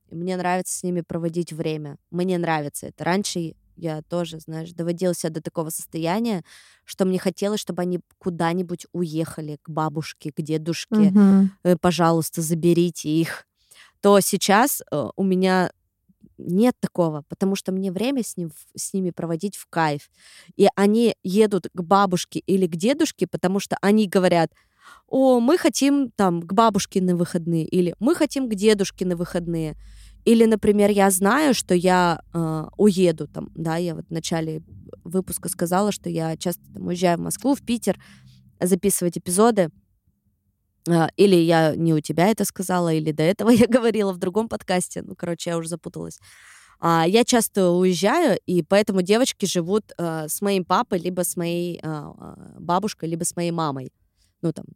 И 0.09 0.15
мне 0.15 0.37
нравится 0.37 0.79
с 0.79 0.85
ними 0.85 1.01
проводить 1.01 1.53
время. 1.53 1.97
Мне 2.13 2.39
нравится 2.39 2.87
это. 2.87 3.03
Раньше 3.03 3.57
я 3.75 4.03
тоже, 4.03 4.39
знаешь, 4.39 4.71
доводила 4.71 5.15
себя 5.15 5.31
до 5.31 5.43
такого 5.43 5.71
состояния, 5.71 6.45
что 6.85 7.05
мне 7.05 7.19
хотелось, 7.19 7.59
чтобы 7.59 7.83
они 7.83 7.99
куда-нибудь 8.19 8.87
уехали 8.93 9.59
к 9.63 9.69
бабушке, 9.69 10.31
к 10.31 10.41
дедушке. 10.41 11.13
Э, 11.65 11.77
Пожалуйста, 11.81 12.41
заберите 12.41 13.09
их. 13.09 13.49
То 14.01 14.21
сейчас 14.21 14.81
э, 14.93 15.09
у 15.17 15.25
меня 15.25 15.73
нет 16.39 16.75
такого, 16.81 17.23
потому 17.29 17.57
что 17.57 17.73
мне 17.73 17.93
время 17.93 18.23
с, 18.23 18.37
ним, 18.37 18.51
с 18.75 18.93
ними 18.93 19.11
проводить 19.11 19.57
в 19.57 19.67
кайф. 19.69 20.11
И 20.57 20.69
они 20.77 21.15
едут 21.23 21.69
к 21.73 21.83
бабушке 21.83 22.41
или 22.41 22.67
к 22.67 22.77
дедушке, 22.77 23.27
потому 23.27 23.61
что 23.61 23.77
они 23.81 24.07
говорят, 24.07 24.53
о, 25.09 25.41
мы 25.41 25.59
хотим 25.59 26.11
там 26.11 26.43
к 26.43 26.53
бабушке 26.53 27.01
на 27.01 27.17
выходные, 27.17 27.65
или 27.65 27.95
мы 27.99 28.15
хотим 28.15 28.49
к 28.49 28.55
дедушке 28.55 29.05
на 29.05 29.17
выходные. 29.17 29.77
Или, 30.25 30.45
например, 30.45 30.91
я 30.91 31.11
знаю, 31.11 31.55
что 31.55 31.75
я 31.75 32.21
э, 32.35 32.65
уеду 32.77 33.29
там, 33.29 33.51
да, 33.55 33.77
я 33.77 33.95
вот 33.95 34.07
в 34.09 34.11
начале 34.11 34.63
выпуска 35.05 35.49
сказала, 35.49 35.93
что 35.93 36.11
я 36.11 36.37
часто 36.37 36.63
там, 36.73 36.89
уезжаю 36.89 37.19
в 37.19 37.23
Москву, 37.23 37.55
в 37.55 37.63
Питер 37.63 37.97
записывать 38.61 39.19
эпизоды. 39.19 39.71
Э, 40.89 41.09
или 41.17 41.37
я 41.37 41.75
не 41.75 41.95
у 41.95 42.01
тебя 42.01 42.29
это 42.29 42.45
сказала, 42.45 42.93
или 42.93 43.13
до 43.13 43.23
этого 43.23 43.51
я 43.51 43.67
говорила 43.67 44.13
в 44.13 44.19
другом 44.19 44.49
подкасте. 44.49 45.03
Ну, 45.03 45.15
короче, 45.15 45.51
я 45.51 45.59
уже 45.59 45.69
запуталась. 45.69 46.19
А, 46.79 47.05
я 47.07 47.25
часто 47.25 47.71
уезжаю, 47.71 48.39
и 48.47 48.63
поэтому 48.63 49.03
девочки 49.03 49.47
живут 49.47 49.93
э, 49.97 50.29
с 50.29 50.43
моим 50.43 50.65
папой, 50.65 50.99
либо 50.99 51.25
с 51.25 51.37
моей 51.37 51.81
бабушкой, 52.59 53.09
либо 53.09 53.25
с 53.25 53.35
моей 53.35 53.51
мамой. 53.51 53.93
Ну, 54.43 54.53
там, 54.53 54.67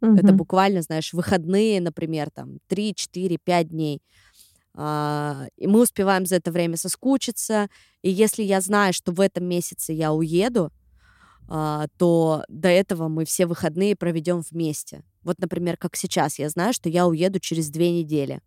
угу. 0.00 0.16
это 0.16 0.32
буквально, 0.32 0.82
знаешь, 0.82 1.12
выходные, 1.12 1.80
например, 1.80 2.30
там, 2.30 2.58
3, 2.68 2.94
4, 2.94 3.38
5 3.38 3.68
дней. 3.68 4.02
А, 4.74 5.46
и 5.56 5.66
мы 5.66 5.80
успеваем 5.80 6.26
за 6.26 6.36
это 6.36 6.52
время 6.52 6.76
соскучиться. 6.76 7.68
И 8.02 8.10
если 8.10 8.42
я 8.42 8.60
знаю, 8.60 8.92
что 8.92 9.12
в 9.12 9.20
этом 9.20 9.44
месяце 9.44 9.92
я 9.92 10.12
уеду, 10.12 10.66
а, 10.66 10.70
то 11.48 12.44
до 12.48 12.68
этого 12.68 13.08
мы 13.08 13.24
все 13.24 13.46
выходные 13.46 13.96
проведем 13.96 14.40
вместе. 14.40 15.02
Вот, 15.22 15.38
например, 15.38 15.76
как 15.76 15.96
сейчас, 15.96 16.38
я 16.38 16.48
знаю, 16.48 16.72
что 16.72 16.88
я 16.88 17.06
уеду 17.06 17.40
через 17.40 17.68
две 17.70 17.90
недели. 17.90 18.40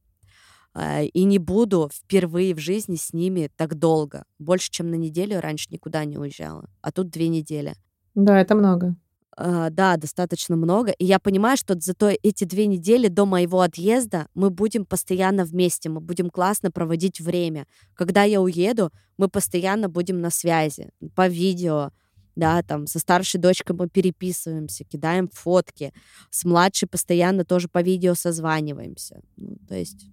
А, 0.73 1.01
и 1.01 1.23
не 1.23 1.39
буду 1.39 1.89
впервые 1.91 2.53
в 2.53 2.59
жизни 2.59 2.95
с 2.95 3.13
ними 3.13 3.49
так 3.55 3.75
долго. 3.75 4.23
Больше, 4.37 4.69
чем 4.69 4.89
на 4.89 4.95
неделю 4.95 5.41
раньше 5.41 5.67
никуда 5.71 6.05
не 6.05 6.17
уезжала. 6.17 6.69
А 6.81 6.91
тут 6.91 7.09
две 7.09 7.27
недели. 7.27 7.75
Да, 8.15 8.39
это 8.39 8.55
много. 8.55 8.95
Uh, 9.37 9.69
да, 9.69 9.95
достаточно 9.95 10.57
много. 10.57 10.91
И 10.91 11.05
я 11.05 11.17
понимаю, 11.17 11.55
что 11.55 11.79
зато 11.79 12.09
эти 12.23 12.43
две 12.43 12.65
недели 12.65 13.07
до 13.07 13.25
моего 13.25 13.61
отъезда 13.61 14.27
мы 14.33 14.49
будем 14.49 14.85
постоянно 14.85 15.45
вместе, 15.45 15.87
мы 15.87 16.01
будем 16.01 16.29
классно 16.29 16.71
проводить 16.71 17.21
время. 17.21 17.65
Когда 17.93 18.23
я 18.23 18.41
уеду, 18.41 18.91
мы 19.17 19.29
постоянно 19.29 19.87
будем 19.87 20.19
на 20.19 20.29
связи, 20.29 20.91
по 21.15 21.29
видео, 21.29 21.91
да, 22.39 22.63
там 22.63 22.87
со 22.87 22.99
старшей 22.99 23.39
дочкой 23.39 23.75
мы 23.75 23.89
переписываемся, 23.89 24.83
кидаем 24.83 25.29
фотки, 25.31 25.93
с 26.29 26.45
младшей 26.45 26.87
постоянно 26.87 27.45
тоже 27.45 27.67
по 27.67 27.81
видео 27.81 28.15
созваниваемся. 28.15 29.21
Ну, 29.37 29.57
то 29.67 29.75
есть 29.75 30.07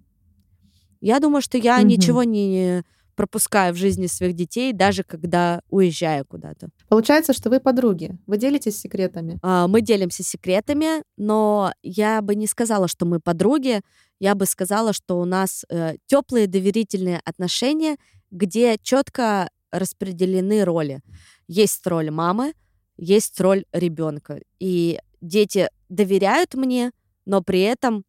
я 1.01 1.21
думаю, 1.21 1.43
что 1.43 1.59
я 1.59 1.81
mm-hmm. 1.81 1.85
ничего 1.85 2.23
не 2.25 2.83
пропускаю 3.17 3.73
в 3.73 3.77
жизни 3.77 4.07
своих 4.07 4.35
детей, 4.35 4.73
даже 4.73 5.03
когда 5.03 5.61
уезжаю 5.71 6.25
куда-то. 6.27 6.69
Получается, 6.89 7.33
что 7.33 7.49
вы 7.49 7.61
подруги. 7.61 8.17
Вы 8.27 8.37
делитесь 8.37 8.79
секретами? 8.79 9.39
А, 9.43 9.67
мы 9.67 9.81
делимся 9.81 10.23
секретами, 10.23 11.03
но 11.17 11.73
я 11.83 12.21
бы 12.21 12.35
не 12.35 12.47
сказала, 12.47 12.89
что 12.89 13.07
мы 13.07 13.19
подруги. 13.19 13.81
Я 14.21 14.35
бы 14.35 14.47
сказала, 14.47 14.93
что 14.93 15.19
у 15.19 15.25
нас 15.25 15.65
э, 15.69 15.97
теплые 16.07 16.47
доверительные 16.47 17.21
отношения, 17.25 17.97
где 18.31 18.77
четко 18.83 19.49
распределены 19.73 20.65
роли. 20.65 21.01
Есть 21.49 21.87
роль 21.87 22.11
мамы, 22.11 22.55
есть 22.97 23.41
роль 23.41 23.65
ребенка. 23.73 24.41
И 24.59 24.99
дети 25.21 25.69
доверяют 25.89 26.55
мне, 26.55 26.93
но 27.25 27.43
при 27.43 27.61
этом 27.61 28.05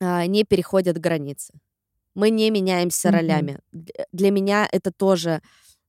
э, 0.00 0.26
не 0.26 0.44
переходят 0.44 0.98
границы. 0.98 1.54
Мы 2.14 2.30
не 2.30 2.50
меняемся 2.50 3.08
mm-hmm. 3.08 3.12
ролями. 3.12 3.58
Для 4.12 4.30
меня 4.30 4.68
это 4.70 4.90
тоже 4.90 5.40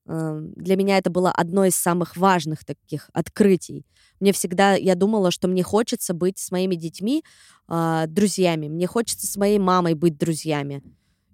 эм, 0.06 0.54
для 0.54 0.76
меня 0.76 0.98
это 0.98 1.10
было 1.10 1.32
одно 1.32 1.66
из 1.66 1.76
самых 1.76 2.16
важных 2.16 2.64
таких 2.64 3.10
открытий. 3.14 3.86
Мне 4.20 4.32
всегда, 4.32 4.74
я 4.74 4.96
думала, 4.96 5.32
что 5.32 5.48
мне 5.48 5.64
хочется 5.64 6.14
быть 6.14 6.38
с 6.38 6.52
моими 6.52 6.76
детьми 6.76 7.24
э, 7.68 8.06
друзьями, 8.08 8.68
мне 8.68 8.88
хочется 8.88 9.28
с 9.28 9.36
моей 9.36 9.60
мамой 9.60 9.96
быть 9.96 10.18
друзьями. 10.18 10.84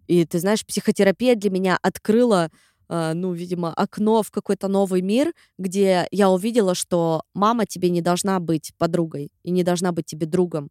И 0.08 0.26
ты 0.26 0.40
знаешь, 0.40 0.66
психотерапия 0.66 1.36
для 1.36 1.50
меня 1.50 1.78
открыла, 1.82 2.50
ну, 2.90 3.34
видимо, 3.34 3.74
окно 3.74 4.24
в 4.24 4.32
какой-то 4.32 4.68
новый 4.68 5.02
мир, 5.02 5.34
где 5.58 6.08
я 6.12 6.30
увидела, 6.30 6.76
что 6.76 7.24
мама 7.34 7.66
тебе 7.66 7.90
не 7.90 8.02
должна 8.02 8.40
быть 8.40 8.72
подругой 8.78 9.30
и 9.44 9.52
не 9.52 9.64
должна 9.64 9.92
быть 9.92 10.06
тебе 10.06 10.26
другом. 10.26 10.70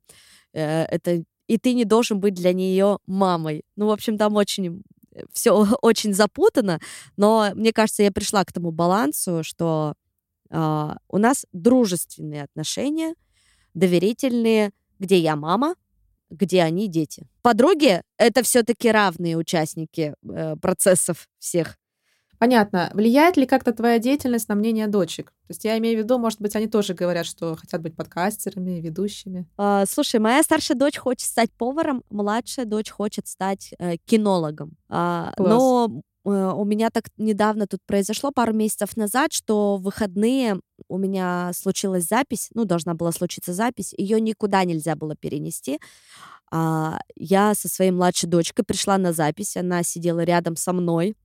Э, 0.53 0.85
это 0.85 1.25
и 1.47 1.59
ты 1.59 1.75
не 1.75 1.85
должен 1.85 2.21
быть 2.21 2.35
для 2.35 2.53
нее 2.53 2.99
мамой. 3.07 3.65
Ну, 3.77 3.87
в 3.87 3.91
общем, 3.91 4.19
там 4.19 4.35
очень 4.37 4.83
э, 5.13 5.25
все 5.33 5.53
очень 5.83 6.15
запутано, 6.15 6.81
но 7.17 7.51
мне 7.55 7.73
кажется, 7.73 8.03
я 8.03 8.11
пришла 8.11 8.45
к 8.45 8.53
тому 8.53 8.71
балансу, 8.71 9.43
что 9.43 9.95
э, 10.51 10.95
у 11.09 11.19
нас 11.19 11.47
дружественные 11.53 12.45
отношения, 12.45 13.15
доверительные, 13.75 14.73
где 14.99 15.19
я 15.19 15.37
мама, 15.37 15.75
где 16.31 16.63
они 16.63 16.89
дети. 16.89 17.29
Подруги 17.43 18.03
это 18.17 18.43
все-таки 18.43 18.91
равные 18.91 19.37
участники 19.37 20.15
э, 20.29 20.57
процессов 20.57 21.29
всех. 21.39 21.77
Понятно. 22.39 22.91
Влияет 22.95 23.37
ли 23.37 23.47
как-то 23.47 23.73
твоя 23.73 23.99
деятельность 23.99 24.49
на 24.49 24.55
мнение 24.55 24.87
дочек? 24.87 25.33
То 25.47 25.51
есть 25.51 25.65
я 25.65 25.79
имею 25.79 25.99
в 25.99 26.03
виду, 26.05 26.19
может 26.19 26.41
быть, 26.41 26.55
они 26.57 26.67
тоже 26.67 26.95
говорят, 26.95 27.27
что 27.27 27.57
хотят 27.57 27.83
быть 27.83 27.97
подкастерами, 27.97 28.81
ведущими. 28.81 29.47
А, 29.57 29.85
слушай, 29.87 30.21
моя 30.21 30.43
старшая 30.43 30.77
дочь 30.77 30.99
хочет 30.99 31.29
стать 31.29 31.51
поваром, 31.53 32.03
младшая 32.11 32.67
дочь 32.67 32.91
хочет 32.91 33.27
стать 33.27 33.73
э, 33.79 33.97
кинологом. 34.05 34.77
А, 34.89 35.33
но 35.39 36.03
э, 36.25 36.29
у 36.29 36.65
меня 36.65 36.91
так 36.91 37.05
недавно 37.17 37.67
тут 37.67 37.81
произошло, 37.87 38.33
пару 38.33 38.53
месяцев 38.53 38.97
назад, 38.97 39.33
что 39.33 39.77
в 39.77 39.83
выходные 39.83 40.61
у 40.89 40.99
меня 40.99 41.53
случилась 41.55 42.07
запись, 42.07 42.51
ну, 42.55 42.65
должна 42.65 42.95
была 42.95 43.13
случиться 43.13 43.55
запись, 43.55 43.95
ее 43.97 44.21
никуда 44.21 44.65
нельзя 44.65 44.95
было 44.95 45.17
перенести. 45.17 45.81
А, 46.51 46.99
я 47.17 47.55
со 47.55 47.69
своей 47.69 47.91
младшей 47.91 48.29
дочкой 48.29 48.65
пришла 48.65 48.99
на 48.99 49.13
запись, 49.13 49.57
она 49.57 49.83
сидела 49.83 50.21
рядом 50.21 50.57
со 50.57 50.73
мной, 50.73 51.17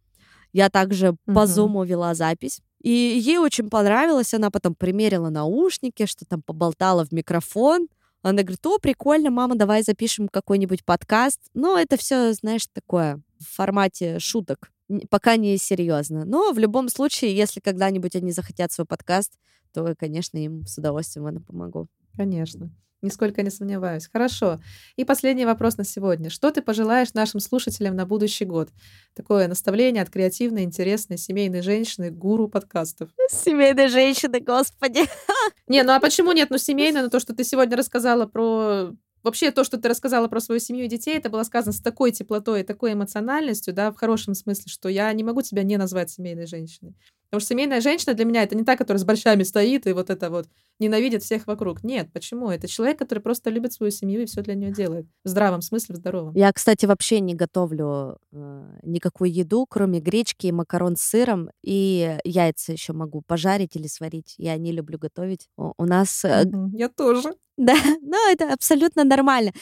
я 0.54 0.70
также 0.70 1.08
uh-huh. 1.08 1.34
по 1.34 1.46
Zoom 1.46 1.86
вела 1.86 2.14
запись. 2.14 2.62
И 2.82 2.90
ей 2.90 3.38
очень 3.38 3.70
понравилось. 3.70 4.34
Она 4.34 4.50
потом 4.50 4.76
примерила 4.76 5.30
наушники, 5.30 6.06
что 6.06 6.26
там 6.26 6.42
поболтала 6.42 7.06
в 7.06 7.12
микрофон. 7.12 7.88
Она 8.24 8.44
говорит, 8.44 8.66
о, 8.66 8.78
прикольно, 8.78 9.32
мама, 9.32 9.56
давай 9.56 9.84
запишем 9.84 10.28
какой-нибудь 10.28 10.86
подкаст. 10.86 11.40
Ну, 11.54 11.78
это 11.78 11.98
все, 11.98 12.34
знаешь, 12.34 12.68
такое 12.72 13.22
в 13.40 13.56
формате 13.56 14.20
шуток. 14.20 14.72
Пока 15.10 15.38
не 15.38 15.58
серьезно. 15.58 16.26
Но 16.26 16.52
в 16.52 16.60
любом 16.60 16.90
случае, 16.90 17.36
если 17.36 17.60
когда-нибудь 17.60 18.16
они 18.16 18.32
захотят 18.32 18.72
свой 18.72 18.86
подкаст, 18.86 19.34
то, 19.74 19.96
конечно, 19.98 20.38
им 20.38 20.66
с 20.66 20.78
удовольствием 20.78 21.28
это 21.28 21.40
помогу. 21.40 21.88
Конечно. 22.16 22.70
Нисколько 23.02 23.42
не 23.42 23.50
сомневаюсь. 23.50 24.08
Хорошо. 24.12 24.60
И 24.96 25.06
последний 25.06 25.46
вопрос 25.46 25.78
на 25.78 25.84
сегодня. 25.84 26.30
Что 26.30 26.52
ты 26.52 26.62
пожелаешь 26.62 27.14
нашим 27.14 27.40
слушателям 27.40 27.96
на 27.96 28.06
будущий 28.06 28.46
год? 28.46 28.70
Такое 29.16 29.48
наставление 29.48 30.04
от 30.04 30.10
креативной, 30.10 30.64
интересной 30.64 31.18
семейной 31.18 31.62
женщины, 31.62 32.12
гуру 32.12 32.48
подкастов. 32.48 33.10
Семейной 33.30 33.88
женщины, 33.88 34.40
господи. 34.40 35.02
Не, 35.68 35.84
ну 35.84 35.94
а 35.94 36.00
почему 36.00 36.32
нет? 36.32 36.50
Ну, 36.52 36.58
семейная, 36.58 37.04
ну 37.04 37.10
то, 37.10 37.20
что 37.20 37.34
ты 37.34 37.44
сегодня 37.44 37.76
рассказала 37.76 38.26
про 38.26 38.92
Вообще 39.24 39.52
то, 39.52 39.64
что 39.64 39.78
ты 39.78 39.88
рассказала 39.88 40.28
про 40.28 40.40
свою 40.40 40.60
семью 40.60 40.86
и 40.86 40.88
детей, 40.88 41.16
это 41.16 41.30
было 41.30 41.44
сказано 41.44 41.74
с 41.74 41.80
такой 41.80 42.12
теплотой 42.12 42.62
и 42.62 42.64
такой 42.64 42.94
эмоциональностью, 42.94 43.74
да, 43.74 43.92
в 43.92 43.96
хорошем 43.96 44.34
смысле, 44.34 44.66
что 44.68 44.90
я 44.90 45.14
не 45.14 45.24
могу 45.24 45.44
тебя 45.44 45.64
не 45.64 45.78
назвать 45.78 46.10
семейной 46.10 46.48
женщиной. 46.48 46.96
Потому 47.32 47.40
что 47.40 47.54
семейная 47.54 47.80
женщина 47.80 48.14
для 48.14 48.26
меня 48.26 48.44
это 48.44 48.58
не 48.58 48.66
та, 48.66 48.76
которая 48.76 49.00
с 49.00 49.06
борщами 49.06 49.44
стоит 49.44 49.88
и 49.88 49.94
вот 49.94 50.10
это 50.10 50.30
вот 50.30 50.50
ненавидит 50.80 51.24
всех 51.24 51.48
вокруг. 51.48 51.82
Нет, 51.82 52.12
почему? 52.12 52.50
Это 52.50 52.68
человек, 52.68 53.00
который 53.00 53.20
просто 53.20 53.50
любит 53.50 53.72
свою 53.72 53.90
семью 53.90 54.24
и 54.24 54.26
все 54.26 54.42
для 54.42 54.54
нее 54.54 54.74
делает. 54.74 55.06
В 55.24 55.30
здравом 55.30 55.62
смысле, 55.62 55.96
в 55.96 55.98
здоровом. 56.00 56.34
Я, 56.36 56.52
кстати, 56.52 56.86
вообще 56.86 57.22
не 57.22 57.34
готовлю 57.34 58.18
э, 58.34 58.80
никакую 58.84 59.32
еду, 59.32 59.66
кроме 59.66 60.02
гречки 60.02 60.48
и 60.48 60.52
макарон 60.52 60.98
с 60.98 61.04
сыром. 61.04 61.50
И 61.64 62.18
яйца 62.26 62.74
еще 62.74 62.92
могу 62.92 63.22
пожарить 63.22 63.78
или 63.78 63.88
сварить. 63.88 64.36
Я 64.38 64.58
не 64.58 64.74
люблю 64.74 65.00
готовить. 65.00 65.48
У 65.56 65.86
нас... 65.86 66.26
Э, 66.26 66.44
я 66.74 66.90
тоже. 66.90 67.34
Да, 67.56 67.76
но 68.02 68.18
это 68.30 68.52
абсолютно 68.52 69.06
нормально. 69.06 69.54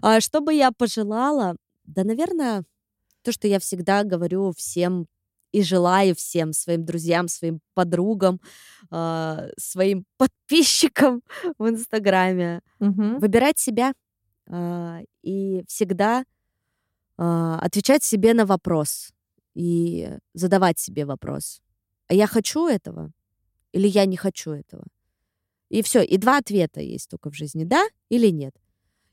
А, 0.00 0.22
что 0.22 0.40
бы 0.40 0.54
я 0.54 0.72
пожелала? 0.72 1.56
Да, 1.84 2.04
наверное, 2.04 2.64
то, 3.22 3.32
что 3.32 3.48
я 3.48 3.58
всегда 3.58 4.02
говорю 4.02 4.54
всем 4.56 5.06
и 5.52 5.62
желаю 5.62 6.14
всем 6.14 6.52
своим 6.52 6.84
друзьям, 6.84 7.28
своим 7.28 7.60
подругам, 7.74 8.40
э, 8.90 9.50
своим 9.58 10.04
подписчикам 10.16 11.22
в 11.58 11.68
Инстаграме 11.68 12.60
угу. 12.80 13.18
выбирать 13.18 13.58
себя 13.58 13.92
э, 14.46 15.04
и 15.22 15.64
всегда 15.66 16.24
э, 17.18 17.58
отвечать 17.60 18.04
себе 18.04 18.34
на 18.34 18.46
вопрос 18.46 19.12
и 19.54 20.10
задавать 20.34 20.78
себе 20.78 21.04
вопрос. 21.04 21.60
А 22.08 22.14
я 22.14 22.26
хочу 22.26 22.66
этого 22.66 23.12
или 23.72 23.88
я 23.88 24.06
не 24.06 24.16
хочу 24.16 24.52
этого? 24.52 24.84
И 25.68 25.82
все. 25.82 26.02
И 26.02 26.16
два 26.16 26.38
ответа 26.38 26.80
есть 26.80 27.10
только 27.10 27.30
в 27.30 27.34
жизни. 27.34 27.64
Да 27.64 27.86
или 28.08 28.28
нет. 28.28 28.54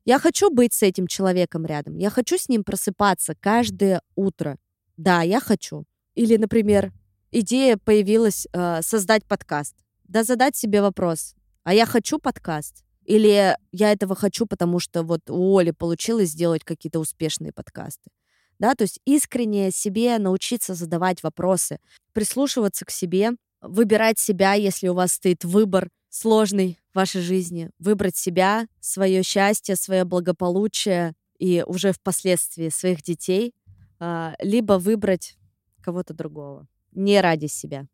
Я 0.05 0.19
хочу 0.19 0.49
быть 0.49 0.73
с 0.73 0.83
этим 0.83 1.07
человеком 1.07 1.65
рядом. 1.65 1.97
Я 1.97 2.09
хочу 2.09 2.37
с 2.37 2.47
ним 2.47 2.63
просыпаться 2.63 3.35
каждое 3.35 4.01
утро 4.15 4.57
Да, 4.97 5.23
я 5.23 5.39
хочу. 5.39 5.85
Или, 6.15 6.37
например, 6.37 6.91
идея 7.31 7.77
появилась 7.77 8.47
э, 8.51 8.81
создать 8.81 9.25
подкаст. 9.25 9.75
Да 10.05 10.23
задать 10.23 10.55
себе 10.55 10.81
вопрос, 10.81 11.35
а 11.63 11.73
я 11.73 11.85
хочу 11.85 12.19
подкаст? 12.19 12.83
Или 13.05 13.55
я 13.71 13.91
этого 13.91 14.15
хочу, 14.15 14.45
потому 14.47 14.79
что 14.79 15.03
вот 15.03 15.29
у 15.29 15.57
Оли 15.57 15.71
получилось 15.71 16.29
сделать 16.29 16.63
какие-то 16.63 16.99
успешные 16.99 17.51
подкасты? 17.51 18.09
Да, 18.57 18.73
то 18.73 18.83
есть 18.83 18.99
искренне 19.05 19.69
себе 19.71 20.17
научиться 20.17 20.73
задавать 20.73 21.21
вопросы, 21.21 21.79
прислушиваться 22.13 22.85
к 22.85 22.89
себе, 22.89 23.31
выбирать 23.61 24.17
себя, 24.17 24.53
если 24.53 24.87
у 24.87 24.93
вас 24.93 25.13
стоит 25.13 25.43
выбор 25.43 25.89
сложный 26.09 26.79
в 26.93 26.95
вашей 26.95 27.21
жизни, 27.21 27.69
выбрать 27.77 28.15
себя, 28.15 28.67
свое 28.79 29.21
счастье, 29.23 29.75
свое 29.75 30.05
благополучие 30.05 31.13
и 31.37 31.63
уже 31.67 31.91
впоследствии 31.91 32.69
своих 32.69 33.03
детей, 33.03 33.53
а, 33.99 34.35
либо 34.39 34.73
выбрать 34.73 35.35
кого-то 35.85 36.13
другого, 36.13 36.67
не 36.93 37.21
ради 37.21 37.45
себя. 37.45 37.87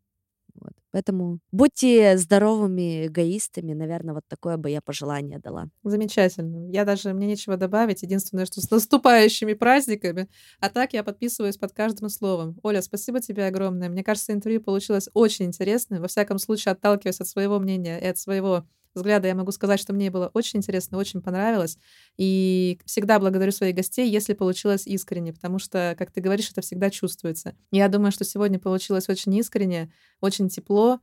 Вот. 0.54 0.72
Поэтому 0.92 1.40
будьте 1.52 2.18
здоровыми 2.18 3.08
эгоистами, 3.08 3.74
наверное, 3.74 4.14
вот 4.14 4.24
такое 4.28 4.58
бы 4.58 4.70
я 4.70 4.82
пожелание 4.82 5.40
дала. 5.40 5.68
Замечательно. 5.84 6.70
Я 6.70 6.86
даже, 6.86 7.14
мне 7.14 7.28
нечего 7.28 7.58
добавить. 7.58 8.02
Единственное, 8.04 8.46
что 8.46 8.62
с 8.62 8.70
наступающими 8.70 9.54
праздниками. 9.54 10.28
А 10.60 10.70
так 10.70 10.94
я 10.94 11.04
подписываюсь 11.04 11.58
под 11.58 11.72
каждым 11.74 12.10
словом. 12.10 12.60
Оля, 12.64 12.82
спасибо 12.82 13.22
тебе 13.22 13.46
огромное. 13.46 13.90
Мне 13.90 14.04
кажется, 14.04 14.34
интервью 14.34 14.62
получилось 14.62 15.10
очень 15.14 15.46
интересное. 15.46 16.02
Во 16.02 16.08
всяком 16.08 16.38
случае, 16.38 16.74
отталкиваясь 16.74 17.22
от 17.22 17.28
своего 17.28 17.60
мнения 17.60 18.00
и 18.00 18.06
от 18.06 18.18
своего 18.18 18.66
взгляда 18.94 19.28
я 19.28 19.36
могу 19.36 19.52
сказать, 19.52 19.80
что 19.80 19.94
мне 19.94 20.10
было 20.10 20.30
очень 20.34 20.60
интересно, 20.60 20.98
очень 20.98 21.22
понравилось. 21.22 21.78
И 22.18 22.80
всегда 22.86 23.20
благодарю 23.20 23.52
своих 23.52 23.76
гостей, 23.76 24.10
если 24.10 24.34
получилось 24.34 24.88
искренне, 24.88 25.34
потому 25.34 25.60
что, 25.60 25.96
как 25.98 26.12
ты 26.12 26.22
говоришь, 26.22 26.52
это 26.52 26.62
всегда 26.62 26.90
чувствуется. 26.90 27.56
Я 27.72 27.88
думаю, 27.88 28.12
что 28.12 28.24
сегодня 28.24 28.60
получилось 28.60 29.10
очень 29.10 29.36
искренне, 29.36 29.92
очень 30.20 30.50
тепло 30.50 31.00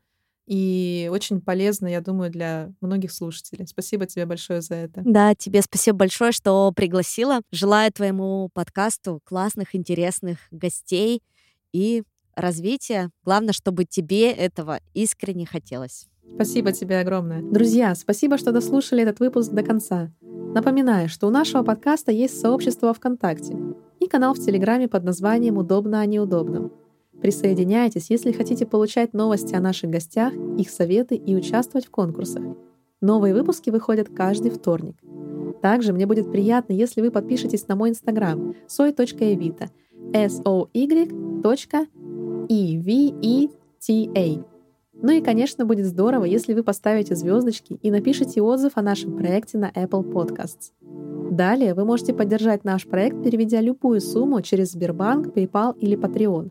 и 0.48 1.10
очень 1.12 1.42
полезно, 1.42 1.86
я 1.88 2.00
думаю, 2.00 2.30
для 2.30 2.72
многих 2.80 3.12
слушателей. 3.12 3.66
Спасибо 3.66 4.06
тебе 4.06 4.24
большое 4.24 4.62
за 4.62 4.76
это. 4.76 5.02
Да, 5.04 5.34
тебе 5.34 5.60
спасибо 5.60 5.98
большое, 5.98 6.32
что 6.32 6.72
пригласила. 6.72 7.42
Желаю 7.52 7.92
твоему 7.92 8.48
подкасту 8.54 9.20
классных, 9.24 9.74
интересных 9.74 10.38
гостей 10.50 11.22
и 11.72 12.02
развития. 12.34 13.10
Главное, 13.24 13.52
чтобы 13.52 13.84
тебе 13.84 14.32
этого 14.32 14.80
искренне 14.94 15.44
хотелось. 15.44 16.08
Спасибо 16.34 16.72
тебе 16.72 17.00
огромное. 17.00 17.42
Друзья, 17.42 17.94
спасибо, 17.94 18.38
что 18.38 18.52
дослушали 18.52 19.02
этот 19.02 19.20
выпуск 19.20 19.52
до 19.52 19.62
конца. 19.62 20.10
Напоминаю, 20.54 21.08
что 21.08 21.26
у 21.26 21.30
нашего 21.30 21.62
подкаста 21.62 22.10
есть 22.10 22.40
сообщество 22.40 22.94
ВКонтакте 22.94 23.56
и 24.00 24.06
канал 24.06 24.34
в 24.34 24.38
Телеграме 24.38 24.88
под 24.88 25.04
названием 25.04 25.58
«Удобно 25.58 26.00
о 26.00 26.06
неудобном». 26.06 26.72
Присоединяйтесь, 27.20 28.10
если 28.10 28.32
хотите 28.32 28.64
получать 28.64 29.12
новости 29.12 29.54
о 29.54 29.60
наших 29.60 29.90
гостях, 29.90 30.32
их 30.56 30.70
советы 30.70 31.16
и 31.16 31.34
участвовать 31.34 31.86
в 31.86 31.90
конкурсах. 31.90 32.44
Новые 33.00 33.34
выпуски 33.34 33.70
выходят 33.70 34.08
каждый 34.08 34.50
вторник. 34.50 34.96
Также 35.60 35.92
мне 35.92 36.06
будет 36.06 36.30
приятно, 36.30 36.72
если 36.72 37.00
вы 37.00 37.10
подпишетесь 37.10 37.66
на 37.68 37.76
мой 37.76 37.90
инстаграм 37.90 38.54
soy.evita 38.68 39.68
s 40.12 40.40
o 40.44 40.68
y 40.72 41.08
e 42.48 42.78
v 42.78 43.14
e 43.20 43.48
t 43.80 44.10
a 44.14 44.47
ну 45.00 45.12
и, 45.12 45.20
конечно, 45.20 45.64
будет 45.64 45.86
здорово, 45.86 46.24
если 46.24 46.54
вы 46.54 46.64
поставите 46.64 47.14
звездочки 47.14 47.78
и 47.82 47.90
напишите 47.90 48.42
отзыв 48.42 48.72
о 48.74 48.82
нашем 48.82 49.16
проекте 49.16 49.56
на 49.56 49.70
Apple 49.70 50.02
Podcasts. 50.02 50.72
Далее 51.30 51.74
вы 51.74 51.84
можете 51.84 52.12
поддержать 52.12 52.64
наш 52.64 52.86
проект, 52.86 53.22
переведя 53.22 53.60
любую 53.60 54.00
сумму 54.00 54.42
через 54.42 54.72
Сбербанк, 54.72 55.28
PayPal 55.28 55.78
или 55.78 55.96
Patreon. 55.96 56.50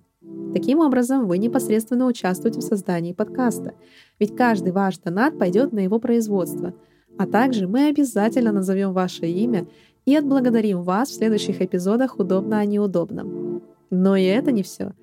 Таким 0.53 0.79
образом, 0.79 1.27
вы 1.27 1.39
непосредственно 1.39 2.05
участвуете 2.05 2.61
в 2.61 2.63
создании 2.63 3.11
подкаста, 3.11 3.73
ведь 4.17 4.35
каждый 4.35 4.71
ваш 4.71 4.97
донат 4.99 5.37
пойдет 5.37 5.73
на 5.73 5.79
его 5.79 5.99
производство. 5.99 6.73
А 7.17 7.27
также 7.27 7.67
мы 7.67 7.87
обязательно 7.87 8.53
назовем 8.53 8.93
ваше 8.93 9.25
имя 9.27 9.67
и 10.05 10.15
отблагодарим 10.15 10.83
вас 10.83 11.09
в 11.09 11.15
следующих 11.15 11.61
эпизодах 11.61 12.17
«Удобно 12.17 12.59
о 12.59 12.65
неудобном». 12.65 13.61
Но 13.89 14.15
и 14.15 14.23
это 14.23 14.51
не 14.51 14.63
все. 14.63 14.93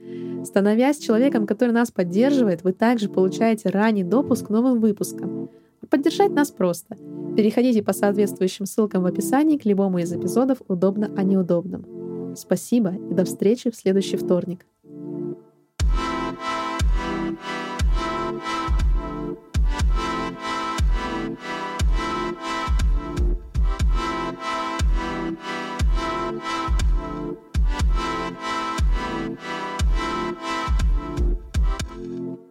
Становясь 0.45 0.99
человеком, 0.99 1.47
который 1.47 1.71
нас 1.71 1.91
поддерживает, 1.91 2.65
вы 2.65 2.73
также 2.73 3.09
получаете 3.09 3.71
ранний 3.71 4.05
допуск 4.05 4.47
к 4.47 4.51
новым 4.51 4.81
выпускам. 4.81 5.49
А 5.81 5.87
поддержать 5.87 6.33
нас 6.33 6.51
просто. 6.51 6.97
Переходите 7.37 7.83
по 7.83 7.93
соответствующим 7.93 8.67
ссылкам 8.67 9.03
в 9.03 9.07
описании 9.07 9.59
к 9.59 9.65
любому 9.65 9.99
из 9.99 10.13
эпизодов 10.13 10.59
«Удобно 10.69 11.11
о 11.17 11.23
неудобном». 11.23 12.35
Спасибо 12.37 12.95
и 13.11 13.15
до 13.15 13.25
встречи 13.25 13.71
в 13.71 13.77
следующий 13.77 14.17
вторник. 14.17 14.67